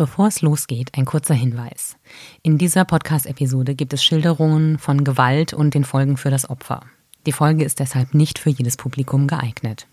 Bevor 0.00 0.28
es 0.28 0.40
losgeht, 0.40 0.92
ein 0.96 1.04
kurzer 1.04 1.34
Hinweis. 1.34 1.98
In 2.40 2.56
dieser 2.56 2.86
Podcast-Episode 2.86 3.74
gibt 3.74 3.92
es 3.92 4.02
Schilderungen 4.02 4.78
von 4.78 5.04
Gewalt 5.04 5.52
und 5.52 5.74
den 5.74 5.84
Folgen 5.84 6.16
für 6.16 6.30
das 6.30 6.48
Opfer. 6.48 6.86
Die 7.26 7.32
Folge 7.32 7.64
ist 7.64 7.80
deshalb 7.80 8.14
nicht 8.14 8.38
für 8.38 8.48
jedes 8.48 8.78
Publikum 8.78 9.26
geeignet. 9.26 9.86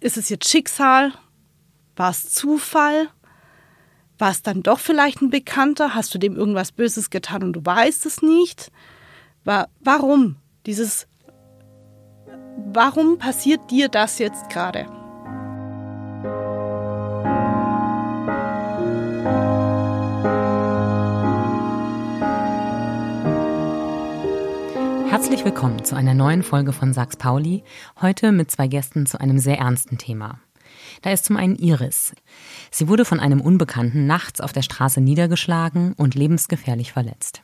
Ist 0.00 0.16
es 0.16 0.28
jetzt 0.28 0.48
Schicksal? 0.48 1.12
War 1.94 2.10
es 2.10 2.30
Zufall? 2.30 3.10
War 4.18 4.32
es 4.32 4.42
dann 4.42 4.64
doch 4.64 4.80
vielleicht 4.80 5.22
ein 5.22 5.30
Bekannter? 5.30 5.94
Hast 5.94 6.12
du 6.12 6.18
dem 6.18 6.34
irgendwas 6.34 6.72
Böses 6.72 7.10
getan 7.10 7.44
und 7.44 7.52
du 7.52 7.64
weißt 7.64 8.06
es 8.06 8.22
nicht? 8.22 8.72
War, 9.44 9.68
warum? 9.78 10.34
Dieses, 10.66 11.06
warum 12.72 13.18
passiert 13.18 13.70
dir 13.70 13.88
das 13.88 14.18
jetzt 14.18 14.50
gerade? 14.50 15.03
Herzlich 25.14 25.44
willkommen 25.44 25.84
zu 25.84 25.94
einer 25.94 26.12
neuen 26.12 26.42
Folge 26.42 26.72
von 26.72 26.92
Sachs 26.92 27.16
Pauli, 27.16 27.62
heute 28.02 28.32
mit 28.32 28.50
zwei 28.50 28.66
Gästen 28.66 29.06
zu 29.06 29.20
einem 29.20 29.38
sehr 29.38 29.58
ernsten 29.58 29.96
Thema. 29.96 30.40
Da 31.02 31.12
ist 31.12 31.24
zum 31.24 31.36
einen 31.36 31.54
Iris. 31.54 32.16
Sie 32.72 32.88
wurde 32.88 33.04
von 33.04 33.20
einem 33.20 33.40
Unbekannten 33.40 34.08
nachts 34.08 34.40
auf 34.40 34.52
der 34.52 34.62
Straße 34.62 35.00
niedergeschlagen 35.00 35.92
und 35.92 36.16
lebensgefährlich 36.16 36.92
verletzt. 36.92 37.42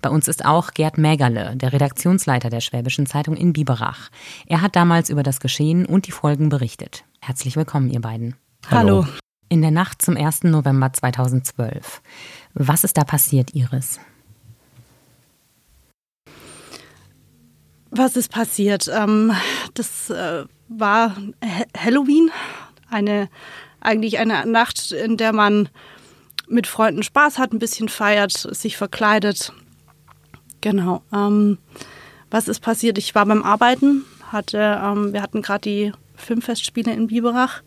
Bei 0.00 0.08
uns 0.08 0.26
ist 0.26 0.46
auch 0.46 0.70
Gerd 0.70 0.96
Mägerle, 0.96 1.54
der 1.56 1.74
Redaktionsleiter 1.74 2.48
der 2.48 2.62
Schwäbischen 2.62 3.04
Zeitung 3.04 3.36
in 3.36 3.52
Biberach. 3.52 4.08
Er 4.46 4.62
hat 4.62 4.74
damals 4.74 5.10
über 5.10 5.22
das 5.22 5.40
Geschehen 5.40 5.84
und 5.84 6.06
die 6.06 6.12
Folgen 6.12 6.48
berichtet. 6.48 7.04
Herzlich 7.20 7.56
willkommen, 7.56 7.90
ihr 7.90 8.00
beiden. 8.00 8.36
Hallo. 8.70 9.06
In 9.50 9.60
der 9.60 9.70
Nacht 9.70 10.00
zum 10.00 10.16
1. 10.16 10.44
November 10.44 10.90
2012. 10.94 12.00
Was 12.54 12.84
ist 12.84 12.96
da 12.96 13.04
passiert, 13.04 13.54
Iris? 13.54 14.00
Was 17.96 18.16
ist 18.16 18.30
passiert? 18.30 18.90
Ähm, 18.92 19.32
das 19.72 20.10
äh, 20.10 20.44
war 20.68 21.16
Halloween, 21.76 22.30
eine 22.90 23.28
eigentlich 23.80 24.18
eine 24.18 24.44
Nacht, 24.46 24.92
in 24.92 25.16
der 25.16 25.32
man 25.32 25.68
mit 26.48 26.66
Freunden 26.66 27.02
Spaß 27.02 27.38
hat, 27.38 27.52
ein 27.52 27.58
bisschen 27.58 27.88
feiert, 27.88 28.32
sich 28.32 28.76
verkleidet. 28.76 29.52
Genau. 30.60 31.02
Ähm, 31.12 31.58
was 32.30 32.48
ist 32.48 32.60
passiert? 32.60 32.98
Ich 32.98 33.14
war 33.14 33.24
beim 33.24 33.42
Arbeiten, 33.42 34.04
hatte, 34.30 34.80
ähm, 34.82 35.12
wir 35.12 35.22
hatten 35.22 35.40
gerade 35.40 35.62
die 35.62 35.92
Filmfestspiele 36.16 36.92
in 36.92 37.06
Biberach 37.06 37.62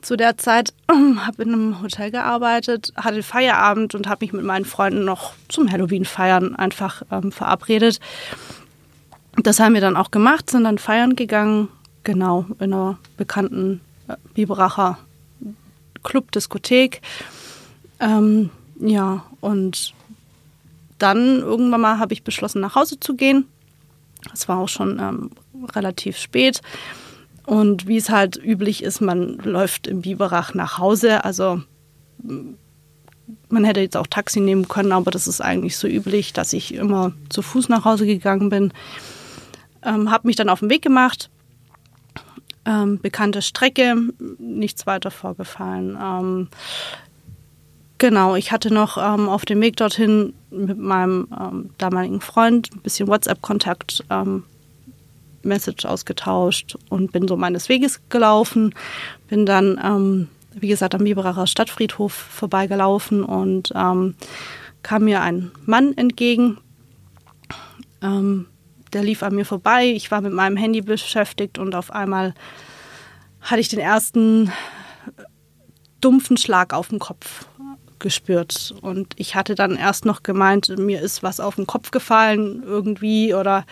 zu 0.00 0.16
der 0.16 0.36
Zeit, 0.36 0.74
habe 0.90 1.42
in 1.42 1.52
einem 1.52 1.82
Hotel 1.82 2.10
gearbeitet, 2.10 2.92
hatte 2.96 3.22
Feierabend 3.22 3.94
und 3.94 4.08
habe 4.08 4.24
mich 4.24 4.32
mit 4.32 4.44
meinen 4.44 4.64
Freunden 4.64 5.04
noch 5.04 5.34
zum 5.48 5.70
Halloween-Feiern 5.70 6.56
einfach 6.56 7.02
ähm, 7.10 7.30
verabredet. 7.30 8.00
Das 9.36 9.60
haben 9.60 9.74
wir 9.74 9.80
dann 9.80 9.96
auch 9.96 10.10
gemacht, 10.10 10.50
sind 10.50 10.64
dann 10.64 10.78
feiern 10.78 11.16
gegangen, 11.16 11.68
genau, 12.04 12.46
in 12.58 12.72
einer 12.72 12.98
bekannten 13.16 13.80
äh, 14.08 14.16
Biberacher 14.34 14.98
Club-Diskothek. 16.02 17.00
Ähm, 18.00 18.50
ja, 18.78 19.24
und 19.40 19.94
dann 20.98 21.40
irgendwann 21.40 21.80
mal 21.80 21.98
habe 21.98 22.12
ich 22.12 22.24
beschlossen, 22.24 22.60
nach 22.60 22.74
Hause 22.74 23.00
zu 23.00 23.14
gehen. 23.14 23.46
Es 24.32 24.48
war 24.48 24.58
auch 24.58 24.68
schon 24.68 24.98
ähm, 25.00 25.30
relativ 25.74 26.18
spät. 26.18 26.60
Und 27.44 27.88
wie 27.88 27.96
es 27.96 28.10
halt 28.10 28.36
üblich 28.36 28.82
ist, 28.82 29.00
man 29.00 29.38
läuft 29.38 29.86
im 29.86 30.02
Biberach 30.02 30.54
nach 30.54 30.78
Hause. 30.78 31.24
Also 31.24 31.62
man 33.48 33.64
hätte 33.64 33.80
jetzt 33.80 33.96
auch 33.96 34.06
Taxi 34.06 34.40
nehmen 34.40 34.68
können, 34.68 34.92
aber 34.92 35.10
das 35.10 35.26
ist 35.26 35.40
eigentlich 35.40 35.76
so 35.76 35.88
üblich, 35.88 36.32
dass 36.32 36.52
ich 36.52 36.74
immer 36.74 37.12
zu 37.30 37.42
Fuß 37.42 37.68
nach 37.68 37.84
Hause 37.84 38.06
gegangen 38.06 38.48
bin. 38.48 38.72
Ähm, 39.84 40.10
habe 40.10 40.26
mich 40.26 40.36
dann 40.36 40.48
auf 40.48 40.60
den 40.60 40.70
Weg 40.70 40.82
gemacht. 40.82 41.30
Ähm, 42.64 43.00
bekannte 43.00 43.42
Strecke, 43.42 43.96
nichts 44.38 44.86
weiter 44.86 45.10
vorgefallen. 45.10 45.98
Ähm, 46.00 46.48
genau, 47.98 48.36
ich 48.36 48.52
hatte 48.52 48.72
noch 48.72 48.98
ähm, 48.98 49.28
auf 49.28 49.44
dem 49.44 49.60
Weg 49.60 49.76
dorthin 49.76 50.34
mit 50.50 50.78
meinem 50.78 51.26
ähm, 51.38 51.70
damaligen 51.78 52.20
Freund 52.20 52.70
ein 52.72 52.80
bisschen 52.80 53.08
WhatsApp-Kontakt, 53.08 54.04
ähm, 54.10 54.44
Message 55.42 55.84
ausgetauscht 55.84 56.76
und 56.88 57.10
bin 57.10 57.26
so 57.26 57.36
meines 57.36 57.68
Weges 57.68 58.00
gelaufen. 58.10 58.76
Bin 59.26 59.44
dann, 59.44 60.28
wie 60.54 60.68
gesagt, 60.68 60.94
am 60.94 61.02
Biberacher 61.02 61.48
Stadtfriedhof 61.48 62.12
vorbeigelaufen 62.12 63.24
und 63.24 63.72
kam 63.72 64.14
mir 65.00 65.20
ein 65.20 65.50
Mann 65.66 65.96
entgegen. 65.98 66.58
Ähm, 68.02 68.46
der 68.92 69.02
lief 69.02 69.22
an 69.22 69.34
mir 69.34 69.44
vorbei. 69.44 69.86
Ich 69.86 70.10
war 70.10 70.20
mit 70.20 70.32
meinem 70.32 70.56
Handy 70.56 70.80
beschäftigt 70.80 71.58
und 71.58 71.74
auf 71.74 71.90
einmal 71.90 72.34
hatte 73.40 73.60
ich 73.60 73.68
den 73.68 73.80
ersten 73.80 74.52
dumpfen 76.00 76.36
Schlag 76.36 76.74
auf 76.74 76.88
den 76.88 76.98
Kopf 76.98 77.46
gespürt. 77.98 78.74
Und 78.82 79.14
ich 79.16 79.34
hatte 79.34 79.54
dann 79.54 79.76
erst 79.76 80.04
noch 80.04 80.22
gemeint, 80.22 80.76
mir 80.78 81.00
ist 81.00 81.22
was 81.22 81.40
auf 81.40 81.56
den 81.56 81.66
Kopf 81.66 81.90
gefallen 81.90 82.62
irgendwie 82.64 83.34
oder 83.34 83.64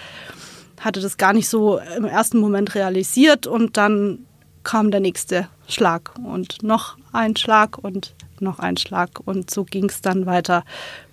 hatte 0.80 1.00
das 1.00 1.18
gar 1.18 1.34
nicht 1.34 1.48
so 1.48 1.78
im 1.96 2.04
ersten 2.04 2.38
Moment 2.38 2.74
realisiert. 2.74 3.46
Und 3.46 3.76
dann 3.76 4.20
kam 4.62 4.90
der 4.90 5.00
nächste 5.00 5.48
Schlag 5.68 6.12
und 6.24 6.62
noch 6.62 6.96
ein 7.12 7.36
Schlag 7.36 7.78
und 7.78 8.14
noch 8.40 8.58
ein 8.58 8.76
Schlag. 8.76 9.20
Und 9.24 9.50
so 9.50 9.64
ging 9.64 9.88
es 9.88 10.00
dann 10.00 10.26
weiter, 10.26 10.64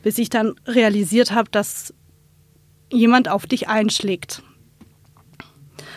bis 0.04 0.18
ich 0.18 0.30
dann 0.30 0.56
realisiert 0.66 1.32
habe, 1.32 1.50
dass 1.52 1.94
jemand 2.92 3.30
auf 3.30 3.46
dich 3.46 3.68
einschlägt. 3.68 4.42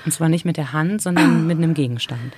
Und 0.04 0.12
zwar 0.12 0.28
nicht 0.28 0.44
mit 0.44 0.56
der 0.56 0.72
Hand, 0.72 1.02
sondern 1.02 1.46
mit 1.46 1.58
einem 1.58 1.74
Gegenstand. 1.74 2.32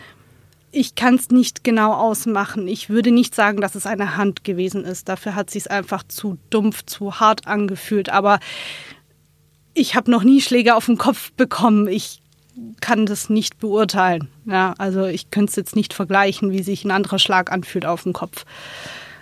Ich 0.73 0.95
kann 0.95 1.17
es 1.17 1.29
nicht 1.29 1.65
genau 1.65 1.93
ausmachen. 1.93 2.67
Ich 2.67 2.89
würde 2.89 3.11
nicht 3.11 3.35
sagen, 3.35 3.61
dass 3.61 3.75
es 3.75 3.87
eine 3.87 4.17
Hand 4.17 4.43
gewesen 4.43 4.85
ist. 4.85 5.09
Dafür 5.09 5.35
hat 5.35 5.51
sich 5.51 5.71
einfach 5.71 6.03
zu 6.03 6.39
dumpf, 6.49 6.85
zu 6.87 7.21
hart 7.21 7.47
angefühlt. 7.47 8.09
Aber 8.09 8.41
ich 9.75 9.95
habe 9.95 10.11
noch 10.11 10.25
nie 10.25 10.41
Schläge 10.41 10.75
auf 10.75 10.87
den 10.87 10.97
Kopf 10.97 11.31
bekommen. 11.33 11.89
Ich 11.89 12.23
kann 12.81 13.07
das 13.07 13.29
nicht 13.29 13.59
beurteilen. 13.59 14.29
Ja, 14.47 14.75
also 14.79 15.05
ich 15.05 15.31
könnte 15.31 15.51
es 15.51 15.57
jetzt 15.57 15.77
nicht 15.77 15.95
vergleichen, 15.95 16.53
wie 16.53 16.63
sich 16.63 16.85
ein 16.85 16.91
anderer 16.91 17.19
Schlag 17.19 17.53
anfühlt 17.53 17.87
auf 17.87 18.03
den 18.03 18.13
Kopf. 18.13 18.45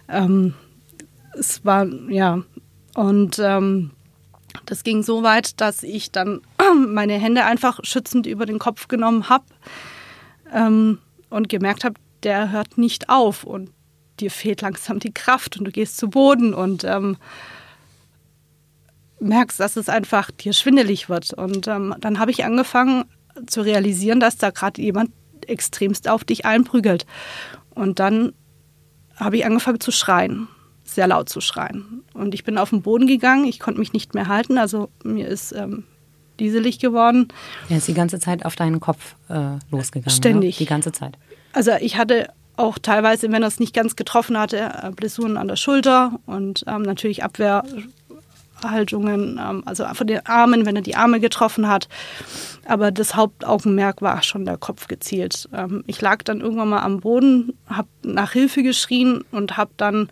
Ähm, 0.09 0.55
es 1.39 1.65
war, 1.65 1.87
ja, 2.09 2.43
und 2.95 3.39
ähm, 3.39 3.91
das 4.67 4.85
ging 4.85 5.03
so 5.03 5.23
weit, 5.23 5.61
dass 5.61 5.83
ich 5.83 6.11
dann 6.11 6.43
meine 6.89 7.15
Hände 7.15 7.45
einfach 7.45 7.81
schützend 7.83 8.27
über 8.27 8.47
den 8.47 8.59
Kopf 8.59 8.89
genommen 8.89 9.29
habe 9.29 9.45
ähm, 10.53 10.99
und 11.29 11.49
gemerkt 11.49 11.85
habe, 11.85 11.95
der 12.23 12.51
hört 12.51 12.79
nicht 12.79 13.09
auf 13.09 13.45
und 13.45 13.71
dir 14.19 14.31
fehlt 14.31 14.61
langsam 14.61 14.99
die 14.99 15.13
Kraft 15.13 15.57
und 15.57 15.65
du 15.65 15.71
gehst 15.71 15.97
zu 15.97 16.11
Boden 16.11 16.53
und 16.53 16.85
ähm, 16.85 17.17
merkst, 19.19 19.61
dass 19.61 19.77
es 19.77 19.89
einfach 19.89 20.31
dir 20.31 20.53
schwindelig 20.53 21.09
wird. 21.09 21.33
Und 21.33 21.69
ähm, 21.69 21.95
dann 22.01 22.19
habe 22.19 22.31
ich 22.31 22.45
angefangen 22.45 23.05
zu 23.47 23.63
realisieren, 23.63 24.21
dass 24.21 24.37
da 24.37 24.51
gerade 24.51 24.81
jemand 24.81 25.11
extremst 25.47 26.09
auf 26.09 26.25
dich 26.25 26.45
einprügelt. 26.45 27.07
Und 27.71 27.99
dann 27.99 28.33
habe 29.17 29.37
ich 29.37 29.47
angefangen 29.47 29.81
zu 29.81 29.91
schreien 29.91 30.49
sehr 30.95 31.07
laut 31.07 31.29
zu 31.29 31.41
schreien. 31.41 32.03
Und 32.15 32.35
ich 32.35 32.45
bin 32.45 32.59
auf 32.59 32.71
den 32.71 32.83
Boden 32.83 33.07
gegangen, 33.07 33.45
ich 33.45 33.61
konnte 33.61 33.81
mich 33.81 33.93
nicht 33.93 34.15
mehr 34.15 34.29
halten, 34.29 34.59
also 34.59 34.89
mir 35.05 35.29
ist 35.29 35.53
ähm, 35.53 35.85
dieselig 36.39 36.79
geworden. 36.79 37.29
Er 37.69 37.79
ist 37.79 37.89
die 37.89 37.95
ganze 37.95 38.19
Zeit 38.19 38.45
auf 38.45 38.57
deinen 38.57 38.81
Kopf 38.81 39.15
äh, 39.29 39.59
losgegangen. 39.71 40.11
Ständig. 40.11 40.59
Ja? 40.59 40.65
Die 40.65 40.69
ganze 40.69 40.93
Zeit. 40.93 41.17
Also 41.53 41.73
ich 41.81 41.97
hatte 41.97 42.29
auch 42.57 42.79
teilweise, 42.79 43.31
wenn 43.33 43.43
er 43.43 43.49
es 43.49 43.61
nicht 43.61 43.75
ganz 43.75 43.97
getroffen 43.97 44.39
hatte, 44.39 44.59
äh, 44.59 44.91
Blessuren 44.91 45.37
an 45.37 45.49
der 45.49 45.57
Schulter 45.57 46.19
und 46.27 46.65
ähm, 46.67 46.83
natürlich 46.83 47.25
Abwehr, 47.25 47.65
Haltungen, 48.63 49.41
ähm, 49.43 49.63
also 49.65 49.85
von 49.95 50.07
den 50.07 50.25
Armen, 50.27 50.67
wenn 50.67 50.77
er 50.77 50.83
die 50.83 50.97
Arme 50.97 51.21
getroffen 51.21 51.69
hat. 51.69 51.89
Aber 52.67 52.91
das 52.91 53.17
Hauptaugenmerk 53.17 54.03
war 54.03 54.23
schon 54.23 54.45
der 54.45 54.59
Kopf 54.59 54.89
gezielt. 54.89 55.49
Ähm, 55.55 55.85
ich 55.87 56.01
lag 56.01 56.23
dann 56.25 56.41
irgendwann 56.41 56.69
mal 56.69 56.83
am 56.83 57.01
Boden, 57.01 57.55
habe 57.67 57.89
nach 58.03 58.33
Hilfe 58.33 58.63
geschrien 58.63 59.25
und 59.31 59.57
habe 59.57 59.71
dann 59.77 60.11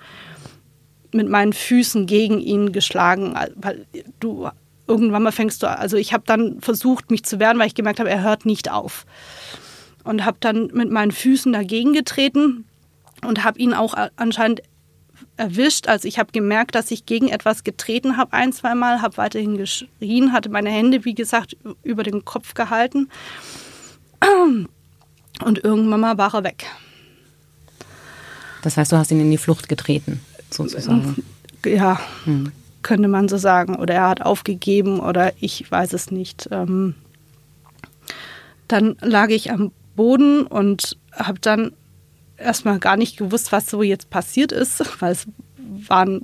mit 1.12 1.28
meinen 1.28 1.52
Füßen 1.52 2.06
gegen 2.06 2.38
ihn 2.40 2.72
geschlagen, 2.72 3.34
weil 3.56 3.86
du 4.20 4.48
irgendwann 4.86 5.22
mal 5.22 5.32
fängst 5.32 5.62
du, 5.62 5.70
also 5.70 5.96
ich 5.96 6.12
habe 6.12 6.24
dann 6.26 6.60
versucht, 6.60 7.10
mich 7.10 7.24
zu 7.24 7.38
wehren, 7.38 7.58
weil 7.58 7.66
ich 7.66 7.74
gemerkt 7.74 8.00
habe, 8.00 8.10
er 8.10 8.22
hört 8.22 8.46
nicht 8.46 8.70
auf. 8.70 9.06
Und 10.04 10.24
habe 10.24 10.38
dann 10.40 10.68
mit 10.72 10.90
meinen 10.90 11.12
Füßen 11.12 11.52
dagegen 11.52 11.92
getreten 11.92 12.64
und 13.26 13.44
habe 13.44 13.58
ihn 13.58 13.74
auch 13.74 13.94
anscheinend 14.16 14.62
erwischt. 15.36 15.88
Also 15.88 16.08
ich 16.08 16.18
habe 16.18 16.32
gemerkt, 16.32 16.74
dass 16.74 16.90
ich 16.90 17.06
gegen 17.06 17.28
etwas 17.28 17.64
getreten 17.64 18.16
habe 18.16 18.32
ein, 18.32 18.52
zweimal, 18.52 19.02
habe 19.02 19.16
weiterhin 19.16 19.56
geschrien, 19.56 20.32
hatte 20.32 20.48
meine 20.48 20.70
Hände, 20.70 21.04
wie 21.04 21.14
gesagt, 21.14 21.56
über 21.82 22.02
den 22.02 22.24
Kopf 22.24 22.54
gehalten. 22.54 23.08
Und 25.44 25.64
irgendwann 25.64 26.00
mal 26.00 26.18
war 26.18 26.34
er 26.34 26.44
weg. 26.44 26.66
Das 28.62 28.76
heißt, 28.76 28.90
du 28.90 28.96
hast 28.96 29.10
ihn 29.10 29.20
in 29.20 29.30
die 29.30 29.38
Flucht 29.38 29.68
getreten, 29.68 30.20
sozusagen. 30.50 31.22
Ja, 31.64 32.00
hm. 32.24 32.52
könnte 32.82 33.08
man 33.08 33.28
so 33.28 33.36
sagen. 33.36 33.76
Oder 33.76 33.94
er 33.94 34.08
hat 34.08 34.22
aufgegeben 34.22 35.00
oder 35.00 35.32
ich 35.40 35.70
weiß 35.70 35.92
es 35.92 36.10
nicht. 36.10 36.48
Ähm, 36.50 36.94
dann 38.68 38.96
lag 39.00 39.30
ich 39.30 39.50
am 39.50 39.72
Boden 39.96 40.42
und 40.46 40.96
habe 41.12 41.40
dann 41.40 41.72
erstmal 42.36 42.78
gar 42.78 42.96
nicht 42.96 43.16
gewusst, 43.16 43.50
was 43.50 43.68
so 43.68 43.82
jetzt 43.82 44.10
passiert 44.10 44.52
ist, 44.52 44.82
weil 45.00 45.12
es 45.12 45.26
waren 45.88 46.22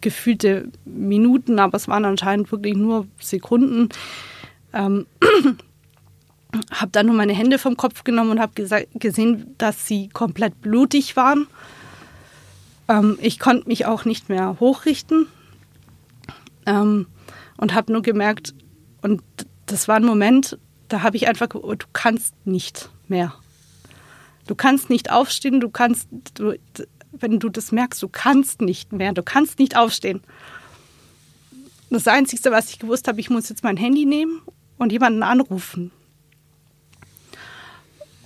gefühlte 0.00 0.68
Minuten, 0.84 1.58
aber 1.58 1.76
es 1.76 1.88
waren 1.88 2.04
anscheinend 2.04 2.50
wirklich 2.52 2.76
nur 2.76 3.06
Sekunden. 3.18 3.88
Ähm, 4.72 5.06
habe 6.70 6.92
dann 6.92 7.06
nur 7.06 7.14
meine 7.14 7.32
Hände 7.32 7.58
vom 7.58 7.76
Kopf 7.76 8.04
genommen 8.04 8.30
und 8.30 8.40
habe 8.40 8.52
gesehen, 8.94 9.54
dass 9.58 9.86
sie 9.86 10.08
komplett 10.08 10.60
blutig 10.60 11.16
waren. 11.16 11.46
Ähm, 12.88 13.18
ich 13.20 13.38
konnte 13.38 13.68
mich 13.68 13.86
auch 13.86 14.04
nicht 14.04 14.28
mehr 14.28 14.58
hochrichten 14.60 15.26
ähm, 16.66 17.06
und 17.56 17.74
habe 17.74 17.92
nur 17.92 18.02
gemerkt, 18.02 18.54
und 19.02 19.22
das 19.66 19.88
war 19.88 19.96
ein 19.96 20.04
Moment, 20.04 20.58
da 20.88 21.02
habe 21.02 21.16
ich 21.16 21.28
einfach, 21.28 21.48
du 21.48 21.76
kannst 21.92 22.34
nicht 22.46 22.90
mehr. 23.08 23.34
Du 24.46 24.54
kannst 24.54 24.90
nicht 24.90 25.10
aufstehen, 25.10 25.60
du 25.60 25.70
kannst, 25.70 26.08
du, 26.34 26.54
wenn 27.12 27.40
du 27.40 27.48
das 27.48 27.72
merkst, 27.72 28.02
du 28.02 28.08
kannst 28.08 28.60
nicht 28.60 28.92
mehr, 28.92 29.12
du 29.12 29.22
kannst 29.22 29.58
nicht 29.58 29.76
aufstehen. 29.76 30.20
Das 31.90 32.08
Einzige, 32.08 32.50
was 32.50 32.70
ich 32.70 32.78
gewusst 32.78 33.08
habe, 33.08 33.20
ich 33.20 33.30
muss 33.30 33.48
jetzt 33.48 33.62
mein 33.62 33.76
Handy 33.76 34.04
nehmen 34.04 34.42
und 34.78 34.92
jemanden 34.92 35.22
anrufen. 35.22 35.90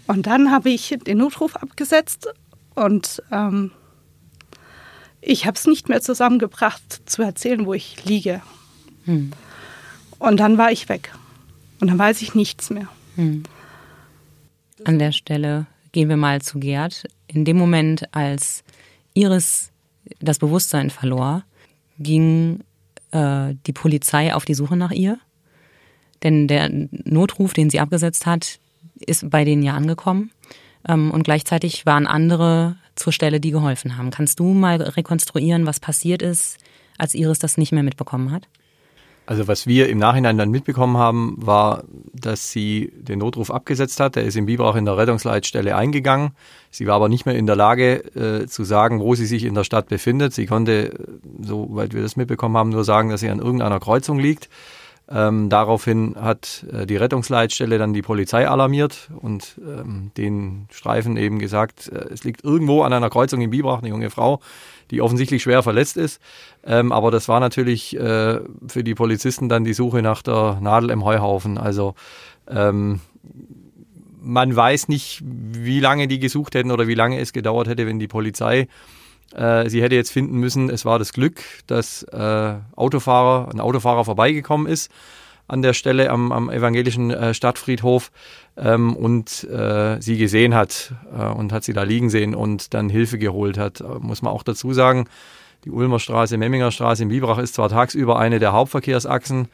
Und 0.07 0.27
dann 0.27 0.51
habe 0.51 0.71
ich 0.71 0.97
den 1.07 1.19
Notruf 1.19 1.55
abgesetzt 1.55 2.29
und 2.75 3.23
ähm, 3.31 3.73
ich 5.29 5.47
habe 5.47 5.57
es 5.57 5.67
nicht 5.67 5.91
mehr 5.91 6.01
zusammengebracht 6.01 7.03
zu 7.05 7.23
erzählen, 7.23 7.67
wo 7.67 7.75
ich 7.75 8.03
liege. 8.07 8.41
Hm. 9.05 9.33
Und 10.19 10.41
dann 10.41 10.57
war 10.57 10.73
ich 10.73 10.89
weg. 10.89 11.13
Und 11.81 11.89
dann 11.89 11.99
weiß 11.99 12.23
ich 12.23 12.35
nichts 12.35 12.71
mehr. 12.71 12.89
Hm. 13.17 13.43
An 14.85 14.99
der 14.99 15.13
Stelle 15.13 15.67
gehen 15.93 16.09
wir 16.09 16.17
mal 16.17 16.41
zu 16.41 16.59
Gerd. 16.59 17.05
In 17.27 17.45
dem 17.45 17.59
Moment, 17.59 18.15
als 18.15 18.65
Iris 19.13 19.71
das 20.19 20.39
Bewusstsein 20.39 20.89
verlor, 20.89 21.45
ging 21.99 22.61
äh, 23.11 23.55
die 23.67 23.75
Polizei 23.75 24.35
auf 24.35 24.47
die 24.47 24.55
Suche 24.55 24.77
nach 24.77 24.93
ihr. 24.93 25.19
Denn 26.23 26.49
der 26.49 26.71
Notruf, 26.91 27.53
den 27.53 27.69
sie 27.69 27.81
abgesetzt 27.81 28.25
hat, 28.25 28.59
ist 28.99 29.29
bei 29.29 29.45
denen 29.45 29.63
ja 29.63 29.75
angekommen. 29.75 30.31
Ähm, 30.89 31.11
und 31.11 31.25
gleichzeitig 31.25 31.85
waren 31.85 32.07
andere 32.07 32.77
zur 32.99 33.13
Stelle, 33.13 33.41
die 33.41 33.51
geholfen 33.51 33.97
haben. 33.97 34.11
Kannst 34.11 34.41
du 34.41 34.53
mal 34.53 34.81
rekonstruieren, 34.81 35.67
was 35.67 35.81
passiert 35.81 36.23
ist, 36.23 36.59
als 36.99 37.15
Iris 37.15 37.39
das 37.39 37.57
nicht 37.57 37.73
mehr 37.73 37.83
mitbekommen 37.83 38.31
hat? 38.31 38.49
Also 39.29 39.47
was 39.47 39.67
wir 39.67 39.91
im 39.91 39.99
Nachhinein 39.99 40.39
dann 40.39 40.51
mitbekommen 40.51 40.97
haben, 40.97 41.35
war, 41.37 41.85
dass 42.15 42.51
sie 42.51 42.91
den 42.97 43.19
Notruf 43.19 43.51
abgesetzt 43.51 44.01
hat. 44.01 44.17
Der 44.17 44.25
ist 44.25 44.39
im 44.39 44.47
Biberach 44.47 44.75
in 44.75 44.87
der 44.87 44.97
Rettungsleitstelle 44.97 45.77
eingegangen. 45.77 46.31
Sie 46.71 46.87
war 46.87 46.95
aber 46.95 47.11
nicht 47.11 47.27
mehr 47.27 47.35
in 47.35 47.45
der 47.45 47.55
Lage 47.55 47.97
äh, 48.15 48.47
zu 48.47 48.65
sagen, 48.65 49.01
wo 49.01 49.15
sie 49.15 49.27
sich 49.27 49.45
in 49.45 49.53
der 49.53 49.65
Stadt 49.65 49.89
befindet. 49.89 50.33
Sie 50.33 50.47
konnte, 50.47 51.19
soweit 51.43 51.93
wir 51.93 52.01
das 52.01 52.17
mitbekommen 52.17 52.57
haben, 52.57 52.71
nur 52.71 52.85
sagen, 52.85 53.11
dass 53.11 53.21
sie 53.21 53.29
an 53.29 53.39
irgendeiner 53.39 53.81
Kreuzung 53.81 54.19
liegt. 54.19 54.49
Ähm, 55.11 55.49
daraufhin 55.49 56.17
hat 56.21 56.67
äh, 56.71 56.87
die 56.87 56.97
Rettungsleitstelle 56.97 57.79
dann 57.79 57.95
die 57.95 58.03
Polizei 58.03 58.47
alarmiert 58.47 59.09
und 59.21 59.59
ähm, 59.59 60.11
den 60.17 60.67
Streifen 60.71 61.17
eben 61.17 61.39
gesagt, 61.39 61.89
äh, 61.89 62.13
es 62.13 62.25
liegt 62.25 62.45
irgendwo 62.45 62.83
an 62.83 62.93
einer 62.93 63.09
Kreuzung 63.09 63.41
in 63.41 63.51
Biberach 63.51 63.79
eine 63.79 63.89
junge 63.89 64.11
Frau 64.11 64.41
die 64.91 65.03
offensichtlich 65.03 65.43
schwer 65.43 65.63
verletzt 65.63 65.97
ist. 65.97 66.21
Ähm, 66.65 66.93
aber 66.93 67.11
das 67.11 67.29
war 67.29 67.41
natürlich 67.41 67.97
äh, 67.97 68.41
für 68.67 68.85
die 68.85 68.95
Polizisten 68.95 69.49
dann 69.49 69.65
die 69.65 69.75
Suche 69.75 70.03
nach 70.03 70.23
der 70.23 70.59
Nadel 70.61 70.91
im 70.91 71.05
Heuhaufen. 71.05 71.59
Also 71.59 71.95
ähm, 72.49 73.01
man 74.21 74.55
weiß 74.55 74.89
nicht, 74.89 75.23
wie 75.25 75.81
lange 75.81 76.09
die 76.09 76.19
gesucht 76.19 76.55
hätten 76.55 76.71
oder 76.71 76.87
wie 76.87 76.95
lange 76.95 77.21
es 77.21 77.33
gedauert 77.33 77.69
hätte, 77.69 77.87
wenn 77.87 77.99
die 77.99 78.09
Polizei 78.09 78.69
äh, 79.35 79.69
sie 79.69 79.83
hätte 79.83 79.95
jetzt 79.95 80.13
finden 80.13 80.39
müssen. 80.39 80.71
Es 80.71 80.85
war 80.85 80.99
das 80.99 81.13
Glück, 81.13 81.43
dass 81.67 82.03
äh, 82.05 82.55
Autofahrer, 82.77 83.51
ein 83.53 83.61
Autofahrer 83.61 84.05
vorbeigekommen 84.05 84.67
ist 84.67 84.91
an 85.49 85.63
der 85.63 85.73
Stelle 85.73 86.11
am, 86.11 86.31
am 86.31 86.51
evangelischen 86.51 87.11
äh, 87.11 87.33
Stadtfriedhof 87.33 88.13
ähm, 88.57 88.95
und 88.95 89.45
äh, 89.45 90.01
sie 90.01 90.19
gesehen 90.19 90.55
hat 90.55 90.93
äh, 91.19 91.25
und 91.25 91.53
hat 91.53 91.65
sie 91.65 91.73
da 91.73 91.83
liegen 91.83 92.11
sehen 92.11 92.35
und 92.35 92.75
dann 92.75 92.91
Hilfe 92.91 93.19
geholt 93.19 93.57
hat. 93.57 93.81
Äh, 93.81 93.85
muss 94.01 94.21
man 94.23 94.33
auch 94.33 94.43
dazu 94.43 94.75
sagen, 94.75 95.09
die 95.65 95.71
Ulmer 95.71 95.99
Straße, 95.99 96.37
Memminger 96.37 96.71
Straße 96.71 97.03
in 97.03 97.09
Biberach 97.09 97.39
ist 97.39 97.55
zwar 97.55 97.71
tagsüber 97.71 98.19
eine 98.19 98.39
der 98.39 98.53
Hauptverkehrsachsen 98.53 99.49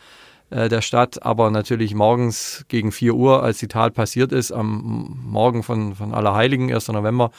äh, 0.51 0.69
der 0.69 0.83
Stadt, 0.83 1.23
aber 1.23 1.51
natürlich 1.51 1.95
morgens 1.95 2.65
gegen 2.69 2.93
4 2.93 3.15
Uhr, 3.15 3.43
als 3.43 3.59
die 3.59 3.69
Tat 3.69 3.95
passiert 3.95 4.33
ist, 4.33 4.51
am 4.51 5.17
Morgen 5.25 5.63
von, 5.63 5.95
von 5.95 6.13
Allerheiligen, 6.13 6.73
1. 6.73 6.89
November, 6.89 7.31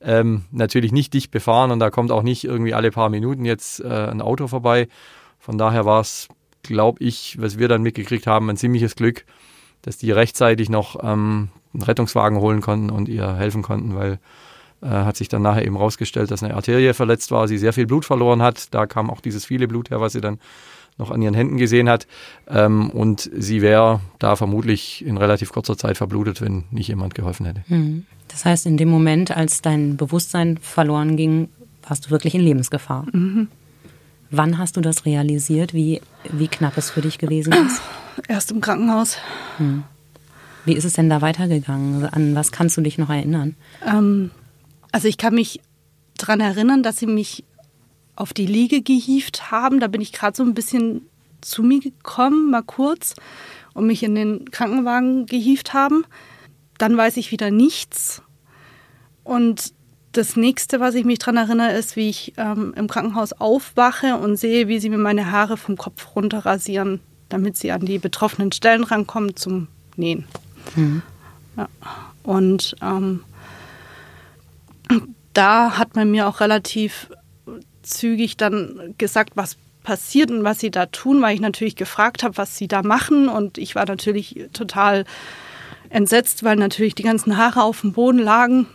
ähm, 0.00 0.44
natürlich 0.50 0.92
nicht 0.92 1.14
dicht 1.14 1.30
befahren 1.30 1.70
und 1.70 1.78
da 1.78 1.90
kommt 1.90 2.10
auch 2.10 2.22
nicht 2.22 2.44
irgendwie 2.44 2.74
alle 2.74 2.90
paar 2.90 3.10
Minuten 3.10 3.44
jetzt 3.44 3.80
äh, 3.80 3.88
ein 3.88 4.22
Auto 4.22 4.46
vorbei. 4.46 4.88
Von 5.38 5.58
daher 5.58 5.84
war 5.84 6.00
es 6.00 6.28
glaube 6.62 7.02
ich, 7.02 7.36
was 7.40 7.58
wir 7.58 7.68
dann 7.68 7.82
mitgekriegt 7.82 8.26
haben, 8.26 8.50
ein 8.50 8.56
ziemliches 8.56 8.96
Glück, 8.96 9.24
dass 9.82 9.96
die 9.96 10.12
rechtzeitig 10.12 10.68
noch 10.68 11.02
ähm, 11.02 11.48
einen 11.72 11.82
Rettungswagen 11.82 12.38
holen 12.38 12.60
konnten 12.60 12.90
und 12.90 13.08
ihr 13.08 13.34
helfen 13.34 13.62
konnten, 13.62 13.94
weil 13.94 14.18
äh, 14.82 14.88
hat 14.88 15.16
sich 15.16 15.28
dann 15.28 15.42
nachher 15.42 15.64
eben 15.64 15.76
rausgestellt, 15.76 16.30
dass 16.30 16.42
eine 16.42 16.54
Arterie 16.54 16.92
verletzt 16.94 17.30
war, 17.30 17.48
sie 17.48 17.58
sehr 17.58 17.72
viel 17.72 17.86
Blut 17.86 18.04
verloren 18.04 18.42
hat. 18.42 18.74
Da 18.74 18.86
kam 18.86 19.10
auch 19.10 19.20
dieses 19.20 19.44
viele 19.44 19.68
Blut 19.68 19.90
her, 19.90 20.00
was 20.00 20.12
sie 20.12 20.20
dann 20.20 20.38
noch 20.98 21.10
an 21.10 21.22
ihren 21.22 21.34
Händen 21.34 21.56
gesehen 21.56 21.88
hat. 21.88 22.06
Ähm, 22.48 22.90
und 22.90 23.30
sie 23.34 23.62
wäre 23.62 24.00
da 24.18 24.36
vermutlich 24.36 25.04
in 25.04 25.16
relativ 25.16 25.52
kurzer 25.52 25.76
Zeit 25.76 25.96
verblutet, 25.96 26.40
wenn 26.40 26.64
nicht 26.70 26.88
jemand 26.88 27.14
geholfen 27.14 27.46
hätte. 27.46 27.62
Hm. 27.68 28.06
Das 28.30 28.44
heißt, 28.44 28.66
in 28.66 28.76
dem 28.76 28.88
Moment, 28.88 29.36
als 29.36 29.60
dein 29.60 29.96
Bewusstsein 29.96 30.58
verloren 30.58 31.16
ging, 31.16 31.48
warst 31.86 32.06
du 32.06 32.10
wirklich 32.10 32.34
in 32.34 32.42
Lebensgefahr. 32.42 33.06
Mhm. 33.12 33.48
Wann 34.30 34.58
hast 34.58 34.76
du 34.76 34.80
das 34.80 35.06
realisiert, 35.06 35.74
wie, 35.74 36.00
wie 36.30 36.46
knapp 36.46 36.76
es 36.76 36.90
für 36.90 37.00
dich 37.00 37.18
gewesen 37.18 37.52
ist? 37.52 37.82
Erst 38.28 38.52
im 38.52 38.60
Krankenhaus. 38.60 39.16
Hm. 39.56 39.82
Wie 40.64 40.74
ist 40.74 40.84
es 40.84 40.92
denn 40.92 41.10
da 41.10 41.20
weitergegangen? 41.20 42.04
An 42.04 42.34
was 42.34 42.52
kannst 42.52 42.76
du 42.76 42.80
dich 42.80 42.98
noch 42.98 43.10
erinnern? 43.10 43.56
Ähm, 43.84 44.30
also 44.92 45.08
ich 45.08 45.18
kann 45.18 45.34
mich 45.34 45.60
daran 46.16 46.40
erinnern, 46.40 46.82
dass 46.82 46.98
sie 46.98 47.06
mich 47.06 47.44
auf 48.14 48.32
die 48.32 48.46
Liege 48.46 48.82
gehievt 48.82 49.50
haben. 49.50 49.80
Da 49.80 49.88
bin 49.88 50.00
ich 50.00 50.12
gerade 50.12 50.36
so 50.36 50.44
ein 50.44 50.54
bisschen 50.54 51.02
zu 51.40 51.62
mir 51.62 51.80
gekommen, 51.80 52.50
mal 52.50 52.62
kurz, 52.62 53.14
und 53.72 53.86
mich 53.86 54.02
in 54.02 54.14
den 54.14 54.50
Krankenwagen 54.50 55.26
gehievt 55.26 55.72
haben. 55.72 56.04
Dann 56.78 56.96
weiß 56.96 57.16
ich 57.16 57.32
wieder 57.32 57.50
nichts. 57.50 58.22
Und 59.30 59.74
das 60.10 60.34
nächste, 60.34 60.80
was 60.80 60.96
ich 60.96 61.04
mich 61.04 61.20
daran 61.20 61.36
erinnere, 61.36 61.70
ist, 61.78 61.94
wie 61.94 62.08
ich 62.08 62.32
ähm, 62.36 62.74
im 62.76 62.88
Krankenhaus 62.88 63.32
aufwache 63.32 64.16
und 64.16 64.34
sehe, 64.36 64.66
wie 64.66 64.80
sie 64.80 64.88
mir 64.88 64.98
meine 64.98 65.30
Haare 65.30 65.56
vom 65.56 65.76
Kopf 65.76 66.16
runter 66.16 66.40
rasieren, 66.40 66.98
damit 67.28 67.56
sie 67.56 67.70
an 67.70 67.82
die 67.82 68.00
betroffenen 68.00 68.50
Stellen 68.50 68.82
rankommen 68.82 69.36
zum 69.36 69.68
Nähen. 69.94 70.26
Mhm. 70.74 71.02
Ja. 71.56 71.68
Und 72.24 72.74
ähm, 72.82 73.22
da 75.32 75.78
hat 75.78 75.94
man 75.94 76.10
mir 76.10 76.26
auch 76.26 76.40
relativ 76.40 77.08
zügig 77.82 78.36
dann 78.36 78.96
gesagt, 78.98 79.36
was 79.36 79.58
passiert 79.84 80.32
und 80.32 80.42
was 80.42 80.58
sie 80.58 80.72
da 80.72 80.86
tun, 80.86 81.22
weil 81.22 81.36
ich 81.36 81.40
natürlich 81.40 81.76
gefragt 81.76 82.24
habe, 82.24 82.36
was 82.36 82.56
sie 82.56 82.66
da 82.66 82.82
machen. 82.82 83.28
Und 83.28 83.58
ich 83.58 83.76
war 83.76 83.86
natürlich 83.86 84.48
total 84.52 85.04
entsetzt, 85.88 86.42
weil 86.42 86.56
natürlich 86.56 86.96
die 86.96 87.04
ganzen 87.04 87.36
Haare 87.36 87.62
auf 87.62 87.82
dem 87.82 87.92
Boden 87.92 88.18
lagen. 88.18 88.66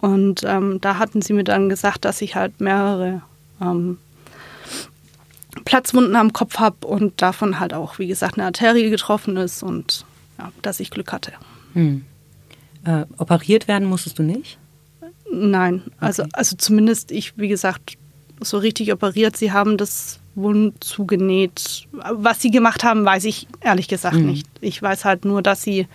Und 0.00 0.42
ähm, 0.44 0.80
da 0.80 0.98
hatten 0.98 1.22
sie 1.22 1.32
mir 1.32 1.44
dann 1.44 1.68
gesagt, 1.68 2.04
dass 2.04 2.22
ich 2.22 2.34
halt 2.34 2.60
mehrere 2.60 3.22
ähm, 3.60 3.98
Platzwunden 5.64 6.16
am 6.16 6.32
Kopf 6.32 6.58
habe 6.58 6.86
und 6.86 7.20
davon 7.20 7.60
halt 7.60 7.74
auch, 7.74 7.98
wie 7.98 8.06
gesagt, 8.06 8.38
eine 8.38 8.46
Arterie 8.46 8.88
getroffen 8.88 9.36
ist 9.36 9.62
und 9.62 10.04
ja, 10.38 10.52
dass 10.62 10.80
ich 10.80 10.90
Glück 10.90 11.12
hatte. 11.12 11.32
Hm. 11.74 12.04
Äh, 12.84 13.04
operiert 13.18 13.68
werden 13.68 13.86
musstest 13.86 14.18
du 14.18 14.22
nicht? 14.22 14.58
Nein, 15.30 15.82
also, 15.98 16.22
okay. 16.22 16.32
also 16.34 16.56
zumindest 16.56 17.12
ich, 17.12 17.36
wie 17.36 17.48
gesagt, 17.48 17.98
so 18.40 18.58
richtig 18.58 18.92
operiert. 18.92 19.36
Sie 19.36 19.52
haben 19.52 19.76
das 19.76 20.18
Wund 20.34 20.82
zugenäht. 20.82 21.86
Was 21.92 22.40
sie 22.40 22.50
gemacht 22.50 22.84
haben, 22.84 23.04
weiß 23.04 23.24
ich 23.24 23.46
ehrlich 23.60 23.86
gesagt 23.86 24.16
mhm. 24.16 24.26
nicht. 24.26 24.48
Ich 24.60 24.80
weiß 24.80 25.04
halt 25.04 25.24
nur, 25.24 25.42
dass 25.42 25.62
sie 25.62 25.86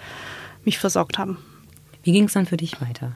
mich 0.63 0.77
versorgt 0.77 1.17
haben. 1.17 1.37
Wie 2.03 2.11
ging 2.11 2.25
es 2.25 2.33
dann 2.33 2.45
für 2.45 2.57
dich 2.57 2.79
weiter? 2.81 3.13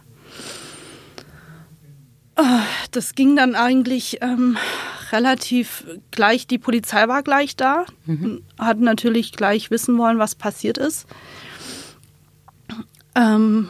Ah, 2.42 2.62
das 2.92 3.16
ging 3.16 3.36
dann 3.36 3.56
eigentlich 3.56 4.20
ähm, 4.22 4.58
relativ 5.12 5.86
gleich. 6.12 6.48
Die 6.48 6.58
Polizei 6.58 7.08
war 7.10 7.22
gleich 7.22 7.58
da, 7.58 7.86
mhm. 8.06 8.44
hat 8.58 8.80
natürlich 8.80 9.34
gleich 9.34 9.72
wissen 9.72 9.98
wollen, 9.98 10.20
was 10.20 10.36
passiert 10.36 10.78
ist. 10.78 11.06
Ähm, 13.14 13.68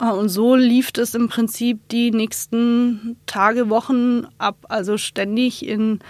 Äh, 0.00 0.10
und 0.10 0.28
so 0.28 0.56
lief 0.56 0.90
es 0.96 1.14
im 1.14 1.28
Prinzip 1.28 1.88
die 1.88 2.10
nächsten 2.10 3.16
Tage, 3.26 3.68
Wochen 3.70 4.26
ab. 4.38 4.56
Also 4.68 4.96
ständig 4.96 5.66
in 5.66 6.00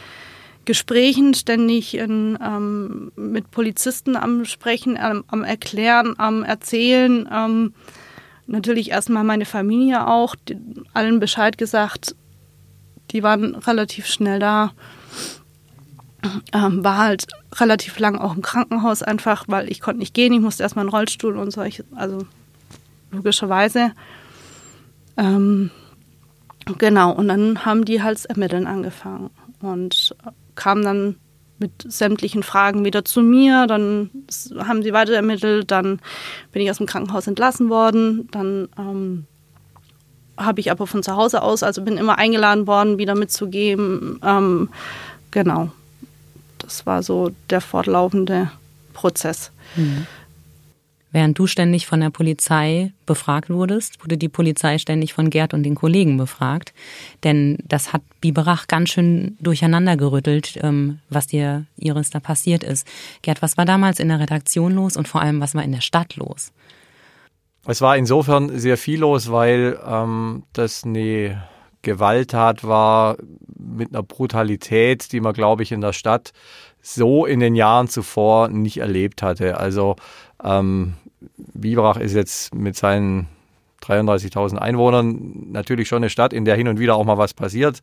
Gesprächen, 0.65 1.35
ständig 1.35 1.95
in, 1.95 2.39
ähm, 2.43 3.13
mit 3.17 3.51
Polizisten 3.51 4.17
am 4.17 4.45
Sprechen, 4.45 4.97
am, 4.97 5.25
am 5.29 5.43
Erklären, 5.43 6.15
am 6.19 6.45
Erzählen. 6.45 7.29
Natürlich 8.51 8.91
erstmal 8.91 9.23
meine 9.23 9.45
Familie 9.45 10.09
auch, 10.09 10.35
allen 10.93 11.21
Bescheid 11.21 11.57
gesagt. 11.57 12.17
Die 13.13 13.23
waren 13.23 13.55
relativ 13.55 14.07
schnell 14.07 14.41
da. 14.41 14.73
Ähm, 16.53 16.83
war 16.83 16.99
halt 16.99 17.29
relativ 17.55 18.01
lang 18.01 18.19
auch 18.19 18.35
im 18.35 18.43
Krankenhaus 18.43 19.05
einfach, 19.05 19.45
weil 19.47 19.71
ich 19.71 19.81
konnte 19.81 20.01
nicht 20.01 20.15
gehen, 20.15 20.33
ich 20.33 20.41
musste 20.41 20.65
erstmal 20.65 20.83
einen 20.83 20.91
Rollstuhl 20.91 21.37
und 21.37 21.53
solche, 21.53 21.85
also 21.95 22.27
logischerweise. 23.13 23.93
Ähm, 25.17 25.71
genau, 26.77 27.13
und 27.13 27.29
dann 27.29 27.65
haben 27.65 27.85
die 27.85 28.03
halt 28.03 28.25
ermitteln 28.27 28.67
angefangen 28.67 29.31
und 29.61 30.17
kamen 30.57 30.83
dann 30.83 31.17
mit 31.61 31.71
sämtlichen 31.87 32.43
Fragen 32.43 32.85
wieder 32.85 33.05
zu 33.05 33.23
mir. 33.23 33.67
Dann 33.67 34.11
haben 34.59 34.83
sie 34.83 34.93
weiter 34.93 35.15
ermittelt, 35.15 35.71
dann 35.71 36.01
bin 36.53 36.63
ich 36.63 36.71
aus 36.71 36.79
dem 36.79 36.87
Krankenhaus 36.87 37.27
entlassen 37.27 37.71
worden. 37.71 38.29
Dann 38.33 38.69
ähm, 38.79 39.27
habe 40.37 40.61
ich 40.61 40.71
aber 40.71 40.87
von 40.87 41.03
zu 41.03 41.15
Hause 41.17 41.43
aus, 41.43 41.63
also 41.63 41.83
bin 41.83 41.99
immer 41.99 42.19
eingeladen 42.19 42.67
worden, 42.67 42.99
wieder 42.99 43.15
mitzugeben. 43.15 44.19
Ähm, 44.25 44.71
genau. 45.31 45.71
Das 46.59 46.87
war 46.87 47.03
so 47.03 47.31
der 47.51 47.61
fortlaufende 47.61 48.51
Prozess. 48.93 49.53
Mhm. 49.77 50.07
Während 51.13 51.39
du 51.39 51.47
ständig 51.47 51.87
von 51.87 52.01
der 52.01 52.11
Polizei 52.11 52.93
befragt 53.05 53.51
wurdest, 53.51 54.03
wurde 54.03 54.17
die 54.17 54.29
Polizei 54.29 54.79
ständig 54.79 55.13
von 55.13 55.29
Gerd 55.29 55.55
und 55.55 55.65
den 55.65 55.75
Kollegen 55.75 56.17
befragt. 56.17 56.73
Denn 57.25 57.59
das 57.67 57.93
hat 57.93 58.03
Biberach 58.21 58.69
ganz 58.69 58.91
schön 58.91 59.37
durcheinander 59.41 59.97
gerüttelt, 59.97 60.59
ähm, 60.63 61.01
was 61.09 61.27
dir, 61.27 61.67
Iris, 61.77 62.11
da 62.11 62.21
passiert 62.21 62.63
ist. 62.63 62.87
Gerd, 63.23 63.43
was 63.43 63.57
war 63.57 63.65
damals 63.65 63.99
in 63.99 64.09
der 64.09 64.21
Redaktion 64.21 64.73
los 64.73 64.97
und 64.97 65.09
vor 65.09 65.21
allem, 65.21 65.41
was 65.41 65.55
war 65.55 65.65
in 65.65 65.73
der 65.73 65.81
Stadt 65.81 66.17
los? 66.17 66.53
Es 67.67 67.81
war 67.81 67.97
insofern 67.97 68.59
sehr 68.59 68.77
viel 68.77 69.01
los, 69.01 69.31
weil 69.31 69.79
ähm, 69.87 70.45
das 70.53 70.85
eine 70.85 71.43
Gewalttat 71.83 72.65
war 72.65 73.17
mit 73.59 73.93
einer 73.93 74.03
Brutalität, 74.03 75.13
die 75.13 75.21
man, 75.21 75.33
glaube 75.33 75.63
ich, 75.63 75.73
in 75.73 75.81
der 75.81 75.93
Stadt 75.93 76.33
so 76.83 77.27
in 77.27 77.41
den 77.41 77.55
Jahren 77.55 77.89
zuvor 77.89 78.49
nicht 78.49 78.79
erlebt 78.79 79.23
hatte. 79.23 79.59
Also 79.59 79.97
ähm, 80.43 80.95
Biberach 81.37 81.99
ist 81.99 82.15
jetzt 82.15 82.55
mit 82.55 82.77
seinen 82.77 83.29
33.000 83.83 84.57
Einwohnern 84.57 85.51
natürlich 85.53 85.89
schon 85.89 85.99
eine 85.99 86.11
Stadt, 86.11 86.33
in 86.33 86.45
der 86.45 86.57
hin 86.57 86.69
und 86.69 86.79
wieder 86.79 86.97
auch 86.97 87.05
mal 87.05 87.19
was 87.19 87.35
passiert, 87.35 87.81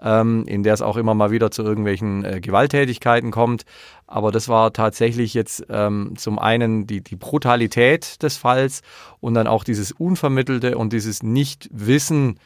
ähm, 0.00 0.44
in 0.46 0.62
der 0.62 0.74
es 0.74 0.82
auch 0.82 0.96
immer 0.96 1.14
mal 1.14 1.30
wieder 1.30 1.50
zu 1.50 1.62
irgendwelchen 1.62 2.24
äh, 2.24 2.40
Gewalttätigkeiten 2.40 3.30
kommt. 3.30 3.64
Aber 4.06 4.32
das 4.32 4.48
war 4.48 4.72
tatsächlich 4.72 5.34
jetzt 5.34 5.64
ähm, 5.70 6.14
zum 6.16 6.38
einen 6.38 6.86
die, 6.86 7.02
die 7.02 7.16
Brutalität 7.16 8.22
des 8.22 8.36
Falls 8.36 8.82
und 9.20 9.34
dann 9.34 9.46
auch 9.46 9.64
dieses 9.64 9.92
Unvermittelte 9.92 10.76
und 10.76 10.92
dieses 10.92 11.22
Nichtwissen, 11.22 12.38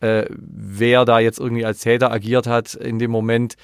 äh, 0.00 0.24
wer 0.30 1.04
da 1.04 1.18
jetzt 1.18 1.40
irgendwie 1.40 1.64
als 1.64 1.80
Täter 1.80 2.12
agiert 2.12 2.46
hat 2.46 2.74
in 2.74 2.98
dem 2.98 3.10
Moment, 3.10 3.56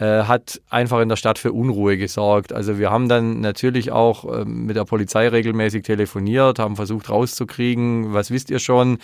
äh, 0.00 0.24
hat 0.24 0.62
einfach 0.70 1.00
in 1.00 1.10
der 1.10 1.16
Stadt 1.16 1.38
für 1.38 1.52
Unruhe 1.52 1.98
gesorgt. 1.98 2.54
Also 2.54 2.78
wir 2.78 2.90
haben 2.90 3.08
dann 3.08 3.40
natürlich 3.40 3.92
auch 3.92 4.24
äh, 4.24 4.44
mit 4.46 4.76
der 4.76 4.84
Polizei 4.84 5.28
regelmäßig 5.28 5.82
telefoniert, 5.82 6.58
haben 6.58 6.74
versucht 6.74 7.10
rauszukriegen, 7.10 8.14
was 8.14 8.30
wisst 8.30 8.50
ihr 8.50 8.60
schon. 8.60 8.98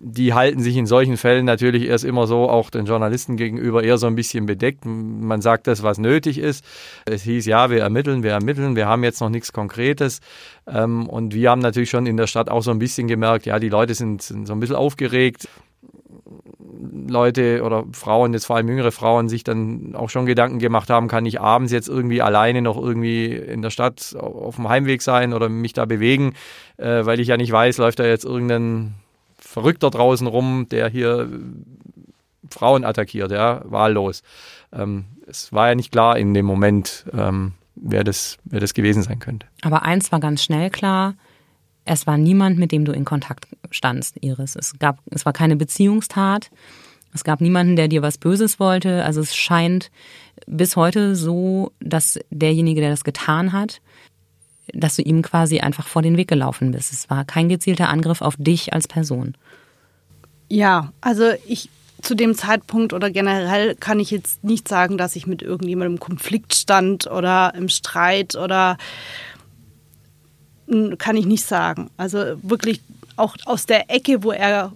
Die 0.00 0.32
halten 0.32 0.62
sich 0.62 0.76
in 0.76 0.86
solchen 0.86 1.16
Fällen 1.16 1.44
natürlich 1.44 1.88
erst 1.88 2.04
immer 2.04 2.26
so 2.26 2.48
auch 2.48 2.70
den 2.70 2.86
Journalisten 2.86 3.36
gegenüber 3.36 3.82
eher 3.82 3.98
so 3.98 4.06
ein 4.06 4.14
bisschen 4.14 4.46
bedeckt. 4.46 4.86
Man 4.86 5.42
sagt 5.42 5.66
das, 5.66 5.82
was 5.82 5.98
nötig 5.98 6.38
ist. 6.38 6.64
Es 7.04 7.22
hieß, 7.24 7.44
ja, 7.46 7.68
wir 7.68 7.80
ermitteln, 7.80 8.22
wir 8.22 8.30
ermitteln, 8.30 8.76
wir 8.76 8.86
haben 8.86 9.04
jetzt 9.04 9.20
noch 9.20 9.28
nichts 9.28 9.52
Konkretes. 9.52 10.20
Ähm, 10.66 11.06
und 11.06 11.34
wir 11.34 11.50
haben 11.50 11.60
natürlich 11.60 11.90
schon 11.90 12.06
in 12.06 12.16
der 12.16 12.28
Stadt 12.28 12.48
auch 12.48 12.62
so 12.62 12.70
ein 12.70 12.78
bisschen 12.78 13.08
gemerkt, 13.08 13.44
ja, 13.44 13.58
die 13.58 13.68
Leute 13.68 13.94
sind, 13.94 14.22
sind 14.22 14.46
so 14.46 14.54
ein 14.54 14.60
bisschen 14.60 14.76
aufgeregt. 14.76 15.48
Leute 16.80 17.62
oder 17.64 17.84
Frauen, 17.92 18.32
jetzt 18.32 18.46
vor 18.46 18.56
allem 18.56 18.68
jüngere 18.68 18.92
Frauen, 18.92 19.28
sich 19.28 19.44
dann 19.44 19.94
auch 19.94 20.10
schon 20.10 20.26
Gedanken 20.26 20.58
gemacht 20.58 20.90
haben, 20.90 21.08
kann 21.08 21.26
ich 21.26 21.40
abends 21.40 21.72
jetzt 21.72 21.88
irgendwie 21.88 22.22
alleine 22.22 22.62
noch 22.62 22.76
irgendwie 22.76 23.34
in 23.34 23.62
der 23.62 23.70
Stadt 23.70 24.14
auf 24.18 24.56
dem 24.56 24.68
Heimweg 24.68 25.02
sein 25.02 25.32
oder 25.32 25.48
mich 25.48 25.72
da 25.72 25.84
bewegen, 25.84 26.34
äh, 26.76 27.04
weil 27.04 27.20
ich 27.20 27.28
ja 27.28 27.36
nicht 27.36 27.50
weiß, 27.50 27.78
läuft 27.78 27.98
da 27.98 28.04
jetzt 28.04 28.24
irgendein 28.24 28.94
Verrückter 29.38 29.90
draußen 29.90 30.26
rum, 30.26 30.66
der 30.70 30.88
hier 30.88 31.28
Frauen 32.50 32.84
attackiert, 32.84 33.30
ja, 33.30 33.62
wahllos. 33.64 34.22
Ähm, 34.72 35.06
es 35.26 35.52
war 35.52 35.68
ja 35.68 35.74
nicht 35.74 35.92
klar 35.92 36.16
in 36.18 36.34
dem 36.34 36.46
Moment, 36.46 37.06
ähm, 37.12 37.52
wer, 37.74 38.04
das, 38.04 38.38
wer 38.44 38.60
das 38.60 38.74
gewesen 38.74 39.02
sein 39.02 39.18
könnte. 39.18 39.46
Aber 39.62 39.82
eins 39.82 40.12
war 40.12 40.20
ganz 40.20 40.42
schnell 40.42 40.70
klar, 40.70 41.14
es 41.88 42.06
war 42.06 42.18
niemand, 42.18 42.58
mit 42.58 42.70
dem 42.70 42.84
du 42.84 42.92
in 42.92 43.04
Kontakt 43.04 43.46
standst, 43.70 44.16
Iris. 44.20 44.56
Es 44.56 44.78
gab, 44.78 44.98
es 45.10 45.24
war 45.24 45.32
keine 45.32 45.56
Beziehungstat. 45.56 46.50
Es 47.14 47.24
gab 47.24 47.40
niemanden, 47.40 47.76
der 47.76 47.88
dir 47.88 48.02
was 48.02 48.18
Böses 48.18 48.60
wollte. 48.60 49.04
Also 49.04 49.22
es 49.22 49.34
scheint 49.34 49.90
bis 50.46 50.76
heute 50.76 51.16
so, 51.16 51.72
dass 51.80 52.18
derjenige, 52.30 52.80
der 52.80 52.90
das 52.90 53.04
getan 53.04 53.52
hat, 53.52 53.80
dass 54.74 54.96
du 54.96 55.02
ihm 55.02 55.22
quasi 55.22 55.60
einfach 55.60 55.86
vor 55.86 56.02
den 56.02 56.18
Weg 56.18 56.28
gelaufen 56.28 56.72
bist. 56.72 56.92
Es 56.92 57.08
war 57.08 57.24
kein 57.24 57.48
gezielter 57.48 57.88
Angriff 57.88 58.20
auf 58.20 58.36
dich 58.38 58.74
als 58.74 58.86
Person. 58.86 59.34
Ja, 60.50 60.92
also 61.00 61.32
ich 61.46 61.70
zu 62.02 62.14
dem 62.14 62.34
Zeitpunkt 62.34 62.92
oder 62.92 63.10
generell 63.10 63.74
kann 63.74 63.98
ich 63.98 64.10
jetzt 64.10 64.44
nicht 64.44 64.68
sagen, 64.68 64.98
dass 64.98 65.16
ich 65.16 65.26
mit 65.26 65.42
irgendjemandem 65.42 65.94
im 65.94 66.00
Konflikt 66.00 66.54
stand 66.54 67.06
oder 67.10 67.54
im 67.56 67.68
Streit 67.68 68.36
oder 68.36 68.76
kann 70.98 71.16
ich 71.16 71.26
nicht 71.26 71.44
sagen. 71.44 71.90
Also 71.96 72.18
wirklich 72.42 72.80
auch 73.16 73.36
aus 73.46 73.66
der 73.66 73.90
Ecke, 73.90 74.22
wo 74.22 74.32
er 74.32 74.72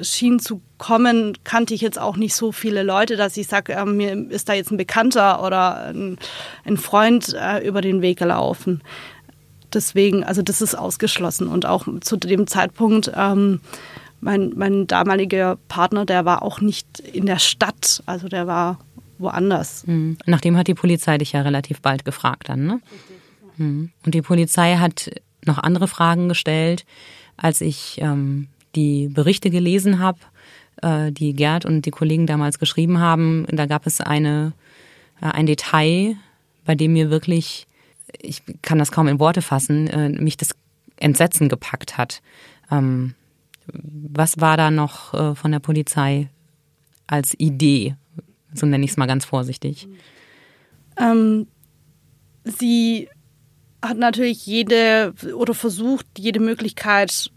schien 0.00 0.38
zu 0.38 0.60
kommen, 0.78 1.36
kannte 1.44 1.74
ich 1.74 1.80
jetzt 1.80 1.98
auch 1.98 2.16
nicht 2.16 2.34
so 2.34 2.50
viele 2.50 2.82
Leute, 2.82 3.16
dass 3.16 3.36
ich 3.36 3.46
sage, 3.46 3.74
äh, 3.74 3.84
mir 3.84 4.30
ist 4.30 4.48
da 4.48 4.54
jetzt 4.54 4.70
ein 4.70 4.76
Bekannter 4.76 5.44
oder 5.44 5.86
ein, 5.86 6.18
ein 6.64 6.76
Freund 6.76 7.34
äh, 7.38 7.66
über 7.66 7.80
den 7.80 8.02
Weg 8.02 8.18
gelaufen. 8.18 8.80
Deswegen, 9.72 10.24
also 10.24 10.42
das 10.42 10.60
ist 10.60 10.74
ausgeschlossen. 10.74 11.46
Und 11.46 11.66
auch 11.66 11.86
zu 12.00 12.16
dem 12.16 12.46
Zeitpunkt, 12.46 13.12
ähm, 13.14 13.60
mein, 14.20 14.52
mein 14.56 14.86
damaliger 14.86 15.56
Partner, 15.68 16.04
der 16.04 16.24
war 16.24 16.42
auch 16.42 16.60
nicht 16.60 17.00
in 17.00 17.26
der 17.26 17.38
Stadt, 17.38 18.02
also 18.06 18.28
der 18.28 18.46
war 18.46 18.78
woanders. 19.18 19.86
Mhm. 19.86 20.16
Nachdem 20.26 20.56
hat 20.56 20.68
die 20.68 20.74
Polizei 20.74 21.18
dich 21.18 21.32
ja 21.32 21.42
relativ 21.42 21.80
bald 21.80 22.04
gefragt 22.04 22.48
dann, 22.48 22.66
ne? 22.66 22.80
Richtig. 22.90 23.11
Hm. 23.56 23.90
Und 24.04 24.14
die 24.14 24.22
Polizei 24.22 24.76
hat 24.76 25.10
noch 25.44 25.58
andere 25.58 25.88
Fragen 25.88 26.28
gestellt, 26.28 26.84
als 27.36 27.60
ich 27.60 27.98
ähm, 28.00 28.48
die 28.74 29.08
Berichte 29.08 29.50
gelesen 29.50 29.98
habe, 29.98 30.18
äh, 30.82 31.12
die 31.12 31.34
Gerd 31.34 31.64
und 31.64 31.86
die 31.86 31.90
Kollegen 31.90 32.26
damals 32.26 32.58
geschrieben 32.58 32.98
haben. 32.98 33.46
Da 33.50 33.66
gab 33.66 33.86
es 33.86 34.00
eine, 34.00 34.52
äh, 35.20 35.26
ein 35.26 35.46
Detail, 35.46 36.16
bei 36.64 36.74
dem 36.74 36.92
mir 36.92 37.10
wirklich, 37.10 37.66
ich 38.20 38.42
kann 38.62 38.78
das 38.78 38.92
kaum 38.92 39.08
in 39.08 39.18
Worte 39.18 39.42
fassen, 39.42 39.88
äh, 39.88 40.08
mich 40.08 40.36
das 40.36 40.50
Entsetzen 40.96 41.48
gepackt 41.48 41.98
hat. 41.98 42.22
Ähm, 42.70 43.14
was 43.72 44.40
war 44.40 44.56
da 44.56 44.70
noch 44.70 45.14
äh, 45.14 45.34
von 45.34 45.52
der 45.52 45.60
Polizei 45.60 46.28
als 47.06 47.34
Idee? 47.38 47.96
So 48.54 48.66
nenne 48.66 48.84
ich 48.84 48.92
es 48.92 48.96
mal 48.96 49.06
ganz 49.06 49.24
vorsichtig. 49.24 49.88
Ähm, 50.98 51.46
sie 52.44 53.08
hat 53.82 53.98
natürlich 53.98 54.46
jede 54.46 55.12
oder 55.34 55.54
versucht, 55.54 56.06
jede 56.16 56.40
Möglichkeit 56.40 57.30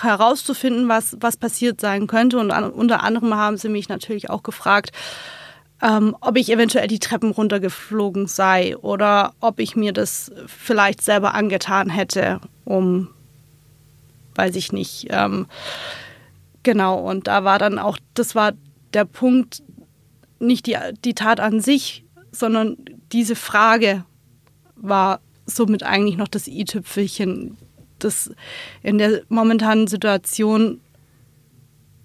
herauszufinden, 0.00 0.88
was, 0.88 1.16
was 1.20 1.36
passiert 1.36 1.80
sein 1.80 2.06
könnte. 2.06 2.38
Und 2.38 2.50
an, 2.50 2.70
unter 2.70 3.02
anderem 3.02 3.34
haben 3.34 3.56
sie 3.56 3.68
mich 3.68 3.88
natürlich 3.88 4.30
auch 4.30 4.42
gefragt, 4.42 4.92
ähm, 5.82 6.16
ob 6.20 6.36
ich 6.36 6.50
eventuell 6.50 6.88
die 6.88 6.98
Treppen 6.98 7.30
runtergeflogen 7.30 8.26
sei 8.26 8.76
oder 8.76 9.34
ob 9.40 9.60
ich 9.60 9.76
mir 9.76 9.92
das 9.92 10.32
vielleicht 10.46 11.02
selber 11.02 11.34
angetan 11.34 11.88
hätte, 11.88 12.40
um, 12.64 13.10
weiß 14.34 14.56
ich 14.56 14.72
nicht. 14.72 15.08
Ähm, 15.10 15.46
genau, 16.62 16.98
und 16.98 17.26
da 17.26 17.44
war 17.44 17.58
dann 17.58 17.78
auch, 17.78 17.98
das 18.14 18.34
war 18.34 18.52
der 18.92 19.04
Punkt, 19.04 19.62
nicht 20.40 20.66
die, 20.66 20.76
die 21.04 21.14
Tat 21.14 21.40
an 21.40 21.60
sich, 21.60 22.04
sondern 22.32 22.76
diese 23.12 23.36
Frage, 23.36 24.04
war 24.80 25.20
somit 25.46 25.82
eigentlich 25.82 26.16
noch 26.16 26.28
das 26.28 26.46
i-Tüpfelchen, 26.46 27.56
das 27.98 28.30
in 28.82 28.98
der 28.98 29.22
momentanen 29.28 29.86
Situation 29.86 30.80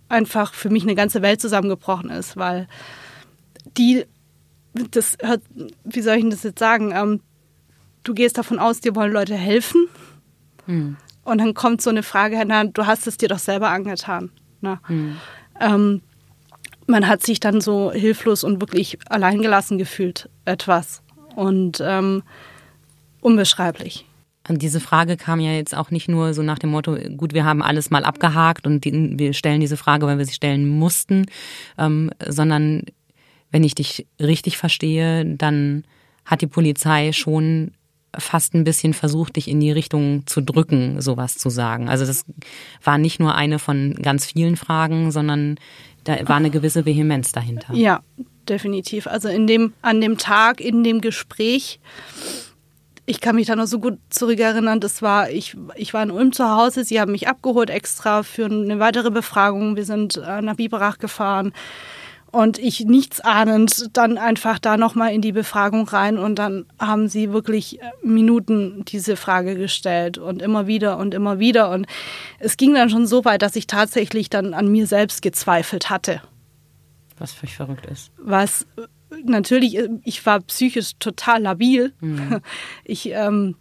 einfach 0.09 0.53
für 0.53 0.69
mich 0.69 0.83
eine 0.83 0.95
ganze 0.95 1.21
Welt 1.21 1.41
zusammengebrochen 1.41 2.09
ist, 2.09 2.37
weil 2.37 2.67
die, 3.77 4.05
das 4.73 5.17
hört, 5.21 5.41
wie 5.83 6.01
soll 6.01 6.17
ich 6.17 6.29
das 6.29 6.43
jetzt 6.43 6.59
sagen, 6.59 6.91
ähm, 6.93 7.21
du 8.03 8.13
gehst 8.13 8.37
davon 8.37 8.59
aus, 8.59 8.79
dir 8.79 8.95
wollen 8.95 9.11
Leute 9.11 9.35
helfen. 9.35 9.87
Hm. 10.65 10.97
Und 11.23 11.37
dann 11.37 11.53
kommt 11.53 11.81
so 11.81 11.89
eine 11.89 12.03
Frage, 12.03 12.41
na, 12.45 12.65
du 12.65 12.85
hast 12.85 13.07
es 13.07 13.17
dir 13.17 13.29
doch 13.29 13.39
selber 13.39 13.69
angetan. 13.69 14.29
Ne? 14.61 14.79
Mhm. 14.87 15.17
Ähm, 15.59 16.01
man 16.85 17.07
hat 17.07 17.23
sich 17.23 17.39
dann 17.39 17.61
so 17.61 17.91
hilflos 17.91 18.43
und 18.43 18.59
wirklich 18.59 18.97
alleingelassen 19.09 19.77
gefühlt, 19.77 20.29
etwas. 20.43 21.01
Und 21.35 21.81
ähm, 21.81 22.23
unbeschreiblich. 23.23 24.05
Und 24.49 24.61
diese 24.61 24.81
Frage 24.81 25.15
kam 25.15 25.39
ja 25.39 25.53
jetzt 25.53 25.73
auch 25.73 25.89
nicht 25.89 26.09
nur 26.09 26.33
so 26.33 26.43
nach 26.43 26.59
dem 26.59 26.71
Motto, 26.71 26.97
gut, 27.15 27.33
wir 27.33 27.45
haben 27.45 27.61
alles 27.61 27.89
mal 27.89 28.03
abgehakt 28.03 28.67
und 28.67 28.83
die, 28.83 29.17
wir 29.17 29.33
stellen 29.33 29.61
diese 29.61 29.77
Frage, 29.77 30.05
weil 30.05 30.17
wir 30.17 30.25
sie 30.25 30.33
stellen 30.33 30.67
mussten, 30.67 31.25
ähm, 31.77 32.11
sondern 32.27 32.83
wenn 33.51 33.63
ich 33.63 33.75
dich 33.75 34.05
richtig 34.19 34.57
verstehe, 34.57 35.25
dann 35.25 35.85
hat 36.25 36.41
die 36.41 36.47
Polizei 36.47 37.13
schon 37.13 37.71
fast 38.17 38.53
ein 38.53 38.63
bisschen 38.63 38.93
versucht, 38.93 39.37
dich 39.37 39.47
in 39.47 39.59
die 39.59 39.71
Richtung 39.71 40.27
zu 40.27 40.41
drücken, 40.41 41.01
sowas 41.01 41.37
zu 41.37 41.49
sagen. 41.49 41.89
Also 41.89 42.05
das 42.05 42.25
war 42.83 42.97
nicht 42.97 43.19
nur 43.19 43.35
eine 43.35 43.59
von 43.59 43.95
ganz 44.01 44.25
vielen 44.25 44.55
Fragen, 44.55 45.11
sondern 45.11 45.57
da 46.03 46.27
war 46.27 46.35
eine 46.35 46.49
gewisse 46.49 46.85
Vehemenz 46.85 47.31
dahinter. 47.31 47.73
Ja, 47.73 48.01
definitiv. 48.47 49.07
Also 49.07 49.29
in 49.29 49.47
dem, 49.47 49.73
an 49.81 50.01
dem 50.01 50.17
Tag, 50.17 50.59
in 50.61 50.83
dem 50.83 51.01
Gespräch, 51.01 51.79
ich 53.05 53.19
kann 53.19 53.35
mich 53.35 53.47
da 53.47 53.55
noch 53.55 53.67
so 53.67 53.79
gut 53.79 53.99
zurückerinnern, 54.09 54.79
das 54.79 55.01
war, 55.01 55.29
ich, 55.29 55.57
ich 55.75 55.93
war 55.93 56.03
in 56.03 56.11
Ulm 56.11 56.31
zu 56.31 56.49
Hause, 56.49 56.85
sie 56.85 57.01
haben 57.01 57.11
mich 57.11 57.27
abgeholt 57.27 57.69
extra 57.69 58.23
für 58.23 58.45
eine 58.45 58.79
weitere 58.79 59.11
Befragung. 59.11 59.75
Wir 59.75 59.85
sind 59.85 60.17
äh, 60.17 60.41
nach 60.41 60.55
Biberach 60.55 60.99
gefahren 60.99 61.51
und 62.31 62.57
ich 62.57 62.85
nichts 62.85 63.19
ahnend 63.19 63.89
dann 63.93 64.17
einfach 64.17 64.57
da 64.57 64.77
nochmal 64.77 65.13
in 65.13 65.21
die 65.21 65.33
Befragung 65.33 65.87
rein 65.87 66.17
und 66.17 66.39
dann 66.39 66.65
haben 66.79 67.09
sie 67.09 67.33
wirklich 67.33 67.81
äh, 67.81 67.91
Minuten 68.03 68.85
diese 68.85 69.17
Frage 69.17 69.55
gestellt 69.55 70.17
und 70.17 70.41
immer 70.41 70.65
wieder 70.65 70.97
und 70.97 71.13
immer 71.13 71.39
wieder 71.39 71.71
und 71.71 71.85
es 72.39 72.55
ging 72.55 72.73
dann 72.73 72.89
schon 72.89 73.05
so 73.05 73.25
weit, 73.25 73.41
dass 73.41 73.57
ich 73.57 73.67
tatsächlich 73.67 74.29
dann 74.29 74.53
an 74.53 74.71
mir 74.71 74.87
selbst 74.87 75.21
gezweifelt 75.21 75.89
hatte. 75.89 76.21
Was 77.19 77.33
völlig 77.33 77.55
verrückt 77.55 77.85
ist. 77.85 78.11
Was 78.17 78.65
natürlich, 79.23 79.77
äh, 79.77 79.89
ich 80.03 80.25
war 80.25 80.39
psychisch 80.41 80.93
total 80.99 81.41
labil. 81.41 81.93
Mhm. 82.01 82.41
Ich 82.85 83.09
ähm, 83.11 83.55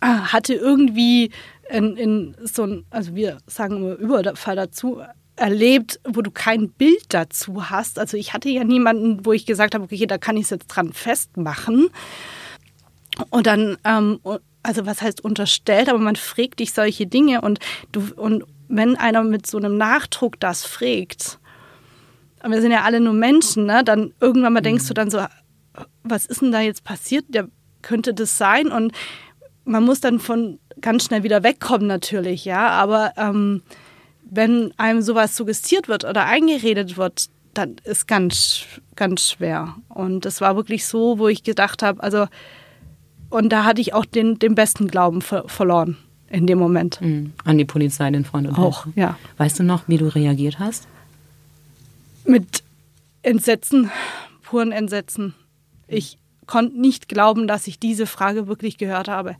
hatte 0.00 0.54
irgendwie 0.54 1.30
in, 1.70 1.96
in 1.96 2.36
so 2.42 2.64
ein, 2.64 2.84
also 2.90 3.14
wir 3.14 3.38
sagen 3.46 3.76
immer 3.76 3.94
Überfall 3.94 4.56
dazu, 4.56 5.00
erlebt, 5.36 6.00
wo 6.04 6.22
du 6.22 6.30
kein 6.30 6.70
Bild 6.70 7.04
dazu 7.08 7.70
hast. 7.70 7.98
Also 7.98 8.16
ich 8.16 8.32
hatte 8.32 8.48
ja 8.48 8.64
niemanden, 8.64 9.24
wo 9.24 9.32
ich 9.32 9.46
gesagt 9.46 9.74
habe, 9.74 9.84
okay, 9.84 10.06
da 10.06 10.18
kann 10.18 10.36
ich 10.36 10.44
es 10.44 10.50
jetzt 10.50 10.68
dran 10.68 10.92
festmachen. 10.92 11.88
Und 13.30 13.46
dann, 13.46 13.76
ähm, 13.84 14.20
also 14.62 14.86
was 14.86 15.02
heißt 15.02 15.24
unterstellt, 15.24 15.88
aber 15.88 15.98
man 15.98 16.16
fragt 16.16 16.60
dich 16.60 16.72
solche 16.72 17.06
Dinge 17.06 17.40
und 17.40 17.58
du, 17.92 18.02
und 18.16 18.44
wenn 18.68 18.96
einer 18.96 19.22
mit 19.22 19.46
so 19.46 19.58
einem 19.58 19.76
Nachdruck 19.76 20.38
das 20.40 20.64
fragt, 20.64 21.38
wir 22.46 22.60
sind 22.60 22.72
ja 22.72 22.82
alle 22.82 23.00
nur 23.00 23.12
Menschen, 23.12 23.66
ne? 23.66 23.82
dann 23.84 24.12
irgendwann 24.20 24.52
mal 24.52 24.60
denkst 24.60 24.88
du 24.88 24.94
dann 24.94 25.10
so, 25.10 25.20
was 26.02 26.26
ist 26.26 26.42
denn 26.42 26.52
da 26.52 26.60
jetzt 26.60 26.84
passiert? 26.84 27.26
Der 27.28 27.48
könnte 27.82 28.14
das 28.14 28.38
sein? 28.38 28.68
Und 28.68 28.92
man 29.64 29.84
muss 29.84 30.00
dann 30.00 30.18
von 30.18 30.58
ganz 30.80 31.04
schnell 31.04 31.22
wieder 31.22 31.42
wegkommen 31.42 31.86
natürlich, 31.86 32.44
ja, 32.44 32.68
aber 32.68 33.12
ähm, 33.16 33.62
wenn 34.28 34.72
einem 34.78 35.02
sowas 35.02 35.36
suggestiert 35.36 35.88
wird 35.88 36.04
oder 36.04 36.24
eingeredet 36.26 36.96
wird, 36.96 37.26
dann 37.54 37.76
ist 37.84 38.08
ganz, 38.08 38.64
ganz 38.96 39.28
schwer. 39.28 39.76
Und 39.88 40.24
das 40.24 40.40
war 40.40 40.56
wirklich 40.56 40.86
so, 40.86 41.18
wo 41.18 41.28
ich 41.28 41.42
gedacht 41.42 41.82
habe, 41.82 42.02
also, 42.02 42.26
und 43.28 43.50
da 43.50 43.64
hatte 43.64 43.80
ich 43.80 43.94
auch 43.94 44.04
den, 44.04 44.38
den 44.38 44.54
besten 44.54 44.88
Glauben 44.88 45.20
ver 45.20 45.44
verloren 45.48 45.98
in 46.30 46.46
dem 46.46 46.58
Moment. 46.58 47.00
Mhm. 47.00 47.32
An 47.44 47.58
die 47.58 47.66
Polizei, 47.66 48.10
den 48.10 48.24
Freund 48.24 48.48
und 48.48 48.58
Auch, 48.58 48.86
ja. 48.94 49.18
Weißt 49.36 49.58
du 49.58 49.64
noch, 49.64 49.86
wie 49.86 49.98
du 49.98 50.06
reagiert 50.06 50.58
hast? 50.58 50.88
Mit 52.24 52.62
Entsetzen, 53.22 53.90
puren 54.42 54.72
Entsetzen. 54.72 55.34
Ich 55.88 56.18
konnte 56.46 56.80
nicht 56.80 57.08
glauben, 57.08 57.46
dass 57.46 57.66
ich 57.66 57.78
diese 57.78 58.06
Frage 58.06 58.46
wirklich 58.46 58.78
gehört 58.78 59.08
habe. 59.08 59.36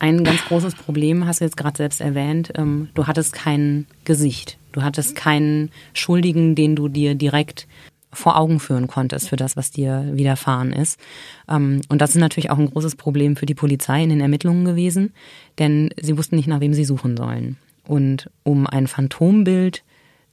Ein 0.00 0.22
ganz 0.22 0.44
großes 0.44 0.76
Problem 0.76 1.26
hast 1.26 1.40
du 1.40 1.44
jetzt 1.44 1.56
gerade 1.56 1.76
selbst 1.76 2.00
erwähnt. 2.00 2.52
Ähm, 2.54 2.88
du 2.94 3.06
hattest 3.06 3.32
kein 3.32 3.86
Gesicht. 4.04 4.58
Du 4.72 4.82
hattest 4.82 5.16
keinen 5.16 5.70
Schuldigen, 5.92 6.54
den 6.54 6.76
du 6.76 6.88
dir 6.88 7.16
direkt 7.16 7.66
vor 8.12 8.36
Augen 8.38 8.60
führen 8.60 8.86
konntest 8.86 9.28
für 9.28 9.36
das, 9.36 9.56
was 9.56 9.70
dir 9.70 10.08
widerfahren 10.12 10.72
ist. 10.72 11.00
Ähm, 11.48 11.82
und 11.88 12.00
das 12.00 12.10
ist 12.10 12.20
natürlich 12.20 12.50
auch 12.50 12.58
ein 12.58 12.70
großes 12.70 12.96
Problem 12.96 13.36
für 13.36 13.46
die 13.46 13.54
Polizei 13.54 14.02
in 14.02 14.10
den 14.10 14.20
Ermittlungen 14.20 14.64
gewesen, 14.64 15.12
denn 15.58 15.90
sie 16.00 16.16
wussten 16.16 16.36
nicht, 16.36 16.48
nach 16.48 16.60
wem 16.60 16.74
sie 16.74 16.84
suchen 16.84 17.16
sollen. 17.16 17.56
Und 17.86 18.30
um 18.44 18.66
ein 18.66 18.86
Phantombild 18.86 19.82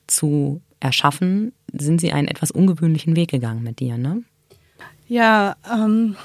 zu 0.08 0.62
erschaffen, 0.80 1.54
sind 1.74 2.02
sie 2.02 2.12
einen 2.12 2.28
etwas 2.28 2.52
ungewöhnlichen 2.52 3.16
Weg 3.16 3.32
gegangen 3.32 3.64
mit 3.64 3.80
dir, 3.80 3.98
ne? 3.98 4.24
Ja, 5.08 5.56
ähm, 5.72 6.16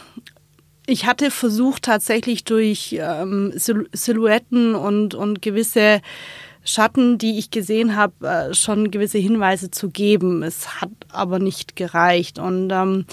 ich 0.86 1.06
hatte 1.06 1.30
versucht 1.30 1.84
tatsächlich 1.84 2.44
durch 2.44 2.96
ähm, 2.98 3.52
Silhouetten 3.54 4.74
und, 4.74 5.14
und 5.14 5.42
gewisse 5.42 6.00
Schatten, 6.62 7.16
die 7.16 7.38
ich 7.38 7.50
gesehen 7.50 7.96
habe, 7.96 8.26
äh, 8.26 8.54
schon 8.54 8.90
gewisse 8.90 9.18
Hinweise 9.18 9.70
zu 9.70 9.90
geben. 9.90 10.42
Es 10.42 10.80
hat 10.80 10.90
aber 11.10 11.38
nicht 11.38 11.74
gereicht. 11.76 12.38
Und 12.38 12.70
ähm, 12.70 13.06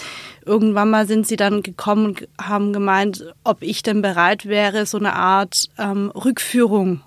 irgendwann 0.45 0.89
mal 0.89 1.07
sind 1.07 1.27
sie 1.27 1.37
dann 1.37 1.63
gekommen 1.63 2.05
und 2.07 2.27
haben 2.41 2.73
gemeint, 2.73 3.33
ob 3.43 3.61
ich 3.61 3.83
denn 3.83 4.01
bereit 4.01 4.45
wäre, 4.47 4.85
so 4.85 4.97
eine 4.97 5.13
Art 5.13 5.69
ähm, 5.77 6.11
Rückführung 6.11 7.01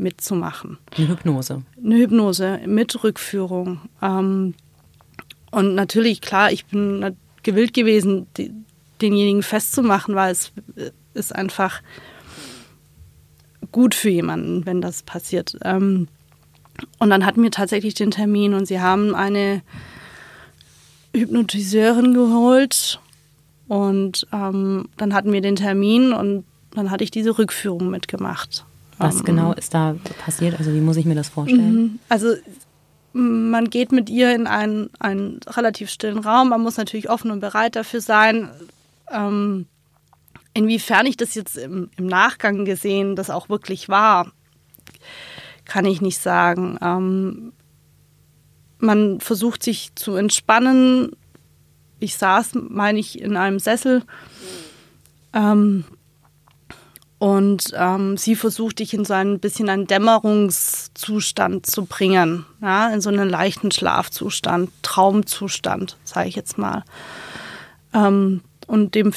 mitzumachen. 0.00 0.78
Eine 0.96 1.08
Hypnose. 1.08 1.62
Eine 1.82 1.96
Hypnose 1.96 2.60
mit 2.66 3.02
Rückführung. 3.04 3.80
Ähm, 4.02 4.54
und 5.50 5.74
natürlich, 5.74 6.20
klar, 6.20 6.52
ich 6.52 6.66
bin 6.66 7.16
gewillt 7.42 7.74
gewesen, 7.74 8.26
die, 8.36 8.52
denjenigen 9.00 9.42
festzumachen, 9.42 10.14
weil 10.14 10.32
es 10.32 10.52
ist 11.14 11.34
einfach 11.34 11.82
gut 13.72 13.94
für 13.94 14.10
jemanden, 14.10 14.66
wenn 14.66 14.80
das 14.80 15.02
passiert. 15.02 15.56
Ähm, 15.62 16.08
und 16.98 17.10
dann 17.10 17.26
hatten 17.26 17.42
wir 17.42 17.50
tatsächlich 17.50 17.94
den 17.94 18.10
Termin 18.10 18.54
und 18.54 18.66
sie 18.66 18.80
haben 18.80 19.14
eine 19.14 19.62
Hypnotiseurin 21.14 22.14
geholt 22.14 23.00
und 23.68 24.26
ähm, 24.32 24.88
dann 24.96 25.14
hatten 25.14 25.32
wir 25.32 25.40
den 25.40 25.56
Termin 25.56 26.12
und 26.12 26.44
dann 26.72 26.90
hatte 26.90 27.04
ich 27.04 27.10
diese 27.10 27.36
Rückführung 27.36 27.90
mitgemacht. 27.90 28.64
Was 29.00 29.16
ähm, 29.16 29.24
genau 29.24 29.52
ist 29.52 29.74
da 29.74 29.96
passiert? 30.24 30.58
Also 30.58 30.72
wie 30.72 30.80
muss 30.80 30.96
ich 30.96 31.06
mir 31.06 31.14
das 31.14 31.30
vorstellen? 31.30 31.74
Mhm. 31.74 31.98
Also 32.08 32.34
man 33.12 33.70
geht 33.70 33.92
mit 33.92 34.08
ihr 34.08 34.34
in 34.34 34.46
einen, 34.46 34.90
einen 34.98 35.40
relativ 35.46 35.90
stillen 35.90 36.18
Raum. 36.18 36.50
Man 36.50 36.60
muss 36.60 36.76
natürlich 36.76 37.10
offen 37.10 37.30
und 37.30 37.40
bereit 37.40 37.76
dafür 37.76 38.00
sein. 38.00 38.50
Ähm, 39.10 39.66
inwiefern 40.54 41.06
ich 41.06 41.16
das 41.16 41.34
jetzt 41.34 41.56
im, 41.56 41.90
im, 41.96 42.06
Nachgang 42.06 42.64
gesehen, 42.64 43.16
das 43.16 43.30
auch 43.30 43.48
wirklich 43.48 43.88
war, 43.88 44.30
kann 45.64 45.86
ich 45.86 46.00
nicht 46.00 46.18
sagen. 46.18 46.78
Ähm, 46.82 47.52
man 48.78 49.20
versucht 49.20 49.62
sich 49.62 49.94
zu 49.94 50.14
entspannen. 50.14 51.10
Ich 51.98 52.16
saß, 52.16 52.52
meine 52.54 52.98
ich, 52.98 53.20
in 53.20 53.36
einem 53.36 53.58
Sessel. 53.58 54.04
Ähm, 55.32 55.84
und 57.20 57.74
ähm, 57.76 58.16
sie 58.16 58.34
versucht 58.34 58.78
dich 58.78 58.94
in 58.94 59.04
so 59.04 59.12
ein 59.12 59.40
bisschen 59.40 59.68
einen 59.68 59.86
Dämmerungszustand 59.86 61.66
zu 61.66 61.84
bringen, 61.84 62.46
ja, 62.62 62.88
in 62.88 63.02
so 63.02 63.10
einen 63.10 63.28
leichten 63.28 63.70
Schlafzustand, 63.70 64.70
Traumzustand, 64.80 65.98
sage 66.02 66.30
ich 66.30 66.34
jetzt 66.34 66.56
mal. 66.56 66.82
Ähm, 67.92 68.40
und 68.66 68.94
dem, 68.94 69.12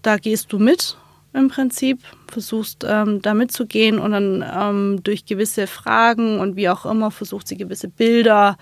da 0.00 0.16
gehst 0.16 0.54
du 0.54 0.58
mit 0.58 0.96
im 1.34 1.48
Prinzip, 1.48 2.00
versuchst 2.28 2.82
ähm, 2.88 3.20
da 3.20 3.34
mitzugehen 3.34 3.98
und 3.98 4.12
dann 4.12 4.42
ähm, 4.50 5.00
durch 5.02 5.26
gewisse 5.26 5.66
Fragen 5.66 6.40
und 6.40 6.56
wie 6.56 6.70
auch 6.70 6.86
immer 6.86 7.10
versucht 7.10 7.46
sie 7.46 7.58
gewisse 7.58 7.88
Bilder 7.88 8.56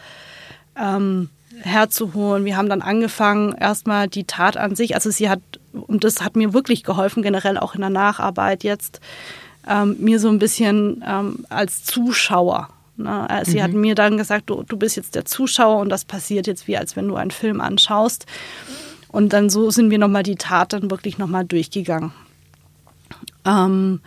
ähm, 0.77 1.31
herzuholen. 1.61 2.45
Wir 2.45 2.57
haben 2.57 2.69
dann 2.69 2.83
angefangen, 2.83 3.55
erstmal 3.55 4.09
die 4.09 4.25
Tat 4.25 4.57
an 4.57 4.75
sich, 4.75 4.97
also 4.97 5.09
sie 5.09 5.29
hat, 5.29 5.41
und 5.73 6.05
das 6.05 6.23
hat 6.23 6.37
mir 6.37 6.53
wirklich 6.53 6.83
geholfen, 6.83 7.23
generell 7.23 7.59
auch 7.59 7.75
in 7.75 7.81
der 7.81 7.91
Nacharbeit 7.91 8.65
jetzt, 8.65 9.01
ähm, 9.69 9.97
mir 10.01 10.19
so 10.19 10.29
ein 10.29 10.39
bisschen 10.39 11.05
ähm, 11.07 11.45
als 11.49 11.85
Zuschauer. 11.85 12.69
Ne? 12.97 13.43
Sie 13.45 13.59
mhm. 13.59 13.63
hat 13.63 13.73
mir 13.73 13.95
dann 13.95 14.17
gesagt, 14.17 14.51
du, 14.51 14.63
du 14.63 14.77
bist 14.77 14.97
jetzt 14.97 15.15
der 15.15 15.25
Zuschauer 15.25 15.81
und 15.81 15.89
das 15.89 16.05
passiert 16.05 16.47
jetzt 16.47 16.67
wie, 16.67 16.77
als 16.77 16.97
wenn 16.97 17.09
du 17.09 17.17
einen 17.17 17.31
Film 17.31 17.61
anschaust. 17.61 18.27
Und 19.09 19.33
dann 19.33 19.51
so 19.51 19.71
sind 19.71 19.91
wir 19.91 19.99
nochmal 19.99 20.23
die 20.23 20.37
Tat 20.37 20.73
dann 20.73 20.91
wirklich 20.91 21.19
nochmal 21.19 21.45
durchgegangen. 21.45 22.13
Ähm, 23.45 24.01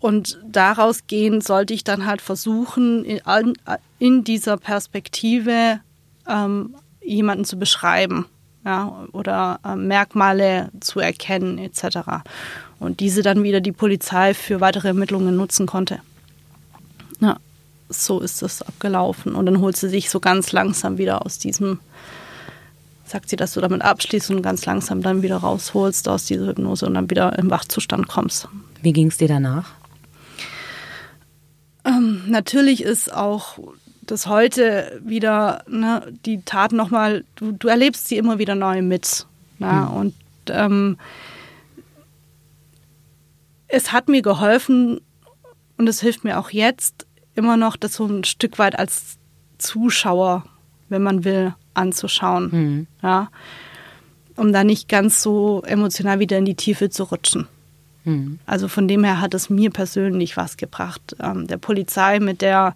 und 0.00 0.38
daraus 0.46 1.06
gehend 1.06 1.44
sollte 1.44 1.74
ich 1.74 1.84
dann 1.84 2.06
halt 2.06 2.22
versuchen, 2.22 3.04
in, 3.04 3.20
in 3.98 4.24
dieser 4.24 4.56
Perspektive 4.56 5.80
ähm, 6.28 6.74
jemanden 7.02 7.44
zu 7.44 7.58
beschreiben 7.58 8.26
ja, 8.68 9.06
oder 9.12 9.60
äh, 9.64 9.76
Merkmale 9.76 10.68
zu 10.80 11.00
erkennen 11.00 11.56
etc. 11.56 12.00
und 12.78 13.00
diese 13.00 13.22
dann 13.22 13.42
wieder 13.42 13.62
die 13.62 13.72
Polizei 13.72 14.34
für 14.34 14.60
weitere 14.60 14.88
Ermittlungen 14.88 15.34
nutzen 15.34 15.66
konnte. 15.66 16.00
Ja, 17.20 17.38
so 17.88 18.20
ist 18.20 18.42
das 18.42 18.60
abgelaufen. 18.60 19.34
Und 19.34 19.46
dann 19.46 19.62
holt 19.62 19.78
sie 19.78 19.88
sich 19.88 20.10
so 20.10 20.20
ganz 20.20 20.52
langsam 20.52 20.98
wieder 20.98 21.24
aus 21.24 21.38
diesem, 21.38 21.80
sagt 23.06 23.30
sie, 23.30 23.36
dass 23.36 23.54
du 23.54 23.62
damit 23.62 23.80
abschließt 23.80 24.30
und 24.32 24.42
ganz 24.42 24.66
langsam 24.66 25.00
dann 25.00 25.22
wieder 25.22 25.38
rausholst 25.38 26.06
aus 26.06 26.26
dieser 26.26 26.48
Hypnose 26.48 26.84
und 26.84 26.92
dann 26.92 27.08
wieder 27.08 27.38
im 27.38 27.50
Wachzustand 27.50 28.06
kommst. 28.06 28.48
Wie 28.82 28.92
ging 28.92 29.08
es 29.08 29.16
dir 29.16 29.28
danach? 29.28 29.70
Ähm, 31.86 32.20
natürlich 32.26 32.82
ist 32.82 33.14
auch 33.14 33.58
das 34.10 34.26
heute 34.26 35.00
wieder 35.04 35.62
ne, 35.68 36.12
die 36.24 36.42
Tat 36.42 36.72
nochmal, 36.72 37.24
du, 37.36 37.52
du 37.52 37.68
erlebst 37.68 38.08
sie 38.08 38.16
immer 38.16 38.38
wieder 38.38 38.54
neu 38.54 38.82
mit. 38.82 39.26
Ne? 39.58 39.72
Mhm. 39.72 39.88
Und 39.96 40.14
ähm, 40.48 40.98
es 43.68 43.92
hat 43.92 44.08
mir 44.08 44.22
geholfen 44.22 45.00
und 45.76 45.88
es 45.88 46.00
hilft 46.00 46.24
mir 46.24 46.38
auch 46.38 46.50
jetzt 46.50 47.06
immer 47.34 47.56
noch, 47.56 47.76
das 47.76 47.94
so 47.94 48.06
ein 48.06 48.24
Stück 48.24 48.58
weit 48.58 48.78
als 48.78 49.18
Zuschauer, 49.58 50.44
wenn 50.88 51.02
man 51.02 51.24
will, 51.24 51.54
anzuschauen. 51.74 52.48
Mhm. 52.50 52.86
Ja? 53.02 53.28
Um 54.36 54.52
da 54.52 54.64
nicht 54.64 54.88
ganz 54.88 55.22
so 55.22 55.62
emotional 55.66 56.18
wieder 56.18 56.38
in 56.38 56.46
die 56.46 56.54
Tiefe 56.54 56.88
zu 56.90 57.04
rutschen. 57.04 57.46
Mhm. 58.04 58.38
Also 58.46 58.68
von 58.68 58.88
dem 58.88 59.04
her 59.04 59.20
hat 59.20 59.34
es 59.34 59.50
mir 59.50 59.70
persönlich 59.70 60.36
was 60.36 60.56
gebracht. 60.56 61.14
Ähm, 61.20 61.46
der 61.46 61.58
Polizei 61.58 62.20
mit 62.20 62.40
der 62.40 62.74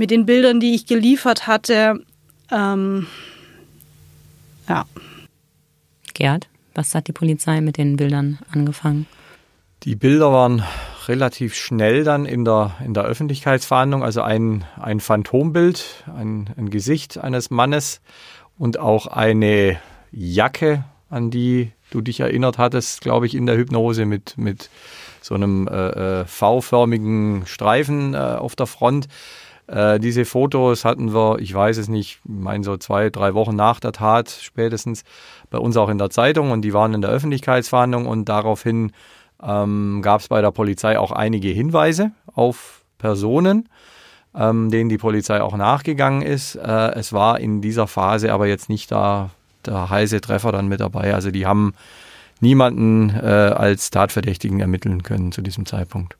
mit 0.00 0.10
den 0.10 0.24
Bildern, 0.24 0.60
die 0.60 0.74
ich 0.74 0.86
geliefert 0.86 1.46
hatte. 1.46 2.02
Ähm, 2.50 3.06
ja. 4.66 4.86
Gerd, 6.14 6.48
was 6.74 6.94
hat 6.94 7.06
die 7.06 7.12
Polizei 7.12 7.60
mit 7.60 7.76
den 7.76 7.98
Bildern 7.98 8.38
angefangen? 8.50 9.06
Die 9.82 9.96
Bilder 9.96 10.32
waren 10.32 10.62
relativ 11.06 11.54
schnell 11.54 12.02
dann 12.02 12.24
in 12.24 12.46
der, 12.46 12.76
in 12.82 12.94
der 12.94 13.04
Öffentlichkeitsverhandlung, 13.04 14.02
also 14.02 14.22
ein, 14.22 14.64
ein 14.80 15.00
Phantombild, 15.00 16.04
ein, 16.06 16.48
ein 16.56 16.70
Gesicht 16.70 17.18
eines 17.18 17.50
Mannes 17.50 18.00
und 18.56 18.78
auch 18.78 19.06
eine 19.06 19.78
Jacke, 20.12 20.82
an 21.10 21.30
die 21.30 21.72
du 21.90 22.00
dich 22.00 22.20
erinnert 22.20 22.56
hattest, 22.56 23.02
glaube 23.02 23.26
ich, 23.26 23.34
in 23.34 23.44
der 23.44 23.58
Hypnose 23.58 24.06
mit, 24.06 24.38
mit 24.38 24.70
so 25.20 25.34
einem 25.34 25.68
äh, 25.68 26.20
äh 26.20 26.24
V-förmigen 26.24 27.42
Streifen 27.44 28.14
äh, 28.14 28.16
auf 28.16 28.56
der 28.56 28.66
Front. 28.66 29.06
Äh, 29.70 30.00
diese 30.00 30.24
Fotos 30.24 30.84
hatten 30.84 31.14
wir, 31.14 31.38
ich 31.38 31.54
weiß 31.54 31.76
es 31.76 31.88
nicht, 31.88 32.18
ich 32.24 32.28
meine 32.28 32.64
so 32.64 32.76
zwei, 32.76 33.08
drei 33.08 33.34
Wochen 33.34 33.54
nach 33.54 33.78
der 33.78 33.92
Tat 33.92 34.28
spätestens 34.28 35.04
bei 35.48 35.58
uns 35.58 35.76
auch 35.76 35.88
in 35.88 35.98
der 35.98 36.10
Zeitung 36.10 36.50
und 36.50 36.62
die 36.62 36.72
waren 36.72 36.92
in 36.92 37.02
der 37.02 37.10
Öffentlichkeitsverhandlung 37.10 38.06
und 38.06 38.28
daraufhin 38.28 38.92
ähm, 39.40 40.00
gab 40.02 40.22
es 40.22 40.28
bei 40.28 40.40
der 40.40 40.50
Polizei 40.50 40.98
auch 40.98 41.12
einige 41.12 41.48
Hinweise 41.48 42.10
auf 42.34 42.82
Personen, 42.98 43.68
ähm, 44.34 44.70
denen 44.70 44.90
die 44.90 44.98
Polizei 44.98 45.40
auch 45.40 45.56
nachgegangen 45.56 46.22
ist. 46.22 46.56
Äh, 46.56 46.92
es 46.94 47.12
war 47.12 47.38
in 47.38 47.60
dieser 47.60 47.86
Phase 47.86 48.32
aber 48.32 48.48
jetzt 48.48 48.68
nicht 48.68 48.90
da 48.90 49.30
der 49.66 49.88
heiße 49.88 50.20
Treffer 50.20 50.50
dann 50.50 50.66
mit 50.66 50.80
dabei. 50.80 51.14
Also 51.14 51.30
die 51.30 51.46
haben 51.46 51.74
niemanden 52.40 53.10
äh, 53.10 53.54
als 53.54 53.90
Tatverdächtigen 53.90 54.58
ermitteln 54.58 55.04
können 55.04 55.30
zu 55.30 55.42
diesem 55.42 55.64
Zeitpunkt. 55.64 56.16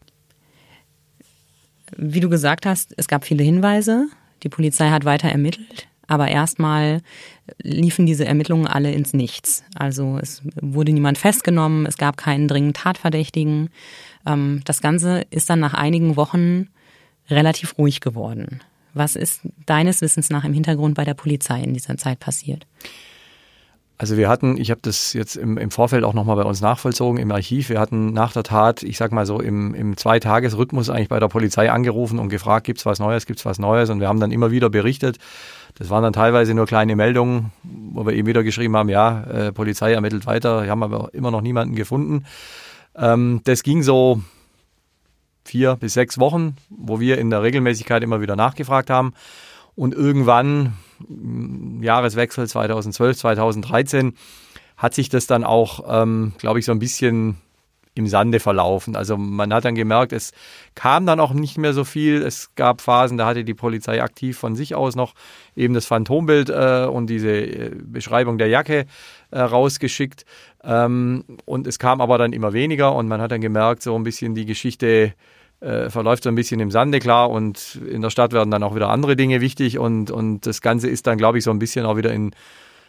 Wie 1.97 2.21
du 2.21 2.29
gesagt 2.29 2.67
hast, 2.67 2.95
es 2.97 3.09
gab 3.09 3.25
viele 3.25 3.43
Hinweise. 3.43 4.09
Die 4.43 4.49
Polizei 4.49 4.91
hat 4.91 5.05
weiter 5.05 5.29
ermittelt. 5.29 5.89
Aber 6.07 6.29
erstmal 6.29 7.03
liefen 7.63 8.05
diese 8.05 8.25
Ermittlungen 8.25 8.67
alle 8.67 8.91
ins 8.93 9.13
Nichts. 9.13 9.63
Also 9.77 10.19
es 10.21 10.43
wurde 10.61 10.93
niemand 10.93 11.19
festgenommen, 11.19 11.87
es 11.87 11.97
gab 11.97 12.17
keinen 12.17 12.49
dringenden 12.49 12.75
Tatverdächtigen. 12.75 13.71
Ähm, 14.27 14.63
das 14.65 14.81
Ganze 14.81 15.25
ist 15.31 15.49
dann 15.49 15.61
nach 15.61 15.75
einigen 15.75 16.17
Wochen 16.17 16.69
relativ 17.29 17.79
ruhig 17.79 18.01
geworden. 18.01 18.61
Was 18.93 19.15
ist 19.15 19.43
deines 19.67 20.01
Wissens 20.01 20.31
nach 20.31 20.45
im 20.45 20.53
Hintergrund 20.53 20.97
bei 20.97 21.05
der 21.05 21.15
Polizei 21.15 21.63
in 21.63 21.75
dieser 21.75 21.97
Zeit 21.97 22.19
passiert? 22.19 22.67
Also 24.01 24.17
wir 24.17 24.31
hatten, 24.31 24.57
ich 24.57 24.71
habe 24.71 24.81
das 24.83 25.13
jetzt 25.13 25.37
im, 25.37 25.59
im 25.59 25.71
Vorfeld 25.71 26.05
auch 26.05 26.15
nochmal 26.15 26.37
bei 26.37 26.45
uns 26.45 26.63
nachvollzogen 26.63 27.21
im 27.21 27.31
Archiv, 27.31 27.69
wir 27.69 27.79
hatten 27.79 28.15
nach 28.15 28.33
der 28.33 28.45
Tat, 28.45 28.83
ich 28.83 28.97
sag 28.97 29.13
mal 29.13 29.27
so, 29.27 29.41
im, 29.41 29.75
im 29.75 29.95
Zweitagesrhythmus 29.95 30.89
eigentlich 30.89 31.11
bei 31.11 31.21
der 31.21 31.29
Polizei 31.29 31.71
angerufen 31.71 32.19
und 32.19 32.31
gefragt, 32.31 32.65
gibt's 32.65 32.87
was 32.87 32.99
Neues, 32.99 33.27
gibt's 33.27 33.45
was 33.45 33.59
Neues 33.59 33.91
und 33.91 34.01
wir 34.01 34.09
haben 34.09 34.19
dann 34.19 34.33
immer 34.33 34.51
wieder 34.51 34.71
berichtet. 34.71 35.19
Das 35.75 35.91
waren 35.91 36.03
dann 36.03 36.15
teilweise 36.15 36.55
nur 36.55 36.65
kleine 36.65 36.97
Meldungen, 36.97 37.53
wo 37.63 38.07
wir 38.07 38.15
eben 38.15 38.27
wieder 38.27 38.43
geschrieben 38.43 38.75
haben, 38.75 38.89
ja, 38.89 39.23
äh, 39.25 39.53
Polizei 39.53 39.93
ermittelt 39.93 40.25
weiter, 40.25 40.63
wir 40.63 40.71
haben 40.71 40.83
aber 40.83 41.13
immer 41.13 41.31
noch 41.31 41.43
niemanden 41.43 41.75
gefunden. 41.75 42.25
Ähm, 42.97 43.43
das 43.45 43.63
ging 43.63 43.83
so 43.83 44.23
vier 45.45 45.77
bis 45.77 45.93
sechs 45.93 46.19
Wochen, 46.19 46.57
wo 46.71 47.01
wir 47.01 47.19
in 47.19 47.29
der 47.29 47.43
Regelmäßigkeit 47.43 48.03
immer 48.03 48.23
wieder 48.23 48.35
nachgefragt 48.35 48.89
haben. 48.89 49.13
Und 49.81 49.95
irgendwann, 49.95 50.75
Jahreswechsel 51.81 52.47
2012, 52.47 53.17
2013, 53.17 54.13
hat 54.77 54.93
sich 54.93 55.09
das 55.09 55.27
dann 55.27 55.43
auch, 55.43 55.85
ähm, 55.89 56.35
glaube 56.37 56.59
ich, 56.59 56.67
so 56.67 56.73
ein 56.73 56.79
bisschen 56.79 57.39
im 57.95 58.07
Sande 58.07 58.41
verlaufen. 58.41 58.95
Also 58.95 59.17
man 59.17 59.55
hat 59.55 59.65
dann 59.65 59.75
gemerkt, 59.75 60.13
es 60.13 60.33
kam 60.75 61.07
dann 61.07 61.19
auch 61.19 61.33
nicht 61.33 61.57
mehr 61.57 61.73
so 61.73 61.85
viel. 61.85 62.21
Es 62.21 62.55
gab 62.57 62.83
Phasen, 62.83 63.17
da 63.17 63.25
hatte 63.25 63.43
die 63.43 63.55
Polizei 63.55 64.03
aktiv 64.03 64.37
von 64.37 64.55
sich 64.55 64.75
aus 64.75 64.97
noch 64.97 65.15
eben 65.57 65.73
das 65.73 65.87
Phantombild 65.87 66.51
äh, 66.51 66.85
und 66.85 67.09
diese 67.09 67.31
äh, 67.31 67.71
Beschreibung 67.75 68.37
der 68.37 68.49
Jacke 68.49 68.85
äh, 69.31 69.41
rausgeschickt. 69.41 70.27
Ähm, 70.63 71.25
und 71.47 71.67
es 71.67 71.79
kam 71.79 72.03
aber 72.03 72.19
dann 72.19 72.35
immer 72.35 72.53
weniger 72.53 72.95
und 72.95 73.09
man 73.09 73.23
hat 73.23 73.31
dann 73.31 73.41
gemerkt, 73.41 73.81
so 73.81 73.97
ein 73.97 74.03
bisschen 74.03 74.35
die 74.35 74.45
Geschichte 74.45 75.15
äh, 75.61 75.91
verläuft 75.91 76.25
so 76.25 76.31
ein 76.31 76.35
bisschen 76.35 76.61
im 76.61 76.71
Sande, 76.71 76.99
klar. 76.99 77.31
Und 77.31 77.81
in 77.89 78.03
der 78.03 78.11
Stadt 78.11 78.33
werden 78.33 78.51
dann 78.51 78.63
auch 78.63 78.75
wieder 78.75 78.89
andere 78.89 79.17
Dinge 79.17 79.41
wichtig. 79.41 79.79
Und, 79.79 80.11
und 80.11 80.47
das 80.47 80.61
Ganze 80.61 80.89
ist 80.89 81.07
dann, 81.07 81.19
glaube 81.19 81.39
ich, 81.39 81.45
so 81.45 81.51
ein 81.51 81.59
bisschen 81.59 81.87
auch 81.87 81.97
wieder 81.97 82.13
in 82.13 82.33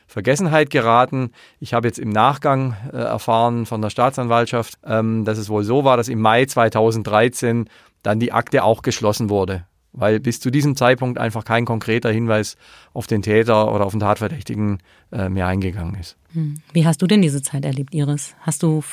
Vergessenheit 0.07 0.69
geraten. 0.69 1.31
Ich 1.59 1.73
habe 1.73 1.87
jetzt 1.87 1.99
im 1.99 2.09
Nachgang 2.09 2.75
äh, 2.91 2.97
erfahren 2.97 3.65
von 3.65 3.81
der 3.81 3.89
Staatsanwaltschaft, 3.89 4.77
ähm, 4.85 5.25
dass 5.25 5.37
es 5.37 5.49
wohl 5.49 5.63
so 5.63 5.83
war, 5.83 5.97
dass 5.97 6.09
im 6.09 6.19
Mai 6.19 6.45
2013 6.45 7.69
dann 8.03 8.19
die 8.19 8.33
Akte 8.33 8.63
auch 8.63 8.81
geschlossen 8.81 9.29
wurde. 9.29 9.65
Weil 9.93 10.19
bis 10.21 10.39
zu 10.39 10.51
diesem 10.51 10.75
Zeitpunkt 10.75 11.17
einfach 11.17 11.43
kein 11.43 11.65
konkreter 11.65 12.11
Hinweis 12.11 12.55
auf 12.93 13.07
den 13.07 13.21
Täter 13.21 13.73
oder 13.73 13.85
auf 13.85 13.91
den 13.91 13.99
Tatverdächtigen 13.99 14.79
äh, 15.11 15.27
mehr 15.27 15.47
eingegangen 15.47 15.95
ist. 15.95 16.17
Hm. 16.33 16.55
Wie 16.71 16.85
hast 16.85 17.01
du 17.01 17.07
denn 17.07 17.21
diese 17.21 17.41
Zeit 17.41 17.65
erlebt, 17.65 17.93
Iris? 17.93 18.35
Hast 18.41 18.63
du, 18.63 18.83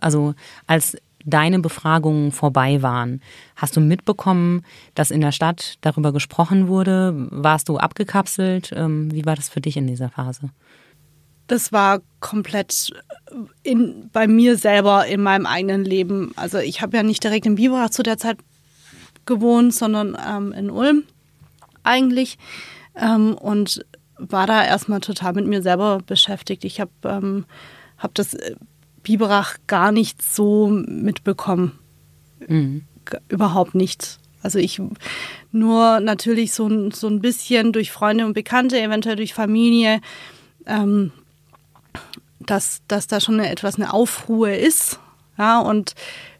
also 0.00 0.34
als 0.66 0.96
deine 1.24 1.58
Befragungen 1.58 2.32
vorbei 2.32 2.82
waren. 2.82 3.20
Hast 3.56 3.76
du 3.76 3.80
mitbekommen, 3.80 4.64
dass 4.94 5.10
in 5.10 5.20
der 5.20 5.32
Stadt 5.32 5.76
darüber 5.80 6.12
gesprochen 6.12 6.68
wurde? 6.68 7.12
Warst 7.30 7.68
du 7.68 7.78
abgekapselt? 7.78 8.72
Ähm, 8.74 9.12
wie 9.12 9.24
war 9.24 9.36
das 9.36 9.48
für 9.48 9.60
dich 9.60 9.76
in 9.76 9.86
dieser 9.86 10.08
Phase? 10.08 10.50
Das 11.46 11.72
war 11.72 12.00
komplett 12.20 12.92
in, 13.62 14.08
bei 14.12 14.26
mir 14.26 14.56
selber 14.56 15.06
in 15.06 15.22
meinem 15.22 15.46
eigenen 15.46 15.84
Leben. 15.84 16.32
Also 16.36 16.58
ich 16.58 16.82
habe 16.82 16.96
ja 16.96 17.02
nicht 17.02 17.22
direkt 17.22 17.46
in 17.46 17.56
Biberach 17.56 17.90
zu 17.90 18.02
der 18.02 18.16
Zeit 18.16 18.38
gewohnt, 19.26 19.74
sondern 19.74 20.16
ähm, 20.28 20.52
in 20.52 20.70
Ulm 20.70 21.04
eigentlich. 21.82 22.38
Ähm, 22.96 23.34
und 23.34 23.84
war 24.16 24.46
da 24.46 24.64
erstmal 24.64 25.00
total 25.00 25.32
mit 25.32 25.46
mir 25.46 25.62
selber 25.62 25.98
beschäftigt. 26.06 26.64
Ich 26.64 26.80
habe 26.80 26.90
ähm, 27.04 27.44
hab 27.98 28.14
das 28.14 28.36
Biberach 29.02 29.56
gar 29.66 29.92
nicht 29.92 30.22
so 30.22 30.68
mitbekommen. 30.68 31.78
Mhm. 32.46 32.84
Überhaupt 33.28 33.74
nicht. 33.74 34.18
Also 34.42 34.58
ich 34.58 34.80
nur 35.52 36.00
natürlich 36.00 36.52
so, 36.52 36.90
so 36.90 37.08
ein 37.08 37.20
bisschen 37.20 37.72
durch 37.72 37.92
Freunde 37.92 38.26
und 38.26 38.32
Bekannte, 38.32 38.80
eventuell 38.80 39.16
durch 39.16 39.34
Familie, 39.34 40.00
ähm, 40.66 41.12
dass, 42.40 42.82
dass 42.88 43.06
da 43.06 43.20
schon 43.20 43.38
eine, 43.38 43.50
etwas 43.50 43.76
eine 43.76 43.92
Aufruhe 43.92 44.54
ist. 44.54 44.98
Ja, 45.38 45.60
und 45.60 45.94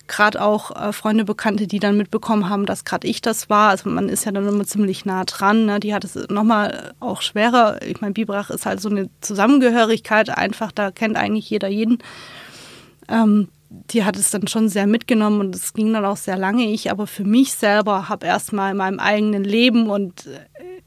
gerade 0.08 0.42
auch 0.42 0.70
äh, 0.70 0.92
Freunde, 0.92 1.24
Bekannte, 1.24 1.66
die 1.66 1.78
dann 1.78 1.96
mitbekommen 1.96 2.48
haben, 2.48 2.66
dass 2.66 2.84
gerade 2.84 3.06
ich 3.06 3.22
das 3.22 3.48
war. 3.48 3.70
Also 3.70 3.88
man 3.88 4.08
ist 4.08 4.24
ja 4.24 4.32
dann 4.32 4.46
immer 4.46 4.64
ziemlich 4.64 5.04
nah 5.04 5.24
dran. 5.24 5.64
Ne? 5.66 5.80
Die 5.80 5.94
hat 5.94 6.04
es 6.04 6.14
nochmal 6.28 6.92
auch 7.00 7.22
schwerer. 7.22 7.80
Ich 7.82 8.00
meine, 8.00 8.12
Biberach 8.12 8.50
ist 8.50 8.66
halt 8.66 8.80
so 8.80 8.88
eine 8.88 9.08
Zusammengehörigkeit 9.20 10.30
einfach. 10.30 10.72
Da 10.72 10.90
kennt 10.90 11.16
eigentlich 11.16 11.48
jeder 11.48 11.68
jeden. 11.68 11.98
Ähm, 13.12 13.48
die 13.90 14.04
hat 14.04 14.16
es 14.16 14.30
dann 14.30 14.48
schon 14.48 14.68
sehr 14.68 14.86
mitgenommen 14.86 15.40
und 15.40 15.54
es 15.54 15.72
ging 15.72 15.92
dann 15.92 16.04
auch 16.04 16.16
sehr 16.16 16.36
lange. 16.36 16.64
Ich 16.64 16.90
aber 16.90 17.06
für 17.06 17.24
mich 17.24 17.52
selber 17.52 18.08
habe 18.08 18.26
erstmal 18.26 18.72
in 18.72 18.76
meinem 18.76 18.98
eigenen 18.98 19.44
Leben 19.44 19.88
und 19.88 20.26
äh, 20.26 20.40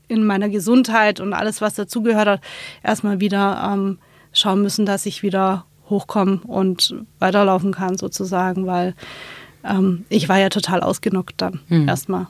in 0.07 0.25
meiner 0.25 0.49
Gesundheit 0.49 1.19
und 1.19 1.33
alles, 1.33 1.61
was 1.61 1.75
dazugehört 1.75 2.27
hat, 2.27 2.41
erstmal 2.83 3.19
wieder 3.19 3.71
ähm, 3.73 3.97
schauen 4.33 4.61
müssen, 4.61 4.85
dass 4.85 5.05
ich 5.05 5.23
wieder 5.23 5.65
hochkomme 5.89 6.41
und 6.45 6.95
weiterlaufen 7.19 7.73
kann 7.73 7.97
sozusagen, 7.97 8.65
weil 8.65 8.93
ähm, 9.63 10.05
ich 10.09 10.29
war 10.29 10.38
ja 10.38 10.49
total 10.49 10.81
ausgenockt 10.81 11.41
dann 11.41 11.59
mhm. 11.69 11.88
erstmal. 11.88 12.27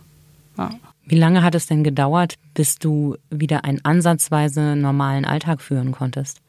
Ja. 0.58 0.70
Wie 1.08 1.18
lange 1.18 1.44
hat 1.44 1.54
es 1.54 1.68
denn 1.68 1.84
gedauert, 1.84 2.36
bis 2.54 2.80
du 2.80 3.16
wieder 3.30 3.64
einen 3.64 3.84
ansatzweise 3.84 4.76
normalen 4.76 5.26
Alltag 5.26 5.62
führen 5.62 5.92
konntest? 5.92 6.40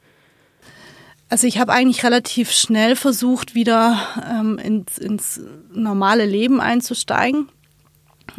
Also 1.29 1.47
ich 1.47 1.59
habe 1.59 1.73
eigentlich 1.73 2.05
relativ 2.05 2.53
schnell 2.53 2.95
versucht, 2.95 3.55
wieder 3.55 3.99
ähm, 4.31 4.59
ins, 4.59 4.99
ins 4.99 5.41
normale 5.73 6.25
Leben 6.25 6.61
einzusteigen. 6.61 7.49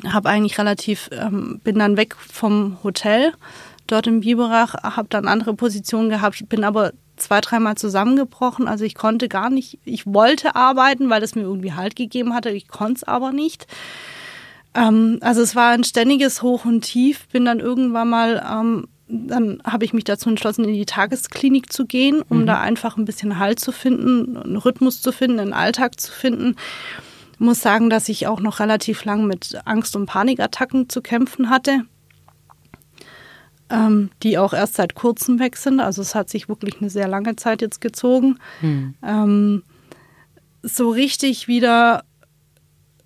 Habe 0.08 0.30
eigentlich 0.30 0.58
relativ, 0.58 1.10
ähm, 1.12 1.60
bin 1.64 1.80
dann 1.80 1.98
weg 1.98 2.16
vom 2.16 2.78
Hotel 2.84 3.34
dort 3.88 4.08
in 4.08 4.22
Biberach, 4.22 4.76
habe 4.84 5.08
dann 5.10 5.28
andere 5.28 5.54
Positionen 5.54 6.10
gehabt, 6.10 6.48
bin 6.50 6.64
aber 6.64 6.94
zwei, 7.18 7.42
dreimal 7.42 7.76
zusammengebrochen. 7.76 8.68
Also 8.68 8.86
ich 8.86 8.96
konnte 8.96 9.28
gar 9.28 9.50
nicht, 9.50 9.80
ich 9.84 10.06
wollte 10.06 10.56
arbeiten, 10.56 11.10
weil 11.10 11.24
es 11.24 11.36
mir 11.36 11.42
irgendwie 11.42 11.74
Halt 11.74 11.96
gegeben 11.96 12.34
hatte, 12.34 12.52
ich 12.52 12.68
konnte 12.68 12.96
es 12.96 13.04
aber 13.04 13.32
nicht. 13.32 13.68
Ähm, 14.74 15.18
also 15.22 15.42
es 15.42 15.56
war 15.56 15.72
ein 15.72 15.84
ständiges 15.84 16.42
Hoch 16.42 16.66
und 16.66 16.82
Tief. 16.82 17.28
Bin 17.30 17.44
dann 17.46 17.60
irgendwann 17.60 18.10
mal, 18.10 18.46
ähm, 18.50 18.88
dann 19.08 19.62
habe 19.64 19.86
ich 19.86 19.94
mich 19.94 20.04
dazu 20.04 20.30
entschlossen, 20.30 20.66
in 20.66 20.74
die 20.74 20.86
Tagesklinik 20.86 21.72
zu 21.72 21.86
gehen, 21.86 22.22
um 22.28 22.42
mhm. 22.42 22.46
da 22.46 22.60
einfach 22.60 22.98
ein 22.98 23.06
bisschen 23.06 23.40
Halt 23.40 23.60
zu 23.60 23.72
finden, 23.72 24.38
einen 24.38 24.58
Rhythmus 24.58 25.02
zu 25.02 25.12
finden, 25.12 25.40
einen 25.40 25.54
Alltag 25.54 26.00
zu 26.00 26.12
finden. 26.12 26.56
Ich 27.34 27.40
muss 27.40 27.62
sagen, 27.62 27.90
dass 27.90 28.10
ich 28.10 28.28
auch 28.28 28.40
noch 28.40 28.60
relativ 28.60 29.06
lang 29.06 29.26
mit 29.28 29.60
Angst- 29.66 29.96
und 29.96 30.08
Panikattacken 30.08 30.90
zu 30.90 31.02
kämpfen 31.02 31.50
hatte 31.50 31.84
ähm, 33.70 34.10
die 34.24 34.38
auch 34.38 34.54
erst 34.54 34.76
seit 34.76 34.96
kurzem 34.96 35.40
weg 35.40 35.58
sind. 35.58 35.80
Also 35.80 36.02
es 36.02 36.16
hat 36.16 36.30
sich 36.30 36.50
wirklich 36.50 36.80
eine 36.80 36.90
sehr 36.90 37.08
lange 37.08 37.36
Zeit 37.36 37.62
jetzt 37.62 37.82
gezogen. 37.82 38.40
Hm. 38.62 38.96
Ähm, 39.04 39.64
so 40.62 40.90
richtig 40.90 41.48
wieder, 41.48 42.04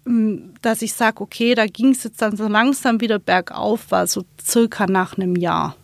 ähm, 0.06 0.54
dass 0.62 0.82
ich 0.82 0.94
sage, 0.94 1.22
okay, 1.22 1.56
da 1.56 1.66
ging 1.66 1.92
es 1.92 2.04
jetzt 2.04 2.22
dann 2.22 2.38
so 2.38 2.48
langsam 2.48 3.02
wieder 3.02 3.20
bergauf, 3.20 3.92
war 3.92 4.08
so 4.08 4.24
circa 4.44 4.86
nach 4.88 5.18
einem 5.18 5.36
Jahr. 5.36 5.76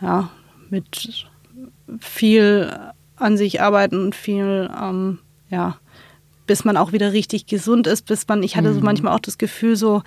Ja, 0.00 0.30
mit 0.70 1.26
viel 2.00 2.92
an 3.16 3.36
sich 3.36 3.60
arbeiten 3.60 4.00
und 4.00 4.14
viel, 4.14 4.70
ähm, 4.80 5.18
ja, 5.50 5.78
bis 6.46 6.64
man 6.64 6.76
auch 6.76 6.92
wieder 6.92 7.12
richtig 7.12 7.46
gesund 7.46 7.86
ist, 7.86 8.06
bis 8.06 8.26
man, 8.28 8.42
ich 8.42 8.56
hatte 8.56 8.72
so 8.72 8.78
hm. 8.78 8.84
manchmal 8.84 9.14
auch 9.14 9.20
das 9.20 9.38
Gefühl, 9.38 9.76
so, 9.76 10.02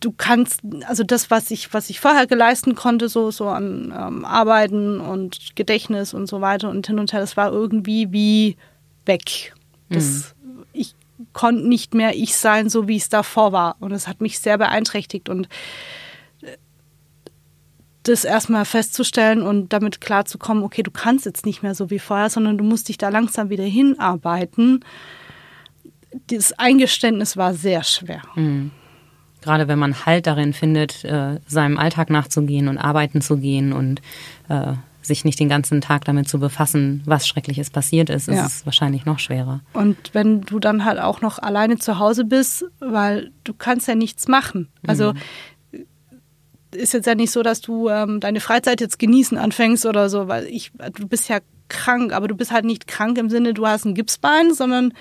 du 0.00 0.12
kannst, 0.12 0.60
also 0.86 1.04
das, 1.04 1.30
was 1.30 1.50
ich, 1.50 1.72
was 1.72 1.90
ich 1.90 2.00
vorher 2.00 2.26
geleisten 2.26 2.74
konnte, 2.74 3.08
so, 3.08 3.30
so 3.30 3.48
an 3.48 3.92
ähm, 3.96 4.24
Arbeiten 4.24 5.00
und 5.00 5.56
Gedächtnis 5.56 6.14
und 6.14 6.26
so 6.26 6.40
weiter 6.40 6.70
und 6.70 6.86
hin 6.86 6.98
und 6.98 7.12
her, 7.12 7.20
das 7.20 7.36
war 7.36 7.52
irgendwie 7.52 8.12
wie 8.12 8.56
weg. 9.06 9.54
Das, 9.88 10.34
mhm. 10.42 10.64
Ich 10.72 10.94
konnte 11.32 11.66
nicht 11.66 11.94
mehr 11.94 12.14
ich 12.14 12.36
sein, 12.36 12.68
so 12.68 12.88
wie 12.88 12.96
es 12.96 13.08
davor 13.08 13.52
war. 13.52 13.76
Und 13.80 13.90
das 13.90 14.06
hat 14.06 14.20
mich 14.20 14.38
sehr 14.38 14.58
beeinträchtigt. 14.58 15.28
Und 15.28 15.48
das 18.08 18.24
erstmal 18.24 18.64
festzustellen 18.64 19.42
und 19.42 19.72
damit 19.72 20.00
klarzukommen, 20.00 20.64
okay, 20.64 20.82
du 20.82 20.90
kannst 20.90 21.26
jetzt 21.26 21.46
nicht 21.46 21.62
mehr 21.62 21.74
so 21.74 21.90
wie 21.90 21.98
vorher, 21.98 22.30
sondern 22.30 22.58
du 22.58 22.64
musst 22.64 22.88
dich 22.88 22.98
da 22.98 23.08
langsam 23.08 23.50
wieder 23.50 23.64
hinarbeiten. 23.64 24.84
Das 26.28 26.52
Eingeständnis 26.58 27.36
war 27.36 27.54
sehr 27.54 27.84
schwer. 27.84 28.22
Mhm. 28.34 28.70
Gerade 29.40 29.68
wenn 29.68 29.78
man 29.78 30.04
Halt 30.04 30.26
darin 30.26 30.52
findet, 30.52 31.04
äh, 31.04 31.38
seinem 31.46 31.78
Alltag 31.78 32.10
nachzugehen 32.10 32.68
und 32.68 32.78
arbeiten 32.78 33.20
zu 33.20 33.36
gehen 33.36 33.72
und 33.72 34.02
äh, 34.48 34.72
sich 35.08 35.24
nicht 35.24 35.40
den 35.40 35.48
ganzen 35.48 35.80
Tag 35.80 36.04
damit 36.04 36.28
zu 36.28 36.38
befassen, 36.38 37.02
was 37.04 37.26
Schreckliches 37.26 37.70
passiert 37.70 38.10
ist, 38.10 38.28
ja. 38.28 38.44
ist 38.44 38.58
es 38.58 38.66
wahrscheinlich 38.66 39.06
noch 39.06 39.18
schwerer. 39.18 39.60
Und 39.72 39.96
wenn 40.12 40.42
du 40.42 40.58
dann 40.58 40.84
halt 40.84 40.98
auch 40.98 41.20
noch 41.20 41.38
alleine 41.38 41.78
zu 41.78 41.98
Hause 41.98 42.24
bist, 42.24 42.64
weil 42.80 43.30
du 43.44 43.54
kannst 43.54 43.88
ja 43.88 43.94
nichts 43.94 44.28
machen. 44.28 44.68
Also 44.86 45.12
mhm. 45.12 45.18
Ist 46.72 46.92
jetzt 46.92 47.06
ja 47.06 47.14
nicht 47.14 47.30
so, 47.30 47.42
dass 47.42 47.60
du 47.60 47.88
ähm, 47.88 48.20
deine 48.20 48.40
Freizeit 48.40 48.80
jetzt 48.80 48.98
genießen 48.98 49.38
anfängst 49.38 49.86
oder 49.86 50.08
so, 50.08 50.28
weil 50.28 50.46
ich, 50.46 50.72
du 50.94 51.06
bist 51.06 51.28
ja 51.28 51.38
krank, 51.68 52.12
aber 52.12 52.28
du 52.28 52.34
bist 52.34 52.50
halt 52.50 52.64
nicht 52.64 52.86
krank 52.86 53.18
im 53.18 53.30
Sinne, 53.30 53.54
du 53.54 53.66
hast 53.66 53.84
ein 53.84 53.94
Gipsbein, 53.94 54.54
sondern 54.54 54.92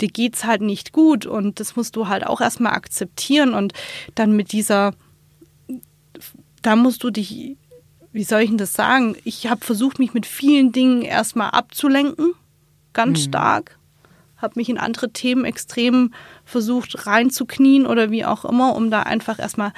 dir 0.00 0.08
geht's 0.08 0.44
halt 0.44 0.60
nicht 0.60 0.92
gut 0.92 1.26
und 1.26 1.60
das 1.60 1.76
musst 1.76 1.96
du 1.96 2.08
halt 2.08 2.26
auch 2.26 2.40
erstmal 2.40 2.72
akzeptieren 2.72 3.54
und 3.54 3.72
dann 4.14 4.34
mit 4.34 4.52
dieser, 4.52 4.92
da 6.62 6.76
musst 6.76 7.02
du 7.04 7.10
dich, 7.10 7.56
wie 8.12 8.24
soll 8.24 8.42
ich 8.42 8.48
denn 8.48 8.58
das 8.58 8.74
sagen? 8.74 9.16
Ich 9.24 9.48
habe 9.48 9.64
versucht, 9.64 9.98
mich 9.98 10.14
mit 10.14 10.26
vielen 10.26 10.72
Dingen 10.72 11.02
erstmal 11.02 11.50
abzulenken, 11.50 12.34
ganz 12.92 13.20
mhm. 13.20 13.28
stark, 13.28 13.78
habe 14.36 14.54
mich 14.56 14.68
in 14.68 14.78
andere 14.78 15.10
Themen 15.10 15.44
extrem 15.44 16.12
versucht 16.44 17.06
reinzuknien 17.06 17.86
oder 17.86 18.10
wie 18.10 18.24
auch 18.24 18.44
immer, 18.44 18.74
um 18.74 18.90
da 18.90 19.02
einfach 19.02 19.38
erstmal 19.38 19.72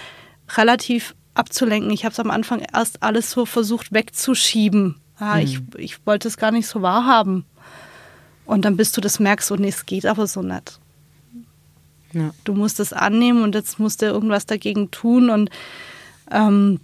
relativ 0.54 1.14
abzulenken. 1.34 1.90
Ich 1.90 2.04
habe 2.04 2.12
es 2.12 2.20
am 2.20 2.30
Anfang 2.30 2.60
erst 2.72 3.02
alles 3.02 3.30
so 3.30 3.46
versucht 3.46 3.92
wegzuschieben. 3.92 5.00
Ja, 5.20 5.34
mhm. 5.34 5.40
ich, 5.40 5.60
ich 5.76 6.06
wollte 6.06 6.28
es 6.28 6.36
gar 6.36 6.50
nicht 6.50 6.66
so 6.66 6.82
wahrhaben. 6.82 7.44
Und 8.44 8.64
dann 8.64 8.76
bist 8.76 8.96
du 8.96 9.00
das 9.00 9.18
merkst, 9.18 9.50
und 9.50 9.60
nee, 9.60 9.68
es 9.68 9.86
geht 9.86 10.06
aber 10.06 10.26
so 10.26 10.42
nicht. 10.42 10.78
Ja. 12.12 12.30
Du 12.44 12.54
musst 12.54 12.80
es 12.80 12.92
annehmen 12.92 13.42
und 13.42 13.54
jetzt 13.54 13.78
musst 13.78 14.02
du 14.02 14.06
irgendwas 14.06 14.46
dagegen 14.46 14.90
tun. 14.90 15.30
Und 15.30 15.50
ähm, 16.30 16.80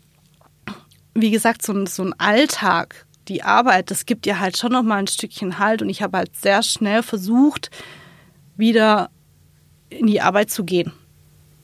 wie 1.14 1.31
gesagt, 1.31 1.62
so, 1.62 1.87
so 1.87 2.03
ein 2.03 2.14
Alltag, 2.18 3.07
die 3.29 3.42
Arbeit, 3.42 3.90
das 3.90 4.07
gibt 4.07 4.25
dir 4.25 4.40
halt 4.40 4.59
schon 4.59 4.72
noch 4.72 4.83
mal 4.83 4.96
ein 4.96 5.07
Stückchen 5.07 5.59
Halt. 5.59 5.81
Und 5.83 5.88
ich 5.88 6.03
habe 6.03 6.18
halt 6.18 6.37
sehr 6.37 6.62
schnell 6.62 7.03
versucht, 7.03 7.70
wieder 8.57 9.11
in 9.88 10.07
die 10.07 10.20
Arbeit 10.20 10.51
zu 10.51 10.64
gehen. 10.64 10.92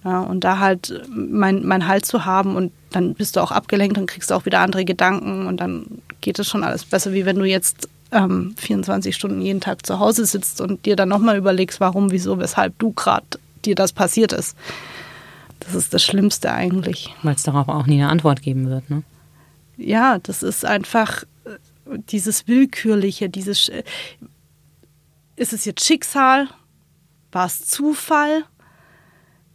Ja, 0.05 0.21
und 0.21 0.45
da 0.45 0.59
halt 0.59 1.03
mein, 1.09 1.67
mein 1.67 1.89
Halt 1.89 2.07
zu 2.07 2.25
haben 2.25 2.55
und 2.55 2.73
dann 2.91 3.15
bist 3.15 3.37
du 3.37 3.41
auch 3.41 3.51
abgelenkt 3.51 3.99
und 3.99 4.07
kriegst 4.07 4.31
du 4.31 4.35
auch 4.35 4.47
wieder 4.47 4.61
andere 4.61 4.85
Gedanken 4.85 5.47
und 5.47 5.59
dann 5.59 5.87
geht 6.21 6.39
es 6.39 6.49
schon 6.49 6.65
alles 6.65 6.85
besser, 6.85 7.13
wie 7.13 7.27
wenn 7.27 7.37
du 7.37 7.45
jetzt 7.45 7.89
ähm, 8.13 8.55
24 8.57 9.15
Stunden 9.15 9.41
jeden 9.41 9.61
Tag 9.61 9.85
zu 9.85 9.99
Hause 9.99 10.25
sitzt 10.25 10.61
und 10.61 10.87
dir 10.87 10.97
dann 10.97 11.09
nochmal 11.09 11.37
überlegst, 11.37 11.81
warum, 11.81 12.11
wieso, 12.11 12.39
weshalb 12.39 12.79
du 12.79 12.93
gerade 12.93 13.27
dir 13.65 13.75
das 13.75 13.93
passiert 13.93 14.33
ist. 14.33 14.57
Das 15.61 15.75
ist 15.75 15.93
das 15.93 16.05
Schlimmste 16.05 16.53
eigentlich. 16.53 17.13
Weil 17.23 17.35
es 17.35 17.43
darauf 17.43 17.69
auch 17.69 17.87
nie 17.87 18.01
eine 18.01 18.09
Antwort 18.09 18.43
geben 18.43 18.71
wird, 18.71 18.89
ne? 18.89 19.03
Ja, 19.77 20.19
das 20.19 20.43
ist 20.43 20.65
einfach 20.65 21.25
äh, 21.45 21.99
dieses 22.11 22.49
Willkürliche, 22.49 23.29
dieses. 23.29 23.69
Äh, 23.69 23.83
ist 25.37 25.53
es 25.53 25.65
jetzt 25.65 25.85
Schicksal? 25.85 26.49
War 27.31 27.47
es 27.47 27.65
Zufall? 27.67 28.45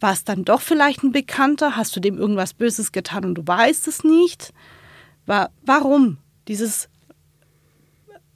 War 0.04 0.12
es 0.12 0.22
dann 0.22 0.44
doch 0.44 0.60
vielleicht 0.60 1.02
ein 1.02 1.12
Bekannter? 1.12 1.76
Hast 1.76 1.96
du 1.96 2.00
dem 2.00 2.18
irgendwas 2.18 2.52
Böses 2.52 2.92
getan 2.92 3.24
und 3.24 3.36
du 3.36 3.46
weißt 3.46 3.88
es 3.88 4.04
nicht? 4.04 4.52
War, 5.24 5.50
warum? 5.62 6.18
Dieses 6.46 6.90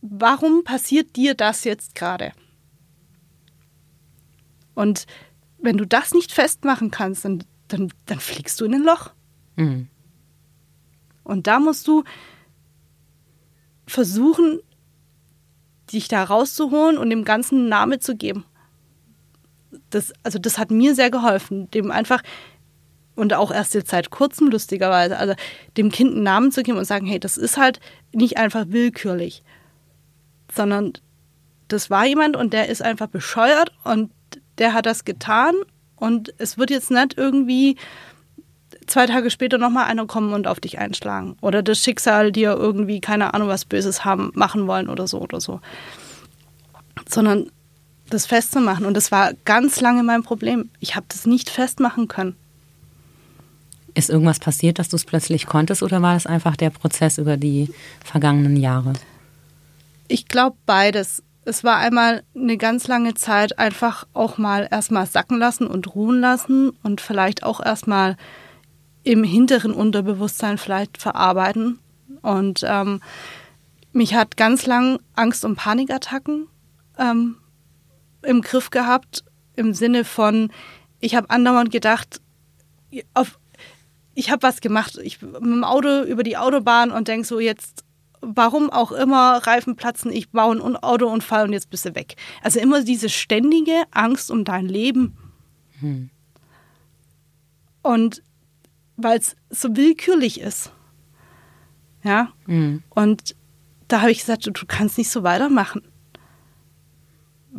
warum 0.01 0.65
passiert 0.65 1.15
dir 1.15 1.35
das 1.35 1.65
jetzt 1.65 1.95
gerade? 1.95 2.33
Und 4.75 5.07
wenn 5.59 5.77
du 5.77 5.85
das 5.85 6.15
nicht 6.15 6.33
festmachen 6.33 6.91
kannst, 6.91 7.27
dann, 7.27 7.45
dann, 7.69 7.93
dann 8.07 8.19
fliegst 8.19 8.59
du 8.63 8.65
in 8.65 8.77
ein 8.77 8.85
Loch. 8.85 9.11
Mhm. 9.57 9.89
Und 11.23 11.47
da 11.47 11.61
musst 11.61 11.87
du 11.87 12.03
versuchen, 13.87 14.61
dich 15.93 16.09
da 16.09 16.25
rauszuholen 16.25 16.97
und 16.97 17.11
dem 17.11 17.25
Ganzen 17.25 17.59
einen 17.59 17.69
Namen 17.69 18.01
zu 18.01 18.17
geben. 18.17 18.47
Das, 19.91 20.13
also 20.23 20.39
das 20.39 20.59
hat 20.59 20.71
mir 20.71 20.95
sehr 20.95 21.11
geholfen, 21.11 21.71
dem 21.71 21.91
einfach 21.91 22.23
und 23.19 23.35
auch 23.35 23.51
erst 23.51 23.75
jetzt 23.75 23.91
seit 23.91 24.11
kurzem 24.11 24.49
lustigerweise, 24.49 25.19
also 25.19 25.35
dem 25.77 25.91
Kind 25.91 26.13
einen 26.13 26.23
Namen 26.23 26.53
zu 26.53 26.63
geben 26.63 26.79
und 26.79 26.85
sagen, 26.85 27.05
hey, 27.05 27.19
das 27.19 27.37
ist 27.37 27.57
halt 27.57 27.81
nicht 28.13 28.39
einfach 28.39 28.67
willkürlich, 28.69 29.43
sondern 30.55 30.93
das 31.67 31.91
war 31.91 32.07
jemand 32.07 32.37
und 32.37 32.53
der 32.53 32.69
ist 32.69 32.81
einfach 32.81 33.09
bescheuert 33.09 33.73
und 33.85 34.11
der 34.59 34.73
hat 34.73 34.87
das 34.87 35.05
getan 35.05 35.55
und 35.97 36.33
es 36.39 36.59
wird 36.59 36.71
jetzt 36.71 36.91
nicht 36.91 37.19
irgendwie 37.19 37.77
zwei 38.87 39.07
Tage 39.07 39.31
später 39.31 39.59
nochmal 39.59 39.87
einer 39.87 40.07
kommen 40.07 40.33
und 40.33 40.47
auf 40.47 40.61
dich 40.61 40.79
einschlagen 40.79 41.37
oder 41.41 41.63
das 41.63 41.79
Schicksal 41.79 42.31
dir 42.31 42.53
irgendwie 42.53 43.01
keine 43.01 43.35
Ahnung 43.35 43.49
was 43.49 43.65
Böses 43.65 44.05
haben 44.05 44.31
machen 44.35 44.67
wollen 44.67 44.89
oder 44.89 45.07
so 45.09 45.21
oder 45.21 45.41
so, 45.41 45.61
sondern 47.09 47.51
das 48.11 48.27
festzumachen 48.27 48.87
und 48.87 48.95
das 48.95 49.11
war 49.13 49.33
ganz 49.45 49.81
lange 49.81 50.03
mein 50.03 50.23
Problem. 50.23 50.71
Ich 50.81 50.97
habe 50.97 51.07
das 51.09 51.27
nicht 51.27 51.51
festmachen 51.51 52.09
können. 52.09 52.37
Ist 53.95 54.11
irgendwas 54.11 54.39
passiert, 54.39 54.79
dass 54.79 54.89
du 54.89 54.97
es 54.97 55.05
plötzlich 55.05 55.47
konntest 55.47 55.83
oder 55.83 56.01
war 56.03 56.17
es 56.17 56.27
einfach 56.27 56.57
der 56.57 56.71
Prozess 56.71 57.19
über 57.19 57.37
die 57.37 57.71
vergangenen 58.05 58.57
Jahre? 58.57 58.93
Ich 60.07 60.29
glaube 60.29 60.57
beides. 60.67 61.23
Es 61.45 61.65
war 61.65 61.79
einmal 61.79 62.23
eine 62.37 62.59
ganz 62.59 62.87
lange 62.89 63.15
Zeit 63.15 63.59
einfach 63.59 64.07
auch 64.13 64.39
mal 64.39 64.69
erstmal 64.71 65.07
sacken 65.07 65.39
lassen 65.39 65.67
und 65.67 65.95
ruhen 65.95 66.21
lassen 66.21 66.71
und 66.83 67.01
vielleicht 67.01 67.43
auch 67.43 67.65
erstmal 67.65 68.17
im 69.03 69.25
hinteren 69.25 69.73
Unterbewusstsein 69.73 70.59
vielleicht 70.59 70.99
verarbeiten. 70.99 71.79
Und 72.23 72.61
ähm, 72.65 73.01
mich 73.93 74.15
hat 74.15 74.37
ganz 74.37 74.67
lang 74.67 75.01
Angst- 75.15 75.45
und 75.45 75.57
Panikattacken 75.57 76.47
ähm, 76.99 77.37
im 78.23 78.43
Griff 78.43 78.71
gehabt, 78.71 79.25
im 79.57 79.75
Sinne 79.75 80.05
von, 80.05 80.51
ich 81.01 81.15
habe 81.15 81.31
andauernd 81.31 81.71
gedacht, 81.71 82.21
auf, 83.15 83.39
ich 84.15 84.31
habe 84.31 84.43
was 84.43 84.61
gemacht, 84.61 84.99
ich 85.03 85.21
mit 85.23 85.37
dem 85.37 85.65
Auto 85.65 86.03
über 86.03 86.23
die 86.23 86.37
Autobahn 86.37 86.91
und 86.91 87.09
denke 87.09 87.27
so, 87.27 87.41
jetzt 87.41 87.85
warum 88.21 88.71
auch 88.71 88.93
immer, 88.93 89.47
Reifen 89.47 89.77
platzen, 89.77 90.13
ich 90.13 90.31
baue 90.31 90.53
einen 90.53 90.77
Autounfall 90.77 91.45
und 91.45 91.53
jetzt 91.53 91.71
bist 91.71 91.85
du 91.85 91.95
weg. 91.95 92.17
Also 92.43 92.59
immer 92.59 92.83
diese 92.83 93.09
ständige 93.09 93.85
Angst 93.91 94.31
um 94.31 94.45
dein 94.45 94.67
Leben. 94.67 95.17
Hm. 95.81 96.11
Und 97.83 98.23
weil 98.97 99.19
es 99.19 99.37
so 99.51 99.77
willkürlich 99.77 100.41
ist. 100.41 100.73
Ja. 102.03 102.33
Mhm. 102.47 102.83
Und 102.91 103.37
da 103.87 104.01
habe 104.01 104.11
ich 104.11 104.19
gesagt, 104.19 104.47
du, 104.47 104.51
du 104.51 104.67
kannst 104.67 104.99
nicht 104.99 105.11
so 105.11 105.23
weitermachen. 105.23 105.83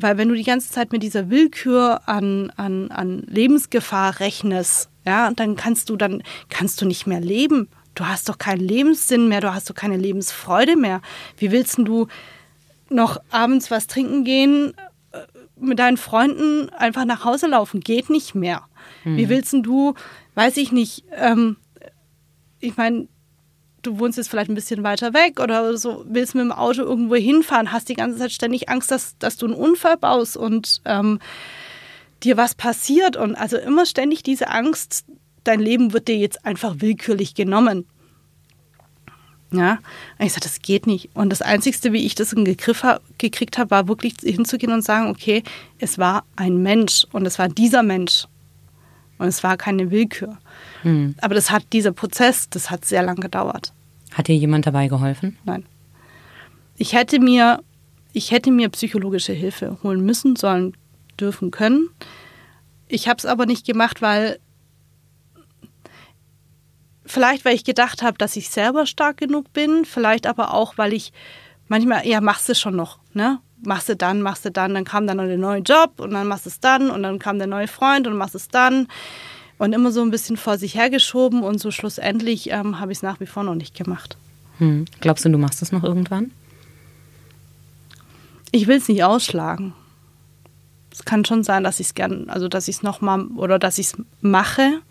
Weil 0.01 0.17
wenn 0.17 0.29
du 0.29 0.35
die 0.35 0.43
ganze 0.43 0.69
Zeit 0.71 0.91
mit 0.91 1.03
dieser 1.03 1.29
Willkür 1.29 2.01
an, 2.07 2.51
an, 2.55 2.91
an 2.91 3.23
Lebensgefahr 3.27 4.19
rechnest, 4.19 4.89
ja, 5.05 5.31
dann 5.31 5.55
kannst 5.55 5.89
du 5.89 5.95
dann 5.95 6.23
kannst 6.49 6.81
du 6.81 6.85
nicht 6.85 7.07
mehr 7.07 7.19
leben. 7.19 7.69
Du 7.95 8.05
hast 8.05 8.29
doch 8.29 8.37
keinen 8.37 8.61
Lebenssinn 8.61 9.27
mehr, 9.27 9.41
du 9.41 9.53
hast 9.53 9.69
doch 9.69 9.75
keine 9.75 9.97
Lebensfreude 9.97 10.75
mehr. 10.75 11.01
Wie 11.37 11.51
willst 11.51 11.77
du 11.77 12.07
noch 12.89 13.17
abends 13.29 13.71
was 13.71 13.87
trinken 13.87 14.23
gehen, 14.23 14.73
äh, 15.11 15.19
mit 15.59 15.79
deinen 15.79 15.97
Freunden 15.97 16.69
einfach 16.69 17.05
nach 17.05 17.25
Hause 17.25 17.47
laufen? 17.47 17.81
Geht 17.81 18.09
nicht 18.09 18.35
mehr. 18.35 18.63
Mhm. 19.03 19.17
Wie 19.17 19.29
willst 19.29 19.53
du, 19.53 19.95
weiß 20.35 20.57
ich 20.57 20.71
nicht, 20.71 21.03
ähm, 21.15 21.57
ich 22.59 22.77
meine, 22.77 23.07
du 23.81 23.99
wohnst 23.99 24.17
jetzt 24.17 24.29
vielleicht 24.29 24.49
ein 24.49 24.55
bisschen 24.55 24.83
weiter 24.83 25.13
weg 25.13 25.39
oder 25.39 25.77
so, 25.77 26.03
willst 26.07 26.35
mit 26.35 26.43
dem 26.43 26.51
Auto 26.51 26.81
irgendwo 26.81 27.15
hinfahren, 27.15 27.71
hast 27.71 27.89
die 27.89 27.95
ganze 27.95 28.17
Zeit 28.17 28.31
ständig 28.31 28.69
Angst, 28.69 28.91
dass, 28.91 29.17
dass 29.17 29.37
du 29.37 29.45
einen 29.45 29.55
Unfall 29.55 29.97
baust 29.97 30.37
und 30.37 30.81
ähm, 30.85 31.19
dir 32.23 32.37
was 32.37 32.55
passiert. 32.55 33.17
Und 33.17 33.35
also 33.35 33.57
immer 33.57 33.85
ständig 33.85 34.23
diese 34.23 34.49
Angst, 34.49 35.05
dein 35.43 35.59
Leben 35.59 35.93
wird 35.93 36.07
dir 36.07 36.17
jetzt 36.17 36.45
einfach 36.45 36.75
willkürlich 36.79 37.35
genommen. 37.35 37.85
Ja, 39.51 39.79
und 40.19 40.25
ich 40.25 40.33
sagte, 40.33 40.47
das 40.47 40.61
geht 40.61 40.85
nicht. 40.85 41.09
Und 41.15 41.31
das 41.31 41.41
Einzige, 41.41 41.91
wie 41.91 42.05
ich 42.05 42.13
das 42.13 42.33
in 42.33 42.45
den 42.45 42.55
Griff 42.55 42.85
gekriegt 43.17 43.57
habe, 43.57 43.71
war 43.71 43.87
wirklich 43.87 44.13
hinzugehen 44.21 44.71
und 44.71 44.83
sagen, 44.83 45.09
okay, 45.09 45.43
es 45.79 45.97
war 45.97 46.23
ein 46.35 46.61
Mensch 46.61 47.07
und 47.11 47.25
es 47.25 47.39
war 47.39 47.49
dieser 47.49 47.81
Mensch. 47.81 48.27
Und 49.19 49.27
es 49.27 49.43
war 49.43 49.57
keine 49.57 49.91
Willkür. 49.91 50.37
Mhm. 50.83 51.13
Aber 51.21 51.35
das 51.35 51.51
hat 51.51 51.63
dieser 51.73 51.91
Prozess, 51.91 52.49
das 52.49 52.71
hat 52.71 52.85
sehr 52.85 53.03
lange 53.03 53.19
gedauert. 53.19 53.73
Hat 54.13 54.27
dir 54.27 54.35
jemand 54.35 54.65
dabei 54.65 54.87
geholfen? 54.87 55.37
Nein. 55.43 55.65
Ich 56.77 56.93
hätte 56.93 57.19
mir, 57.19 57.61
ich 58.13 58.31
hätte 58.31 58.49
mir 58.49 58.69
psychologische 58.69 59.33
Hilfe 59.33 59.77
holen 59.83 60.03
müssen, 60.03 60.35
sollen, 60.35 60.73
dürfen, 61.19 61.51
können. 61.51 61.89
Ich 62.87 63.07
habe 63.07 63.17
es 63.17 63.25
aber 63.25 63.45
nicht 63.45 63.65
gemacht, 63.65 64.01
weil 64.01 64.39
vielleicht, 67.05 67.43
weil 67.43 67.55
ich 67.55 67.65
gedacht 67.65 68.01
habe, 68.01 68.17
dass 68.17 68.35
ich 68.37 68.49
selber 68.49 68.85
stark 68.85 69.17
genug 69.17 69.51
bin, 69.51 69.83
vielleicht 69.83 70.25
aber 70.25 70.53
auch, 70.53 70.77
weil 70.77 70.93
ich 70.93 71.11
manchmal, 71.69 72.05
ja, 72.05 72.19
machst 72.19 72.49
du 72.49 72.55
schon 72.55 72.75
noch, 72.75 72.99
ne? 73.13 73.39
Machst 73.65 73.89
du 73.89 73.95
dann, 73.95 74.21
machst 74.21 74.45
du 74.45 74.51
dann, 74.51 74.73
dann 74.73 74.85
kam 74.85 75.07
dann 75.07 75.17
noch 75.17 75.25
der 75.25 75.37
neue 75.37 75.61
Job 75.61 75.99
und 75.99 76.11
dann 76.11 76.27
machst 76.27 76.45
du 76.45 76.49
es 76.49 76.59
dann 76.59 76.89
und 76.89 77.03
dann 77.03 77.19
kam 77.19 77.39
der 77.39 77.47
neue 77.47 77.67
Freund 77.67 78.07
und 78.07 78.17
machst 78.17 78.35
es 78.35 78.47
dann 78.47 78.87
und 79.57 79.73
immer 79.73 79.91
so 79.91 80.01
ein 80.01 80.11
bisschen 80.11 80.37
vor 80.37 80.57
sich 80.57 80.75
hergeschoben 80.75 81.43
und 81.43 81.59
so 81.59 81.69
schlussendlich 81.69 82.49
ähm, 82.51 82.79
habe 82.79 82.91
ich 82.91 82.99
es 82.99 83.01
nach 83.01 83.19
wie 83.19 83.25
vor 83.25 83.43
noch 83.43 83.55
nicht 83.55 83.75
gemacht. 83.75 84.17
Hm. 84.57 84.85
Glaubst 85.01 85.25
du, 85.25 85.29
du 85.29 85.37
machst 85.37 85.61
es 85.61 85.71
noch 85.71 85.83
irgendwann? 85.83 86.31
Ich 88.51 88.67
will 88.67 88.77
es 88.77 88.87
nicht 88.87 89.03
ausschlagen. 89.03 89.73
Es 90.91 91.05
kann 91.05 91.23
schon 91.25 91.43
sein, 91.43 91.63
dass 91.63 91.79
ich 91.79 91.87
es 91.87 91.93
gern, 91.93 92.29
also 92.29 92.47
dass 92.47 92.67
ich 92.67 92.77
es 92.77 92.83
nochmal 92.83 93.25
oder 93.35 93.59
dass 93.59 93.77
ich 93.77 93.87
es 93.87 93.97
mache. 94.21 94.81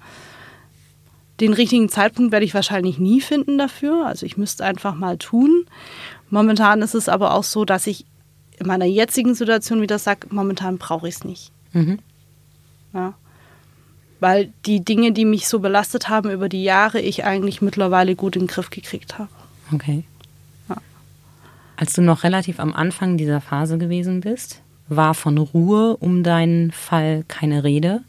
Den 1.40 1.52
richtigen 1.52 1.88
Zeitpunkt 1.88 2.32
werde 2.32 2.44
ich 2.44 2.54
wahrscheinlich 2.54 2.98
nie 2.98 3.20
finden 3.20 3.58
dafür. 3.58 4.06
Also 4.06 4.26
ich 4.26 4.36
müsste 4.36 4.64
einfach 4.64 4.94
mal 4.94 5.18
tun. 5.18 5.66
Momentan 6.30 6.82
ist 6.82 6.94
es 6.94 7.08
aber 7.08 7.34
auch 7.34 7.44
so, 7.44 7.64
dass 7.64 7.86
ich 7.86 8.04
in 8.58 8.66
meiner 8.66 8.84
jetzigen 8.84 9.34
Situation 9.34 9.80
wieder 9.80 9.98
sage, 9.98 10.26
momentan 10.30 10.78
brauche 10.78 11.08
ich 11.08 11.16
es 11.16 11.24
nicht. 11.24 11.52
Mhm. 11.72 11.98
Ja 12.92 13.14
weil 14.20 14.52
die 14.66 14.84
Dinge, 14.84 15.12
die 15.12 15.24
mich 15.24 15.48
so 15.48 15.60
belastet 15.60 16.08
haben 16.08 16.30
über 16.30 16.48
die 16.48 16.64
Jahre, 16.64 17.00
ich 17.00 17.24
eigentlich 17.24 17.62
mittlerweile 17.62 18.16
gut 18.16 18.36
in 18.36 18.42
den 18.42 18.48
Griff 18.48 18.70
gekriegt 18.70 19.18
habe. 19.18 19.28
Okay. 19.72 20.04
Ja. 20.68 20.76
Als 21.76 21.92
du 21.92 22.02
noch 22.02 22.24
relativ 22.24 22.58
am 22.58 22.74
Anfang 22.74 23.16
dieser 23.16 23.40
Phase 23.40 23.78
gewesen 23.78 24.20
bist, 24.20 24.60
war 24.88 25.14
von 25.14 25.38
Ruhe 25.38 25.96
um 25.98 26.22
deinen 26.22 26.72
Fall 26.72 27.24
keine 27.28 27.62
Rede, 27.62 28.02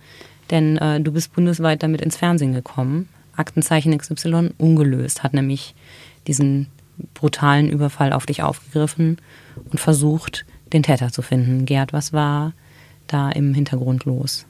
denn 0.50 0.78
äh, 0.78 1.02
du 1.02 1.12
bist 1.12 1.34
bundesweit 1.34 1.84
damit 1.84 2.02
ins 2.02 2.18
Fernsehen 2.18 2.54
gekommen. 2.54 3.10
Aktenzeichen 3.36 3.98
XY 3.98 4.52
ungelöst 4.58 5.24
hat 5.24 5.34
nämlich 5.34 5.76
diesen 6.28 6.68
brutalen 7.14 7.70
Überfall 7.70 8.14
auf 8.14 8.26
dich 8.26 8.44
aufgegriffen 8.44 9.18
und 9.72 9.80
versucht, 9.80 10.46
den 10.74 10.84
Täter 10.84 11.12
zu 11.12 11.22
finden. 11.22 11.66
Gerd, 11.66 11.94
was 11.94 12.14
war 12.14 12.54
da 13.08 13.30
im 13.30 13.54
Hintergrund 13.54 14.06
los? 14.06 14.46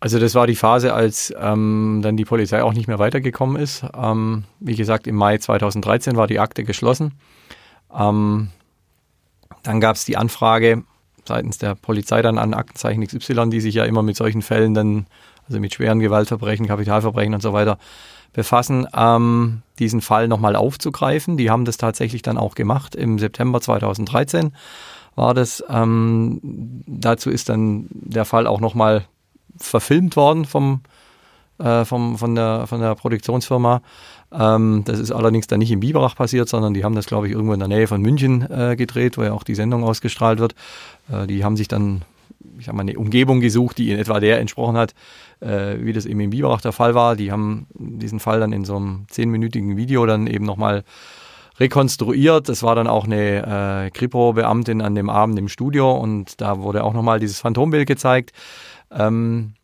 Also 0.00 0.18
das 0.18 0.34
war 0.34 0.46
die 0.46 0.56
Phase, 0.56 0.92
als 0.92 1.32
ähm, 1.38 2.00
dann 2.02 2.16
die 2.16 2.26
Polizei 2.26 2.62
auch 2.62 2.74
nicht 2.74 2.88
mehr 2.88 2.98
weitergekommen 2.98 3.56
ist. 3.56 3.84
Ähm, 3.96 4.44
wie 4.60 4.76
gesagt, 4.76 5.06
im 5.06 5.14
Mai 5.14 5.38
2013 5.38 6.16
war 6.16 6.26
die 6.26 6.40
Akte 6.40 6.64
geschlossen. 6.64 7.12
Ähm, 7.94 8.50
dann 9.62 9.80
gab 9.80 9.96
es 9.96 10.04
die 10.04 10.16
Anfrage 10.16 10.84
seitens 11.26 11.56
der 11.56 11.74
Polizei 11.74 12.20
dann 12.20 12.36
an 12.36 12.52
Aktenzeichen 12.52 13.06
XY, 13.06 13.48
die 13.48 13.60
sich 13.60 13.74
ja 13.76 13.84
immer 13.84 14.02
mit 14.02 14.16
solchen 14.16 14.42
Fällen 14.42 14.74
dann, 14.74 15.06
also 15.48 15.58
mit 15.58 15.72
schweren 15.72 16.00
Gewaltverbrechen, 16.00 16.66
Kapitalverbrechen 16.66 17.32
und 17.32 17.40
so 17.40 17.54
weiter 17.54 17.78
befassen, 18.34 18.86
ähm, 18.94 19.62
diesen 19.78 20.02
Fall 20.02 20.28
nochmal 20.28 20.56
aufzugreifen. 20.56 21.36
Die 21.38 21.50
haben 21.50 21.64
das 21.64 21.78
tatsächlich 21.78 22.20
dann 22.22 22.36
auch 22.36 22.54
gemacht. 22.54 22.94
Im 22.94 23.18
September 23.18 23.60
2013 23.60 24.52
war 25.14 25.32
das. 25.32 25.64
Ähm, 25.70 26.40
dazu 26.86 27.30
ist 27.30 27.48
dann 27.48 27.86
der 27.90 28.26
Fall 28.26 28.46
auch 28.46 28.60
nochmal 28.60 29.06
verfilmt 29.56 30.16
worden 30.16 30.44
vom, 30.44 30.80
äh, 31.58 31.84
vom, 31.84 32.18
von, 32.18 32.34
der, 32.34 32.66
von 32.66 32.80
der 32.80 32.94
Produktionsfirma. 32.94 33.80
Ähm, 34.32 34.82
das 34.84 34.98
ist 34.98 35.12
allerdings 35.12 35.46
dann 35.46 35.60
nicht 35.60 35.70
in 35.70 35.80
Biberach 35.80 36.16
passiert, 36.16 36.48
sondern 36.48 36.74
die 36.74 36.84
haben 36.84 36.96
das, 36.96 37.06
glaube 37.06 37.28
ich, 37.28 37.32
irgendwo 37.32 37.52
in 37.52 37.60
der 37.60 37.68
Nähe 37.68 37.86
von 37.86 38.02
München 38.02 38.48
äh, 38.50 38.74
gedreht, 38.76 39.16
wo 39.16 39.22
ja 39.22 39.32
auch 39.32 39.44
die 39.44 39.54
Sendung 39.54 39.84
ausgestrahlt 39.84 40.40
wird. 40.40 40.54
Äh, 41.10 41.26
die 41.26 41.44
haben 41.44 41.56
sich 41.56 41.68
dann, 41.68 42.02
ich 42.58 42.68
habe 42.68 42.76
mal 42.76 42.82
eine 42.82 42.98
Umgebung 42.98 43.40
gesucht, 43.40 43.78
die 43.78 43.90
in 43.90 43.98
etwa 43.98 44.20
der 44.20 44.40
entsprochen 44.40 44.76
hat, 44.76 44.94
äh, 45.40 45.76
wie 45.80 45.92
das 45.92 46.06
eben 46.06 46.20
in 46.20 46.30
Biberach 46.30 46.60
der 46.60 46.72
Fall 46.72 46.94
war. 46.94 47.16
Die 47.16 47.32
haben 47.32 47.66
diesen 47.74 48.20
Fall 48.20 48.40
dann 48.40 48.52
in 48.52 48.64
so 48.64 48.76
einem 48.76 49.06
zehnminütigen 49.08 49.76
Video 49.76 50.06
dann 50.06 50.26
eben 50.26 50.44
nochmal 50.44 50.84
rekonstruiert. 51.58 52.48
Das 52.48 52.62
war 52.62 52.74
dann 52.74 52.86
auch 52.86 53.04
eine 53.04 53.86
äh, 53.86 53.90
Kripo-Beamtin 53.90 54.82
an 54.82 54.94
dem 54.94 55.10
Abend 55.10 55.38
im 55.38 55.48
Studio 55.48 55.92
und 55.92 56.40
da 56.40 56.60
wurde 56.60 56.84
auch 56.84 56.94
nochmal 56.94 57.20
dieses 57.20 57.40
Phantombild 57.40 57.86
gezeigt. 57.86 58.32
Ähm, 58.90 59.54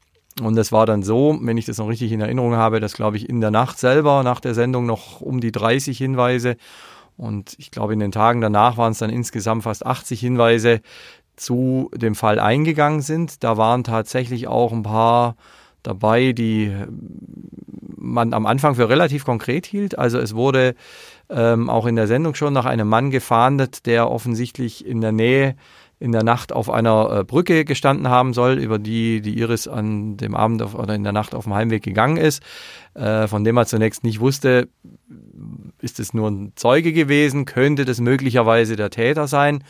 und 0.40 0.57
es 0.57 0.72
war 0.72 0.87
dann 0.87 1.03
so, 1.03 1.38
wenn 1.42 1.59
ich 1.59 1.66
das 1.66 1.79
noch 1.79 1.88
richtig 1.88 2.12
in 2.12 2.20
Erinnerung 2.20 2.55
habe, 2.55 2.81
dass, 2.81 2.94
glaube 2.94 3.16
ich, 3.16 3.29
in 3.29 3.40
der 3.40 3.50
Nacht 3.50 3.79
selber, 3.79 4.22
nach 4.22 4.40
der 4.40 4.55
Sendung, 4.55 4.87
noch 4.87 5.20
um 5.20 5.40
die 5.40 5.53
30 5.53 5.98
Hinweise 5.98 6.57
und 7.20 7.55
ich 7.59 7.70
glaube, 7.70 7.92
in 7.92 8.00
den 8.00 8.12
Tagen 8.12 8.40
danach 8.40 8.79
waren 8.79 8.92
es 8.92 8.98
dann 8.98 9.11
insgesamt 9.11 9.64
fast 9.64 9.85
80 9.85 10.18
Hinweise 10.20 10.81
zu 11.40 11.90
dem 11.94 12.14
Fall 12.14 12.38
eingegangen 12.38 13.00
sind. 13.00 13.42
Da 13.42 13.57
waren 13.57 13.83
tatsächlich 13.83 14.46
auch 14.46 14.72
ein 14.72 14.83
paar 14.83 15.37
dabei, 15.83 16.33
die 16.33 16.70
man 17.96 18.35
am 18.35 18.46
Anfang 18.46 18.74
für 18.74 18.88
relativ 18.88 19.24
konkret 19.24 19.66
hielt. 19.66 19.98
Also 19.98 20.18
es 20.18 20.35
wurde 20.35 20.74
ähm, 21.31 21.70
auch 21.70 21.87
in 21.87 21.96
der 21.96 22.07
Sendung 22.07 22.35
schon 22.35 22.53
nach 22.53 22.66
einem 22.66 22.88
Mann 22.88 23.11
gefahndet, 23.11 23.87
der 23.87 24.11
offensichtlich 24.11 24.85
in 24.85 25.00
der 25.00 25.12
Nähe 25.12 25.57
in 25.98 26.12
der 26.12 26.22
Nacht 26.22 26.53
auf 26.53 26.70
einer 26.70 27.11
äh, 27.11 27.24
Brücke 27.24 27.66
gestanden 27.66 28.09
haben 28.09 28.33
soll, 28.33 28.59
über 28.59 28.79
die 28.79 29.20
die 29.20 29.38
Iris 29.38 29.68
an 29.68 30.16
dem 30.16 30.35
Abend 30.35 30.62
auf, 30.62 30.74
oder 30.74 30.94
in 30.94 31.05
der 31.05 31.12
Nacht 31.12 31.35
auf 31.35 31.44
dem 31.44 31.55
Heimweg 31.55 31.83
gegangen 31.83 32.16
ist, 32.16 32.42
äh, 32.94 33.26
von 33.29 33.44
dem 33.44 33.57
er 33.59 33.66
zunächst 33.66 34.03
nicht 34.03 34.18
wusste, 34.18 34.68
ist 35.81 36.00
es 36.00 36.14
nur 36.14 36.31
ein 36.31 36.53
Zeuge 36.57 36.94
gewesen, 36.94 37.44
könnte 37.44 37.85
das 37.85 38.00
möglicherweise 38.00 38.76
der 38.76 38.88
Täter 38.88 39.26
sein. 39.26 39.62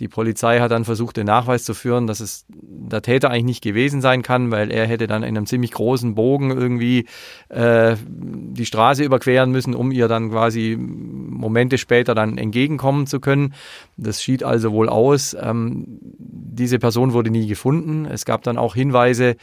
Die 0.00 0.08
Polizei 0.08 0.60
hat 0.60 0.70
dann 0.70 0.84
versucht, 0.84 1.16
den 1.16 1.26
Nachweis 1.26 1.64
zu 1.64 1.72
führen, 1.72 2.06
dass 2.06 2.20
es 2.20 2.44
der 2.48 3.00
Täter 3.02 3.30
eigentlich 3.30 3.44
nicht 3.44 3.64
gewesen 3.64 4.00
sein 4.00 4.22
kann, 4.22 4.50
weil 4.50 4.70
er 4.70 4.86
hätte 4.86 5.06
dann 5.06 5.22
in 5.22 5.36
einem 5.36 5.46
ziemlich 5.46 5.72
großen 5.72 6.14
Bogen 6.14 6.50
irgendwie 6.50 7.06
äh, 7.48 7.96
die 8.06 8.66
Straße 8.66 9.02
überqueren 9.02 9.50
müssen, 9.50 9.74
um 9.74 9.90
ihr 9.92 10.08
dann 10.08 10.30
quasi 10.30 10.76
Momente 10.78 11.78
später 11.78 12.14
dann 12.14 12.36
entgegenkommen 12.36 13.06
zu 13.06 13.20
können. 13.20 13.54
Das 13.96 14.22
schied 14.22 14.42
also 14.42 14.72
wohl 14.72 14.88
aus. 14.88 15.34
Ähm, 15.40 15.98
diese 16.18 16.78
Person 16.78 17.12
wurde 17.12 17.30
nie 17.30 17.46
gefunden. 17.46 18.06
Es 18.06 18.24
gab 18.24 18.42
dann 18.42 18.58
auch 18.58 18.74
Hinweise, 18.74 19.36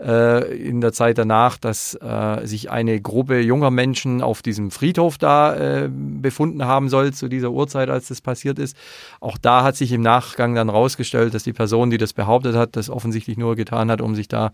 äh, 0.00 0.56
in 0.56 0.80
der 0.80 0.92
Zeit 0.92 1.18
danach, 1.18 1.58
dass 1.58 1.94
äh, 1.94 2.46
sich 2.46 2.70
eine 2.70 3.00
Gruppe 3.00 3.40
junger 3.40 3.70
Menschen 3.70 4.22
auf 4.22 4.42
diesem 4.42 4.70
Friedhof 4.70 5.18
da 5.18 5.54
äh, 5.54 5.90
befunden 5.90 6.64
haben 6.64 6.88
soll 6.88 7.12
zu 7.12 7.28
dieser 7.28 7.50
Uhrzeit, 7.50 7.90
als 7.90 8.08
das 8.08 8.20
passiert 8.20 8.58
ist. 8.58 8.76
Auch 9.20 9.38
da 9.38 9.62
hat 9.62 9.76
sich 9.76 9.92
im 9.92 10.02
Nachgang 10.02 10.54
dann 10.54 10.70
rausgestellt, 10.70 11.34
dass 11.34 11.44
die 11.44 11.52
Person, 11.52 11.90
die 11.90 11.98
das 11.98 12.12
behauptet 12.12 12.56
hat, 12.56 12.76
das 12.76 12.88
offensichtlich 12.88 13.36
nur 13.36 13.56
getan 13.56 13.90
hat, 13.90 14.00
um 14.00 14.14
sich 14.14 14.28
da 14.28 14.52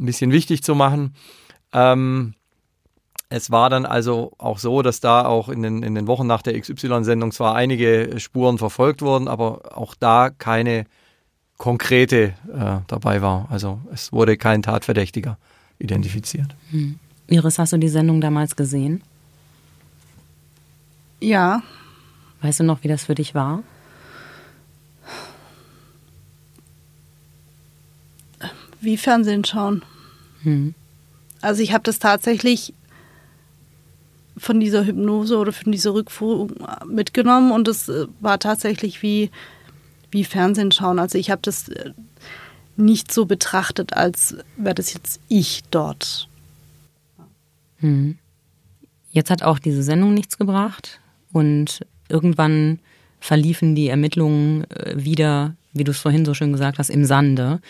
ein 0.00 0.06
bisschen 0.06 0.32
wichtig 0.32 0.62
zu 0.62 0.74
machen. 0.74 1.14
Ähm, 1.72 2.34
Es 3.30 3.50
war 3.50 3.70
dann 3.70 3.86
also 3.86 4.32
auch 4.38 4.58
so, 4.58 4.82
dass 4.82 5.00
da 5.00 5.24
auch 5.24 5.48
in 5.48 5.62
den, 5.62 5.82
in 5.82 5.94
den 5.94 6.06
Wochen 6.06 6.26
nach 6.26 6.42
der 6.42 6.60
XY-Sendung 6.60 7.32
zwar 7.32 7.54
einige 7.56 8.20
Spuren 8.20 8.58
verfolgt 8.58 9.02
wurden, 9.02 9.28
aber 9.28 9.76
auch 9.76 9.94
da 9.98 10.30
keine 10.30 10.84
konkrete 11.64 12.34
äh, 12.52 12.80
dabei 12.88 13.22
war. 13.22 13.46
Also 13.50 13.80
es 13.90 14.12
wurde 14.12 14.36
kein 14.36 14.60
Tatverdächtiger 14.60 15.38
identifiziert. 15.78 16.54
Hm. 16.70 16.98
Iris, 17.28 17.58
hast 17.58 17.72
du 17.72 17.78
die 17.78 17.88
Sendung 17.88 18.20
damals 18.20 18.54
gesehen? 18.54 19.00
Ja. 21.20 21.62
Weißt 22.42 22.60
du 22.60 22.64
noch, 22.64 22.84
wie 22.84 22.88
das 22.88 23.04
für 23.04 23.14
dich 23.14 23.34
war? 23.34 23.62
Wie 28.82 28.98
Fernsehen 28.98 29.46
schauen. 29.46 29.82
Hm. 30.42 30.74
Also 31.40 31.62
ich 31.62 31.72
habe 31.72 31.84
das 31.84 31.98
tatsächlich 31.98 32.74
von 34.36 34.60
dieser 34.60 34.84
Hypnose 34.84 35.38
oder 35.38 35.54
von 35.54 35.72
dieser 35.72 35.94
Rückführung 35.94 36.52
mitgenommen 36.86 37.52
und 37.52 37.68
es 37.68 37.88
äh, 37.88 38.06
war 38.20 38.38
tatsächlich 38.38 39.00
wie, 39.00 39.30
wie 40.14 40.24
Fernsehen 40.24 40.72
schauen. 40.72 40.98
Also 40.98 41.18
ich 41.18 41.30
habe 41.30 41.42
das 41.42 41.68
äh, 41.68 41.90
nicht 42.76 43.12
so 43.12 43.26
betrachtet, 43.26 43.92
als 43.92 44.36
wäre 44.56 44.74
das 44.74 44.94
jetzt 44.94 45.20
ich 45.28 45.62
dort. 45.70 46.28
Hm. 47.78 48.16
Jetzt 49.10 49.30
hat 49.30 49.42
auch 49.42 49.58
diese 49.58 49.82
Sendung 49.82 50.14
nichts 50.14 50.38
gebracht 50.38 51.00
und 51.32 51.84
irgendwann 52.08 52.78
verliefen 53.20 53.74
die 53.74 53.88
Ermittlungen 53.88 54.70
äh, 54.70 54.94
wieder, 54.96 55.54
wie 55.72 55.84
du 55.84 55.90
es 55.90 55.98
vorhin 55.98 56.24
so 56.24 56.32
schön 56.32 56.52
gesagt 56.52 56.78
hast, 56.78 56.90
im 56.90 57.04
Sande. 57.04 57.60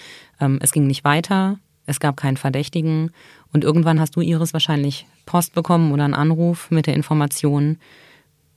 Ähm, 0.41 0.59
es 0.63 0.73
ging 0.73 0.87
nicht 0.87 1.05
weiter, 1.05 1.59
es 1.87 1.99
gab 1.99 2.17
keinen 2.17 2.37
Verdächtigen 2.37 3.11
und 3.53 3.65
irgendwann 3.65 4.01
hast 4.01 4.17
du 4.17 4.21
Iris 4.21 4.53
wahrscheinlich 4.53 5.07
Post 5.27 5.55
bekommen 5.55 5.93
oder 5.93 6.05
einen 6.05 6.15
Anruf 6.15 6.71
mit 6.71 6.87
der 6.87 6.95
Information, 6.95 7.79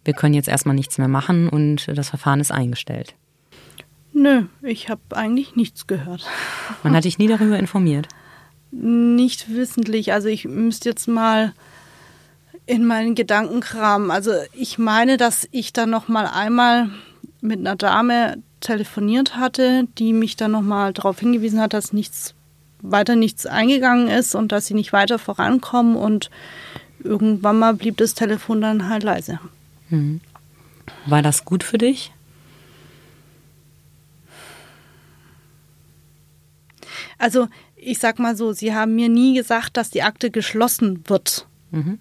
wir 0.03 0.13
können 0.13 0.33
jetzt 0.33 0.47
erstmal 0.47 0.75
nichts 0.75 0.97
mehr 0.97 1.09
machen 1.09 1.49
und 1.49 1.88
das 1.88 2.09
Verfahren 2.09 2.39
ist 2.39 2.51
eingestellt. 2.51 3.15
Nö, 4.18 4.45
ich 4.63 4.89
habe 4.89 5.01
eigentlich 5.11 5.55
nichts 5.55 5.86
gehört. 5.86 6.26
Man 6.82 6.95
hat 6.95 7.03
dich 7.03 7.20
nie 7.20 7.28
darüber 7.28 7.59
informiert? 7.59 8.07
Nicht 8.72 9.53
wissentlich. 9.53 10.11
Also 10.11 10.28
ich 10.28 10.45
müsste 10.45 10.89
jetzt 10.89 11.07
mal 11.07 11.53
in 12.65 12.84
meinen 12.84 13.13
Gedanken 13.13 13.59
kramen. 13.59 14.09
Also 14.09 14.32
ich 14.53 14.80
meine, 14.80 15.18
dass 15.18 15.47
ich 15.51 15.72
dann 15.72 15.91
noch 15.91 16.07
mal 16.07 16.26
einmal 16.26 16.89
mit 17.41 17.59
einer 17.59 17.76
Dame 17.76 18.41
telefoniert 18.59 19.36
hatte, 19.36 19.88
die 19.99 20.13
mich 20.13 20.36
dann 20.36 20.51
noch 20.51 20.63
mal 20.63 20.93
darauf 20.93 21.20
hingewiesen 21.20 21.61
hat, 21.61 21.74
dass 21.74 21.93
nichts 21.93 22.34
weiter 22.82 23.15
nichts 23.15 23.45
eingegangen 23.45 24.07
ist 24.07 24.34
und 24.34 24.51
dass 24.51 24.65
sie 24.65 24.74
nicht 24.74 24.93
weiter 24.93 25.20
vorankommen 25.20 25.95
und 25.95 26.32
irgendwann 27.03 27.59
mal 27.59 27.76
blieb 27.76 27.97
das 27.97 28.15
Telefon 28.15 28.61
dann 28.61 28.89
halt 28.89 29.03
leise. 29.03 29.39
Hm. 29.89 30.22
War 31.05 31.22
das 31.22 31.45
gut 31.45 31.63
für 31.63 31.78
dich? 31.78 32.11
Also 37.18 37.47
ich 37.76 37.99
sag 37.99 38.20
mal 38.20 38.36
so, 38.36 38.53
sie 38.53 38.74
haben 38.74 38.95
mir 38.95 39.09
nie 39.09 39.36
gesagt, 39.36 39.78
dass 39.78 39.89
die 39.89 40.03
Akte 40.03 40.32
geschlossen 40.32 41.03
wird 41.07 41.47
mhm. 41.72 41.99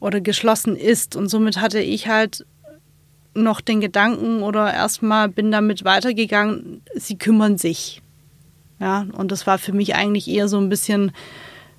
oder 0.00 0.20
geschlossen 0.20 0.76
ist 0.76 1.16
und 1.16 1.28
somit 1.28 1.60
hatte 1.60 1.80
ich 1.80 2.08
halt 2.08 2.46
noch 3.34 3.60
den 3.60 3.80
Gedanken 3.80 4.42
oder 4.42 4.72
erstmal 4.72 5.28
bin 5.28 5.50
damit 5.50 5.84
weitergegangen, 5.84 6.82
sie 6.94 7.16
kümmern 7.16 7.56
sich. 7.58 8.02
Ja, 8.78 9.06
und 9.12 9.32
das 9.32 9.46
war 9.46 9.58
für 9.58 9.72
mich 9.72 9.94
eigentlich 9.94 10.28
eher 10.28 10.48
so 10.48 10.58
ein 10.58 10.68
bisschen 10.68 11.12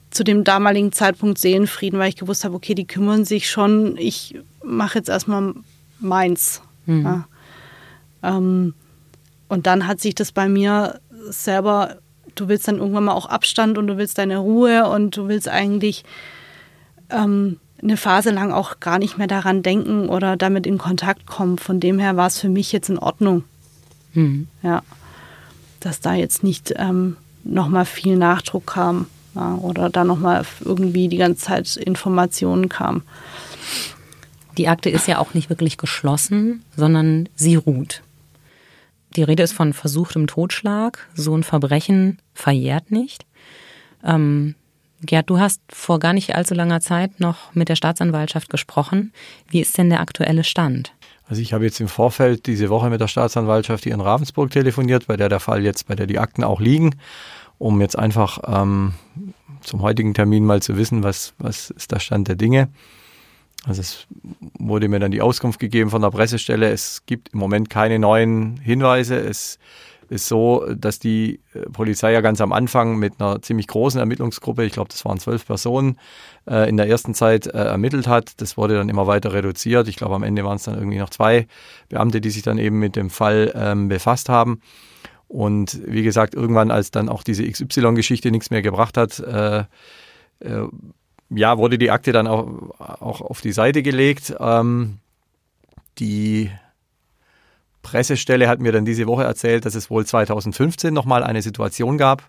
zu 0.10 0.24
dem 0.24 0.44
damaligen 0.44 0.92
Zeitpunkt 0.92 1.38
Seelenfrieden, 1.38 2.00
weil 2.00 2.10
ich 2.10 2.16
gewusst 2.16 2.46
habe, 2.46 2.56
okay, 2.56 2.76
die 2.76 2.88
kümmern 2.88 3.26
sich 3.26 3.50
schon, 3.50 3.98
ich 3.98 4.40
mache 4.64 5.00
jetzt 5.00 5.10
erstmal 5.10 5.54
meins. 6.00 6.62
Mhm. 6.86 7.04
Ja. 7.04 7.28
Ähm, 8.24 8.74
und 9.50 9.68
dann 9.68 9.88
hat 9.88 10.00
sich 10.00 10.16
das 10.16 10.32
bei 10.32 10.48
mir 10.48 11.00
selber, 11.30 11.98
du 12.36 12.48
willst 12.48 12.68
dann 12.68 12.78
irgendwann 12.78 13.06
mal 13.06 13.14
auch 13.14 13.28
Abstand 13.28 13.78
und 13.78 13.88
du 13.88 13.98
willst 13.98 14.18
deine 14.18 14.38
Ruhe 14.38 14.88
und 14.90 15.18
du 15.18 15.28
willst 15.28 15.48
eigentlich 15.48 16.04
ähm, 17.10 17.60
eine 17.82 17.98
Phase 17.98 18.32
lang 18.32 18.52
auch 18.52 18.80
gar 18.80 19.00
nicht 19.00 19.18
mehr 19.18 19.28
daran 19.28 19.64
denken 19.64 20.10
oder 20.10 20.38
damit 20.38 20.66
in 20.66 20.78
Kontakt 20.78 21.26
kommen. 21.26 21.58
Von 21.58 21.80
dem 21.80 22.00
her 22.00 22.16
war 22.16 22.28
es 22.28 22.40
für 22.40 22.50
mich 22.50 22.72
jetzt 22.72 22.90
in 22.90 22.98
Ordnung. 22.98 23.44
Mhm. 24.14 24.48
Ja 24.62 24.84
dass 25.84 26.00
da 26.00 26.14
jetzt 26.14 26.44
nicht 26.44 26.74
ähm, 26.78 27.18
nochmal 27.44 27.86
viel 27.86 28.16
Nachdruck 28.16 28.68
kam 28.68 29.08
ja, 29.36 29.56
oder 29.56 29.90
da 29.90 30.04
nochmal 30.04 30.46
irgendwie 30.64 31.08
die 31.08 31.18
ganze 31.18 31.42
Zeit 31.42 31.76
Informationen 31.76 32.70
kamen. 32.70 33.04
Die 34.58 34.68
Akte 34.68 34.90
ist 34.90 35.08
ja 35.08 35.18
auch 35.18 35.34
nicht 35.34 35.50
wirklich 35.50 35.78
geschlossen, 35.78 36.64
sondern 36.76 37.28
sie 37.36 37.56
ruht. 37.56 38.04
Die 39.16 39.24
Rede 39.24 39.44
ist 39.44 39.54
von 39.54 39.74
versuchtem 39.74 40.28
Totschlag. 40.28 41.08
So 41.14 41.36
ein 41.36 41.44
Verbrechen 41.44 42.20
verjährt 42.34 42.92
nicht. 42.92 43.26
Ähm, 44.04 44.56
Gerd, 45.06 45.30
du 45.30 45.40
hast 45.40 45.62
vor 45.70 46.00
gar 46.00 46.14
nicht 46.14 46.34
allzu 46.34 46.54
langer 46.54 46.80
Zeit 46.80 47.20
noch 47.20 47.54
mit 47.54 47.68
der 47.68 47.76
Staatsanwaltschaft 47.76 48.50
gesprochen. 48.50 49.12
Wie 49.50 49.60
ist 49.60 49.78
denn 49.78 49.90
der 49.90 50.00
aktuelle 50.00 50.44
Stand? 50.44 50.94
Also 51.28 51.42
ich 51.42 51.54
habe 51.54 51.66
jetzt 51.66 51.80
im 51.82 51.88
Vorfeld 51.88 52.46
diese 52.48 52.70
Woche 52.70 52.90
mit 52.90 53.02
der 53.02 53.08
Staatsanwaltschaft 53.08 53.84
hier 53.84 53.94
in 53.94 54.02
Ravensburg 54.02 54.50
telefoniert, 54.52 55.08
bei 55.08 55.18
der 55.18 55.30
der 55.30 55.40
Fall 55.40 55.64
jetzt, 55.64 55.88
bei 55.88 55.96
der 55.96 56.08
die 56.08 56.20
Akten 56.20 56.44
auch 56.44 56.62
liegen, 56.62 56.96
um 57.58 57.82
jetzt 57.82 57.98
einfach 57.98 58.40
ähm, 58.46 58.94
zum 59.62 59.82
heutigen 59.82 60.14
Termin 60.14 60.46
mal 60.46 60.62
zu 60.62 60.78
wissen, 60.78 61.04
was, 61.04 61.34
was 61.38 61.70
ist 61.72 61.92
der 61.92 62.00
Stand 62.00 62.28
der 62.28 62.36
Dinge. 62.36 62.70
Also 63.66 63.82
es 63.82 64.08
wurde 64.60 64.90
mir 64.90 65.00
dann 65.00 65.12
die 65.12 65.22
Auskunft 65.22 65.60
gegeben 65.60 65.90
von 65.90 66.02
der 66.02 66.12
Pressestelle, 66.12 66.70
es 66.72 67.04
gibt 67.06 67.34
im 67.34 67.40
Moment 67.40 67.70
keine 67.70 67.98
neuen 67.98 68.58
Hinweise. 68.58 69.16
Es 69.16 69.58
ist 70.10 70.28
so, 70.28 70.66
dass 70.76 71.00
die 71.00 71.40
äh, 71.54 71.62
Polizei 71.72 72.12
ja 72.12 72.22
ganz 72.22 72.42
am 72.42 72.52
Anfang 72.52 72.98
mit 72.98 73.20
einer 73.20 73.42
ziemlich 73.42 73.68
großen 73.68 74.00
Ermittlungsgruppe, 74.00 74.66
ich 74.66 74.74
glaube, 74.74 74.90
das 74.90 75.06
waren 75.06 75.18
zwölf 75.18 75.46
Personen, 75.46 75.98
äh, 76.46 76.70
in 76.70 76.78
der 76.78 76.88
ersten 76.88 77.14
Zeit 77.14 77.48
äh, 77.48 77.52
ermittelt 77.52 78.08
hat. 78.08 78.42
Das 78.42 78.58
wurde 78.58 78.76
dann 78.76 78.90
immer 78.90 79.08
weiter 79.08 79.34
reduziert. 79.34 79.88
Ich 79.88 79.96
glaube, 79.96 80.16
am 80.16 80.24
Ende 80.24 80.44
waren 80.44 80.58
es 80.58 80.64
dann 80.64 80.76
irgendwie 80.76 81.00
noch 81.00 81.10
zwei 81.10 81.48
Beamte, 81.90 82.22
die 82.22 82.30
sich 82.30 82.44
dann 82.44 82.58
eben 82.58 82.80
mit 82.80 82.96
dem 82.96 83.10
Fall 83.10 83.54
ähm, 83.56 83.88
befasst 83.88 84.30
haben. 84.30 84.62
Und 85.28 85.82
wie 85.88 86.04
gesagt, 86.04 86.36
irgendwann, 86.36 86.70
als 86.70 86.92
dann 86.92 87.10
auch 87.10 87.24
diese 87.24 87.50
XY-Geschichte 87.50 88.30
nichts 88.30 88.52
mehr 88.52 88.62
gebracht 88.62 88.98
hat, 88.98 89.20
äh, 89.20 89.64
äh, 90.42 90.68
ja, 91.36 91.58
wurde 91.58 91.78
die 91.78 91.92
Akte 91.92 92.12
dann 92.12 92.28
auch, 92.28 92.48
auch 92.80 93.22
auf 93.22 93.42
die 93.42 93.52
Seite 93.52 93.84
gelegt. 93.84 94.36
Ähm, 94.40 95.00
die 96.00 96.50
Pressestelle 97.82 98.48
hat 98.48 98.60
mir 98.60 98.72
dann 98.72 98.86
diese 98.86 99.08
Woche 99.08 99.24
erzählt, 99.24 99.66
dass 99.66 99.76
es 99.76 99.90
wohl 99.90 100.06
2015 100.06 100.94
nochmal 100.94 101.24
eine 101.24 101.42
Situation 101.42 101.98
gab, 101.98 102.24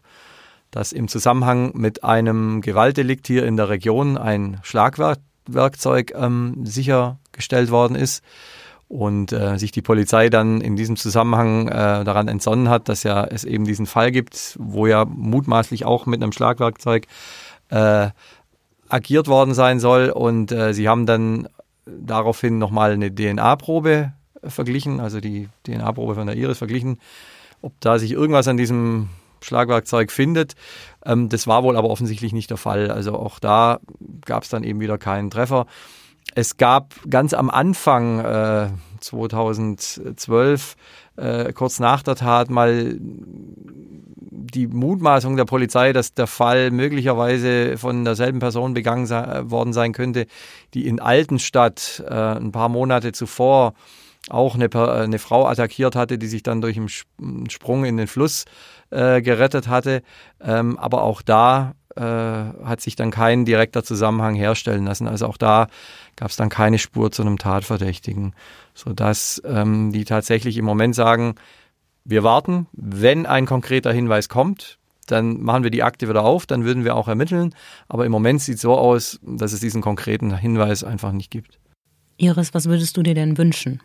dass 0.70 0.92
im 0.92 1.08
Zusammenhang 1.08 1.72
mit 1.74 2.04
einem 2.04 2.60
Gewaltdelikt 2.60 3.26
hier 3.26 3.46
in 3.46 3.56
der 3.56 3.68
Region 3.68 4.18
ein 4.18 4.58
Schlagwerkzeug 4.62 6.12
ähm, 6.14 6.66
sichergestellt 6.66 7.70
worden 7.70 7.94
ist 7.94 8.22
und 8.88 9.32
äh, 9.32 9.56
sich 9.58 9.72
die 9.72 9.82
Polizei 9.82 10.28
dann 10.28 10.60
in 10.60 10.76
diesem 10.76 10.96
Zusammenhang 10.96 11.68
äh, 11.68 12.04
daran 12.04 12.28
entsonnen 12.28 12.68
hat, 12.68 12.88
dass 12.88 13.02
ja 13.02 13.24
es 13.24 13.44
eben 13.44 13.64
diesen 13.64 13.86
Fall 13.86 14.10
gibt, 14.10 14.56
wo 14.60 14.86
ja 14.86 15.04
mutmaßlich 15.04 15.84
auch 15.84 16.06
mit 16.06 16.22
einem 16.22 16.32
Schlagwerkzeug 16.32 17.06
äh, 17.70 18.10
agiert 18.88 19.28
worden 19.28 19.54
sein 19.54 19.80
soll 19.80 20.10
und 20.10 20.52
äh, 20.52 20.74
sie 20.74 20.88
haben 20.88 21.06
dann 21.06 21.48
daraufhin 21.86 22.58
nochmal 22.58 22.92
eine 22.92 23.14
DNA-Probe 23.14 24.12
verglichen, 24.42 25.00
also 25.00 25.20
die 25.20 25.48
DNA-Probe 25.66 26.14
von 26.14 26.26
der 26.26 26.36
Iris 26.36 26.58
verglichen, 26.58 26.98
ob 27.62 27.72
da 27.80 27.98
sich 27.98 28.12
irgendwas 28.12 28.48
an 28.48 28.56
diesem 28.56 29.08
Schlagwerkzeug 29.40 30.10
findet. 30.10 30.54
Ähm, 31.04 31.28
das 31.28 31.46
war 31.46 31.62
wohl 31.62 31.76
aber 31.76 31.90
offensichtlich 31.90 32.32
nicht 32.32 32.50
der 32.50 32.56
Fall. 32.56 32.90
Also 32.90 33.14
auch 33.14 33.38
da 33.38 33.80
gab 34.24 34.42
es 34.42 34.48
dann 34.48 34.64
eben 34.64 34.80
wieder 34.80 34.98
keinen 34.98 35.30
Treffer. 35.30 35.66
Es 36.34 36.56
gab 36.56 36.94
ganz 37.08 37.34
am 37.34 37.50
Anfang 37.50 38.20
äh, 38.20 38.68
2012, 39.00 40.76
äh, 41.16 41.52
kurz 41.52 41.80
nach 41.80 42.02
der 42.02 42.16
Tat, 42.16 42.50
mal 42.50 42.96
die 44.54 44.66
Mutmaßung 44.68 45.36
der 45.36 45.44
Polizei, 45.44 45.92
dass 45.92 46.14
der 46.14 46.26
Fall 46.26 46.70
möglicherweise 46.70 47.76
von 47.76 48.04
derselben 48.04 48.38
Person 48.38 48.74
begangen 48.74 49.06
sei, 49.06 49.42
worden 49.44 49.72
sein 49.72 49.92
könnte, 49.92 50.26
die 50.74 50.86
in 50.86 51.00
Altenstadt 51.00 52.02
äh, 52.06 52.12
ein 52.12 52.52
paar 52.52 52.68
Monate 52.68 53.12
zuvor 53.12 53.74
auch 54.30 54.54
eine, 54.54 54.70
eine 54.72 55.18
Frau 55.18 55.46
attackiert 55.46 55.96
hatte, 55.96 56.18
die 56.18 56.26
sich 56.26 56.42
dann 56.42 56.60
durch 56.60 56.78
einen 56.78 57.50
Sprung 57.50 57.84
in 57.84 57.96
den 57.96 58.06
Fluss 58.06 58.44
äh, 58.90 59.20
gerettet 59.20 59.68
hatte. 59.68 60.02
Ähm, 60.40 60.78
aber 60.78 61.02
auch 61.02 61.20
da 61.20 61.74
äh, 61.96 62.02
hat 62.02 62.80
sich 62.80 62.96
dann 62.96 63.10
kein 63.10 63.44
direkter 63.44 63.84
Zusammenhang 63.84 64.34
herstellen 64.34 64.84
lassen. 64.84 65.08
Also 65.08 65.26
auch 65.26 65.36
da 65.36 65.68
gab 66.16 66.30
es 66.30 66.36
dann 66.36 66.48
keine 66.48 66.78
Spur 66.78 67.12
zu 67.12 67.22
einem 67.22 67.38
Tatverdächtigen, 67.38 68.34
sodass 68.74 69.42
ähm, 69.44 69.92
die 69.92 70.04
tatsächlich 70.04 70.56
im 70.56 70.64
Moment 70.64 70.94
sagen, 70.94 71.34
wir 72.04 72.22
warten, 72.22 72.66
wenn 72.72 73.26
ein 73.26 73.46
konkreter 73.46 73.92
Hinweis 73.92 74.28
kommt, 74.28 74.78
dann 75.06 75.40
machen 75.42 75.62
wir 75.62 75.70
die 75.70 75.82
Akte 75.82 76.08
wieder 76.08 76.24
auf, 76.24 76.46
dann 76.46 76.64
würden 76.64 76.84
wir 76.84 76.96
auch 76.96 77.08
ermitteln. 77.08 77.54
Aber 77.88 78.06
im 78.06 78.12
Moment 78.12 78.40
sieht 78.40 78.56
es 78.56 78.62
so 78.62 78.76
aus, 78.76 79.20
dass 79.22 79.52
es 79.52 79.60
diesen 79.60 79.82
konkreten 79.82 80.36
Hinweis 80.36 80.84
einfach 80.84 81.12
nicht 81.12 81.30
gibt. 81.30 81.58
Iris, 82.16 82.54
was 82.54 82.66
würdest 82.66 82.96
du 82.96 83.02
dir 83.02 83.14
denn 83.14 83.36
wünschen? 83.38 83.80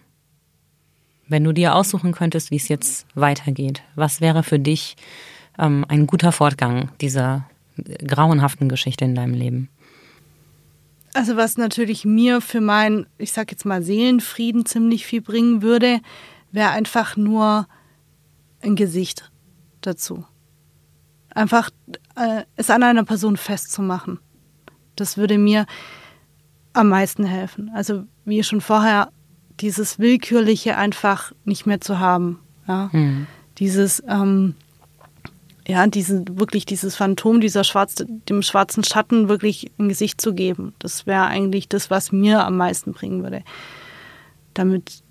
Wenn 1.27 1.43
du 1.43 1.51
dir 1.51 1.75
aussuchen 1.75 2.11
könntest, 2.11 2.51
wie 2.51 2.55
es 2.55 2.67
jetzt 2.67 3.05
weitergeht, 3.15 3.83
was 3.95 4.21
wäre 4.21 4.43
für 4.43 4.59
dich 4.59 4.97
ähm, 5.57 5.85
ein 5.87 6.07
guter 6.07 6.31
Fortgang 6.31 6.89
dieser 7.01 7.45
grauenhaften 7.83 8.69
Geschichte 8.69 9.05
in 9.05 9.15
deinem 9.15 9.33
Leben? 9.33 9.69
Also 11.13 11.35
was 11.35 11.57
natürlich 11.57 12.05
mir 12.05 12.39
für 12.41 12.61
meinen, 12.61 13.07
ich 13.17 13.31
sag 13.31 13.51
jetzt 13.51 13.65
mal 13.65 13.81
Seelenfrieden 13.81 14.65
ziemlich 14.65 15.05
viel 15.05 15.21
bringen 15.21 15.61
würde, 15.61 16.01
wäre 16.51 16.69
einfach 16.69 17.17
nur 17.17 17.67
ein 18.61 18.75
Gesicht 18.75 19.31
dazu. 19.81 20.25
Einfach 21.33 21.69
äh, 22.15 22.43
es 22.55 22.69
an 22.69 22.83
einer 22.83 23.05
Person 23.05 23.37
festzumachen. 23.37 24.19
Das 24.95 25.17
würde 25.17 25.37
mir 25.37 25.65
am 26.73 26.89
meisten 26.89 27.23
helfen. 27.23 27.71
Also 27.73 28.03
wie 28.25 28.43
schon 28.43 28.61
vorher, 28.61 29.11
dieses 29.59 29.99
Willkürliche 29.99 30.77
einfach 30.77 31.33
nicht 31.43 31.65
mehr 31.65 31.81
zu 31.81 31.99
haben. 31.99 32.39
Ja? 32.67 32.89
Mhm. 32.91 33.27
Dieses, 33.57 34.03
ähm, 34.07 34.55
ja, 35.69 35.85
diesen, 35.85 36.39
wirklich 36.39 36.65
dieses 36.65 36.95
Phantom, 36.95 37.41
dieser 37.41 37.63
schwarz, 37.63 38.03
dem 38.27 38.41
schwarzen 38.41 38.83
Schatten 38.83 39.29
wirklich 39.29 39.71
ein 39.77 39.87
Gesicht 39.87 40.19
zu 40.19 40.33
geben. 40.33 40.73
Das 40.79 41.05
wäre 41.05 41.25
eigentlich 41.25 41.69
das, 41.69 41.91
was 41.91 42.11
mir 42.11 42.43
am 42.43 42.57
meisten 42.57 42.91
bringen 42.91 43.21
würde. 43.21 43.43
Damit 44.55 45.03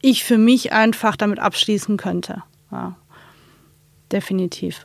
ich 0.00 0.24
für 0.24 0.36
mich 0.36 0.72
einfach 0.72 1.14
damit 1.14 1.38
abschließen 1.38 1.96
könnte. 1.96 2.42
Ja, 2.72 2.96
definitiv. 4.10 4.84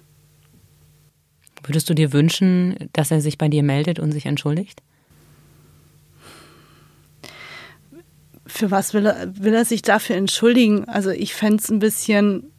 Würdest 1.63 1.89
du 1.89 1.95
dir 1.95 2.13
wünschen, 2.13 2.89
dass 2.93 3.09
er 3.09 3.19
sich 3.19 3.39
bei 3.39 3.47
dir 3.47 3.63
meldet 3.63 3.97
und 3.97 4.11
sich 4.11 4.27
entschuldigt? 4.27 4.83
Für 8.45 8.69
was 8.69 8.93
will 8.93 9.07
er, 9.07 9.35
will 9.43 9.55
er 9.55 9.65
sich 9.65 9.81
dafür 9.81 10.17
entschuldigen? 10.17 10.85
Also 10.85 11.09
ich 11.09 11.33
fände 11.33 11.63
es 11.63 11.71
ein 11.71 11.79
bisschen 11.79 12.51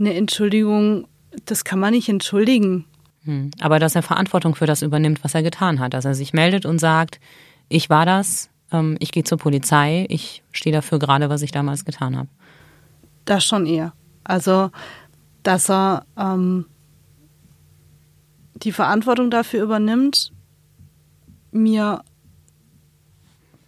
eine 0.00 0.14
Entschuldigung, 0.14 1.06
das 1.44 1.64
kann 1.64 1.78
man 1.78 1.92
nicht 1.92 2.08
entschuldigen. 2.08 2.86
Hm. 3.24 3.50
Aber 3.60 3.78
dass 3.78 3.94
er 3.94 4.02
Verantwortung 4.02 4.54
für 4.54 4.66
das 4.66 4.82
übernimmt, 4.82 5.22
was 5.22 5.34
er 5.34 5.42
getan 5.42 5.78
hat. 5.78 5.94
Dass 5.94 6.04
er 6.04 6.14
sich 6.14 6.32
meldet 6.32 6.64
und 6.66 6.78
sagt, 6.78 7.20
ich 7.68 7.90
war 7.90 8.06
das, 8.06 8.50
ähm, 8.72 8.96
ich 8.98 9.12
gehe 9.12 9.24
zur 9.24 9.38
Polizei, 9.38 10.06
ich 10.08 10.42
stehe 10.52 10.74
dafür 10.74 10.98
gerade, 10.98 11.28
was 11.28 11.42
ich 11.42 11.52
damals 11.52 11.84
getan 11.84 12.16
habe. 12.16 12.28
Das 13.26 13.44
schon 13.44 13.66
eher. 13.66 13.92
Also, 14.24 14.70
dass 15.42 15.70
er 15.70 16.06
ähm, 16.16 16.66
die 18.54 18.72
Verantwortung 18.72 19.30
dafür 19.30 19.62
übernimmt, 19.62 20.32
mir 21.52 22.02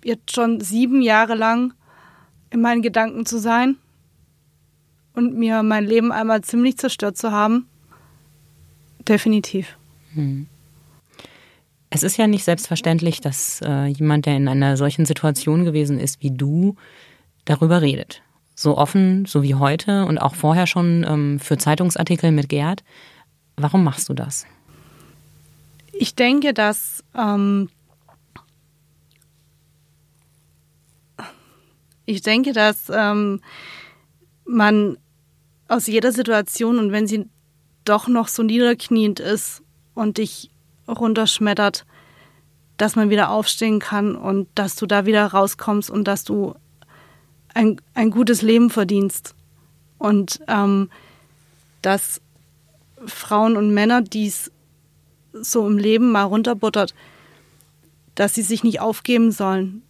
jetzt 0.04 0.34
schon 0.34 0.60
sieben 0.60 1.02
Jahre 1.02 1.34
lang 1.34 1.74
in 2.50 2.60
meinen 2.60 2.82
Gedanken 2.82 3.26
zu 3.26 3.38
sein 3.38 3.76
und 5.14 5.36
mir 5.36 5.62
mein 5.62 5.84
Leben 5.84 6.12
einmal 6.12 6.42
ziemlich 6.42 6.78
zerstört 6.78 7.16
zu 7.16 7.32
haben. 7.32 7.66
Definitiv. 9.08 9.76
Hm. 10.14 10.46
Es 11.90 12.02
ist 12.02 12.16
ja 12.16 12.26
nicht 12.26 12.44
selbstverständlich, 12.44 13.20
dass 13.20 13.60
äh, 13.62 13.86
jemand, 13.86 14.24
der 14.24 14.36
in 14.36 14.48
einer 14.48 14.76
solchen 14.76 15.04
Situation 15.04 15.64
gewesen 15.64 15.98
ist 15.98 16.22
wie 16.22 16.30
du, 16.30 16.76
darüber 17.44 17.82
redet. 17.82 18.22
So 18.54 18.78
offen, 18.78 19.26
so 19.26 19.42
wie 19.42 19.56
heute 19.56 20.06
und 20.06 20.18
auch 20.18 20.34
vorher 20.34 20.66
schon 20.66 21.04
ähm, 21.06 21.40
für 21.40 21.58
Zeitungsartikel 21.58 22.32
mit 22.32 22.48
Gerd. 22.48 22.82
Warum 23.56 23.84
machst 23.84 24.08
du 24.08 24.14
das? 24.14 24.46
Ich 25.92 26.14
denke, 26.14 26.54
dass 26.54 27.04
ähm, 27.14 27.68
ich 32.06 32.22
denke, 32.22 32.52
dass 32.52 32.90
ähm, 32.94 33.40
man 34.46 34.96
aus 35.72 35.86
jeder 35.86 36.12
Situation 36.12 36.78
und 36.78 36.92
wenn 36.92 37.06
sie 37.06 37.28
doch 37.84 38.06
noch 38.06 38.28
so 38.28 38.42
niederkniend 38.42 39.20
ist 39.20 39.62
und 39.94 40.18
dich 40.18 40.50
runterschmettert, 40.86 41.86
dass 42.76 42.94
man 42.94 43.10
wieder 43.10 43.30
aufstehen 43.30 43.78
kann 43.78 44.14
und 44.14 44.48
dass 44.54 44.76
du 44.76 44.86
da 44.86 45.06
wieder 45.06 45.26
rauskommst 45.26 45.90
und 45.90 46.04
dass 46.04 46.24
du 46.24 46.54
ein, 47.54 47.80
ein 47.94 48.10
gutes 48.10 48.42
Leben 48.42 48.70
verdienst. 48.70 49.34
Und 49.98 50.40
ähm, 50.48 50.90
dass 51.80 52.20
Frauen 53.06 53.56
und 53.56 53.72
Männer, 53.72 54.02
die 54.02 54.26
es 54.26 54.50
so 55.32 55.66
im 55.66 55.78
Leben 55.78 56.12
mal 56.12 56.24
runterbuttert, 56.24 56.94
dass 58.14 58.34
sie 58.34 58.42
sich 58.42 58.62
nicht 58.62 58.80
aufgeben 58.80 59.32
sollen. 59.32 59.82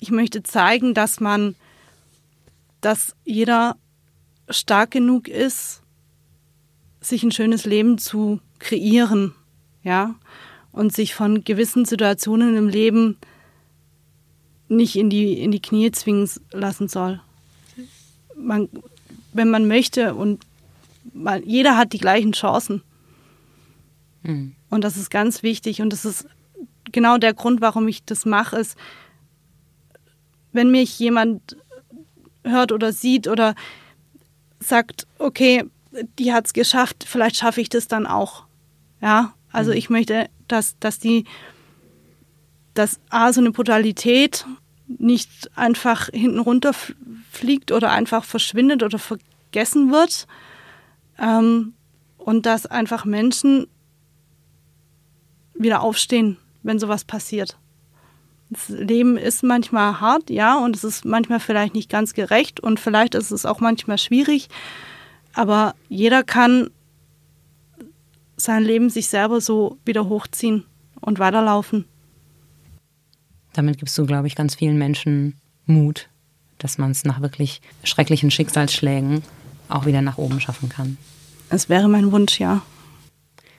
Ich 0.00 0.10
möchte 0.10 0.42
zeigen, 0.42 0.92
dass 0.92 1.20
man, 1.20 1.54
dass 2.80 3.16
jeder 3.24 3.76
stark 4.48 4.90
genug 4.92 5.28
ist, 5.28 5.82
sich 7.00 7.22
ein 7.22 7.32
schönes 7.32 7.64
Leben 7.64 7.98
zu 7.98 8.40
kreieren 8.58 9.34
ja, 9.82 10.16
und 10.72 10.92
sich 10.92 11.14
von 11.14 11.44
gewissen 11.44 11.84
Situationen 11.84 12.56
im 12.56 12.68
Leben 12.68 13.16
nicht 14.68 14.96
in 14.96 15.10
die, 15.10 15.40
in 15.40 15.52
die 15.52 15.62
Knie 15.62 15.92
zwingen 15.92 16.28
lassen 16.50 16.88
soll. 16.88 17.20
Man, 18.36 18.68
wenn 19.32 19.48
man 19.48 19.68
möchte 19.68 20.14
und 20.14 20.44
man, 21.14 21.42
jeder 21.44 21.76
hat 21.76 21.92
die 21.92 21.98
gleichen 21.98 22.32
Chancen. 22.32 22.82
Mhm. 24.24 24.56
Und 24.70 24.82
das 24.82 24.96
ist 24.96 25.08
ganz 25.08 25.44
wichtig 25.44 25.80
und 25.80 25.90
das 25.90 26.04
ist 26.04 26.26
genau 26.90 27.16
der 27.16 27.32
Grund, 27.32 27.60
warum 27.60 27.86
ich 27.86 28.04
das 28.04 28.26
mache, 28.26 28.56
ist, 28.56 28.76
wenn 30.52 30.70
mich 30.70 30.98
jemand 30.98 31.56
hört 32.42 32.72
oder 32.72 32.92
sieht 32.92 33.28
oder 33.28 33.54
sagt, 34.68 35.06
okay, 35.18 35.64
die 36.18 36.32
hat 36.32 36.46
es 36.46 36.52
geschafft, 36.52 37.04
vielleicht 37.06 37.36
schaffe 37.36 37.60
ich 37.60 37.68
das 37.68 37.88
dann 37.88 38.06
auch. 38.06 38.44
Ja, 39.00 39.34
also 39.52 39.70
mhm. 39.70 39.76
ich 39.76 39.90
möchte, 39.90 40.28
dass, 40.48 40.78
dass 40.78 40.98
die, 40.98 41.24
dass 42.74 43.00
A, 43.10 43.32
so 43.32 43.40
eine 43.40 43.52
Brutalität 43.52 44.46
nicht 44.86 45.50
einfach 45.56 46.08
hinten 46.12 46.38
runterfliegt 46.38 47.72
oder 47.72 47.90
einfach 47.90 48.24
verschwindet 48.24 48.82
oder 48.82 48.98
vergessen 48.98 49.90
wird. 49.90 50.26
Ähm, 51.18 51.74
und 52.18 52.44
dass 52.44 52.66
einfach 52.66 53.04
Menschen 53.04 53.68
wieder 55.54 55.80
aufstehen, 55.80 56.38
wenn 56.62 56.78
sowas 56.78 57.04
passiert. 57.04 57.56
Das 58.50 58.68
Leben 58.68 59.16
ist 59.16 59.42
manchmal 59.42 60.00
hart, 60.00 60.30
ja, 60.30 60.58
und 60.58 60.76
es 60.76 60.84
ist 60.84 61.04
manchmal 61.04 61.40
vielleicht 61.40 61.74
nicht 61.74 61.90
ganz 61.90 62.14
gerecht 62.14 62.60
und 62.60 62.78
vielleicht 62.78 63.14
ist 63.14 63.32
es 63.32 63.44
auch 63.44 63.60
manchmal 63.60 63.98
schwierig, 63.98 64.48
aber 65.34 65.74
jeder 65.88 66.22
kann 66.22 66.70
sein 68.36 68.62
Leben 68.62 68.90
sich 68.90 69.08
selber 69.08 69.40
so 69.40 69.78
wieder 69.84 70.08
hochziehen 70.08 70.64
und 71.00 71.18
weiterlaufen. 71.18 71.86
Damit 73.52 73.78
gibst 73.78 73.96
du, 73.98 74.06
glaube 74.06 74.26
ich, 74.26 74.34
ganz 74.34 74.54
vielen 74.54 74.78
Menschen 74.78 75.40
Mut, 75.64 76.08
dass 76.58 76.78
man 76.78 76.90
es 76.90 77.04
nach 77.04 77.20
wirklich 77.20 77.60
schrecklichen 77.82 78.30
Schicksalsschlägen 78.30 79.22
auch 79.68 79.86
wieder 79.86 80.02
nach 80.02 80.18
oben 80.18 80.40
schaffen 80.40 80.68
kann. 80.68 80.98
Es 81.48 81.68
wäre 81.68 81.88
mein 81.88 82.12
Wunsch, 82.12 82.38
ja. 82.38 82.62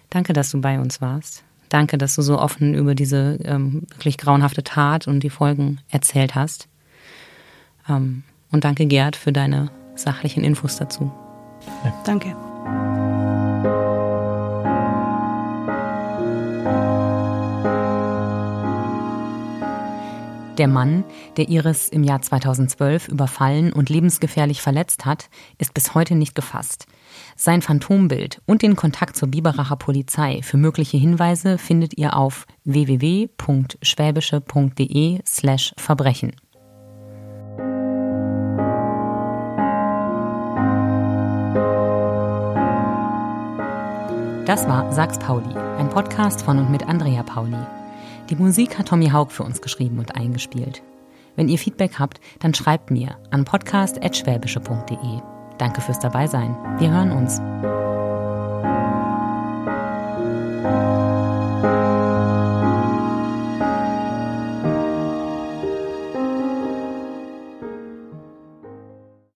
Danke, 0.10 0.34
dass 0.34 0.52
du 0.52 0.62
bei 0.62 0.80
uns 0.80 1.02
warst. 1.02 1.44
Danke, 1.70 1.98
dass 1.98 2.16
du 2.16 2.22
so 2.22 2.40
offen 2.40 2.74
über 2.74 2.96
diese 2.96 3.40
ähm, 3.44 3.84
wirklich 3.92 4.18
grauenhafte 4.18 4.64
Tat 4.64 5.08
und 5.08 5.22
die 5.22 5.30
Folgen 5.30 5.80
erzählt 5.90 6.36
hast. 6.36 6.68
Ähm, 7.90 8.24
und 8.52 8.64
danke, 8.64 8.86
Gerd, 8.86 9.16
für 9.16 9.32
deine 9.32 9.70
sachlichen 9.96 10.44
Infos 10.44 10.78
dazu. 10.78 11.12
Ja. 11.84 11.94
Danke. 12.06 12.36
Der 20.58 20.68
Mann, 20.68 21.06
der 21.38 21.48
Iris 21.50 21.88
im 21.88 22.04
Jahr 22.04 22.22
2012 22.22 23.08
überfallen 23.10 23.72
und 23.72 23.90
lebensgefährlich 23.90 24.62
verletzt 24.62 25.06
hat, 25.06 25.30
ist 25.60 25.76
bis 25.76 25.94
heute 25.94 26.16
nicht 26.16 26.34
gefasst. 26.34 26.88
Sein 27.36 27.62
Phantombild 27.62 28.42
und 28.48 28.64
den 28.64 28.76
Kontakt 28.76 29.16
zur 29.18 29.28
Biberacher 29.28 29.76
Polizei 29.76 30.42
für 30.42 30.58
mögliche 30.58 30.98
Hinweise 30.98 31.60
findet 31.60 31.96
ihr 31.98 32.18
auf 32.18 32.48
www.schwäbische.de 32.64 35.20
slash 35.28 35.74
Verbrechen. 35.78 36.32
Das 44.46 44.68
war 44.68 44.92
Sachs 44.94 45.20
Pauli, 45.20 45.54
ein 45.78 45.90
Podcast 45.90 46.42
von 46.42 46.58
und 46.58 46.72
mit 46.72 46.88
Andrea 46.88 47.22
Pauli. 47.22 47.58
Die 48.30 48.36
Musik 48.36 48.78
hat 48.78 48.90
Tommy 48.90 49.10
Haug 49.10 49.32
für 49.32 49.44
uns 49.44 49.62
geschrieben 49.62 50.00
und 50.00 50.16
eingespielt. 50.16 50.84
Wenn 51.38 51.48
ihr 51.48 51.58
Feedback 51.58 51.98
habt, 51.98 52.20
dann 52.40 52.54
schreibt 52.54 52.92
mir 52.92 53.18
an 53.32 53.46
podcast.schwäbische.de. 53.46 55.22
Danke 55.58 55.82
fürs 55.82 56.00
Dabeisein. 56.00 56.56
Wir 56.78 56.92
hören 56.92 57.12
uns. 57.12 57.40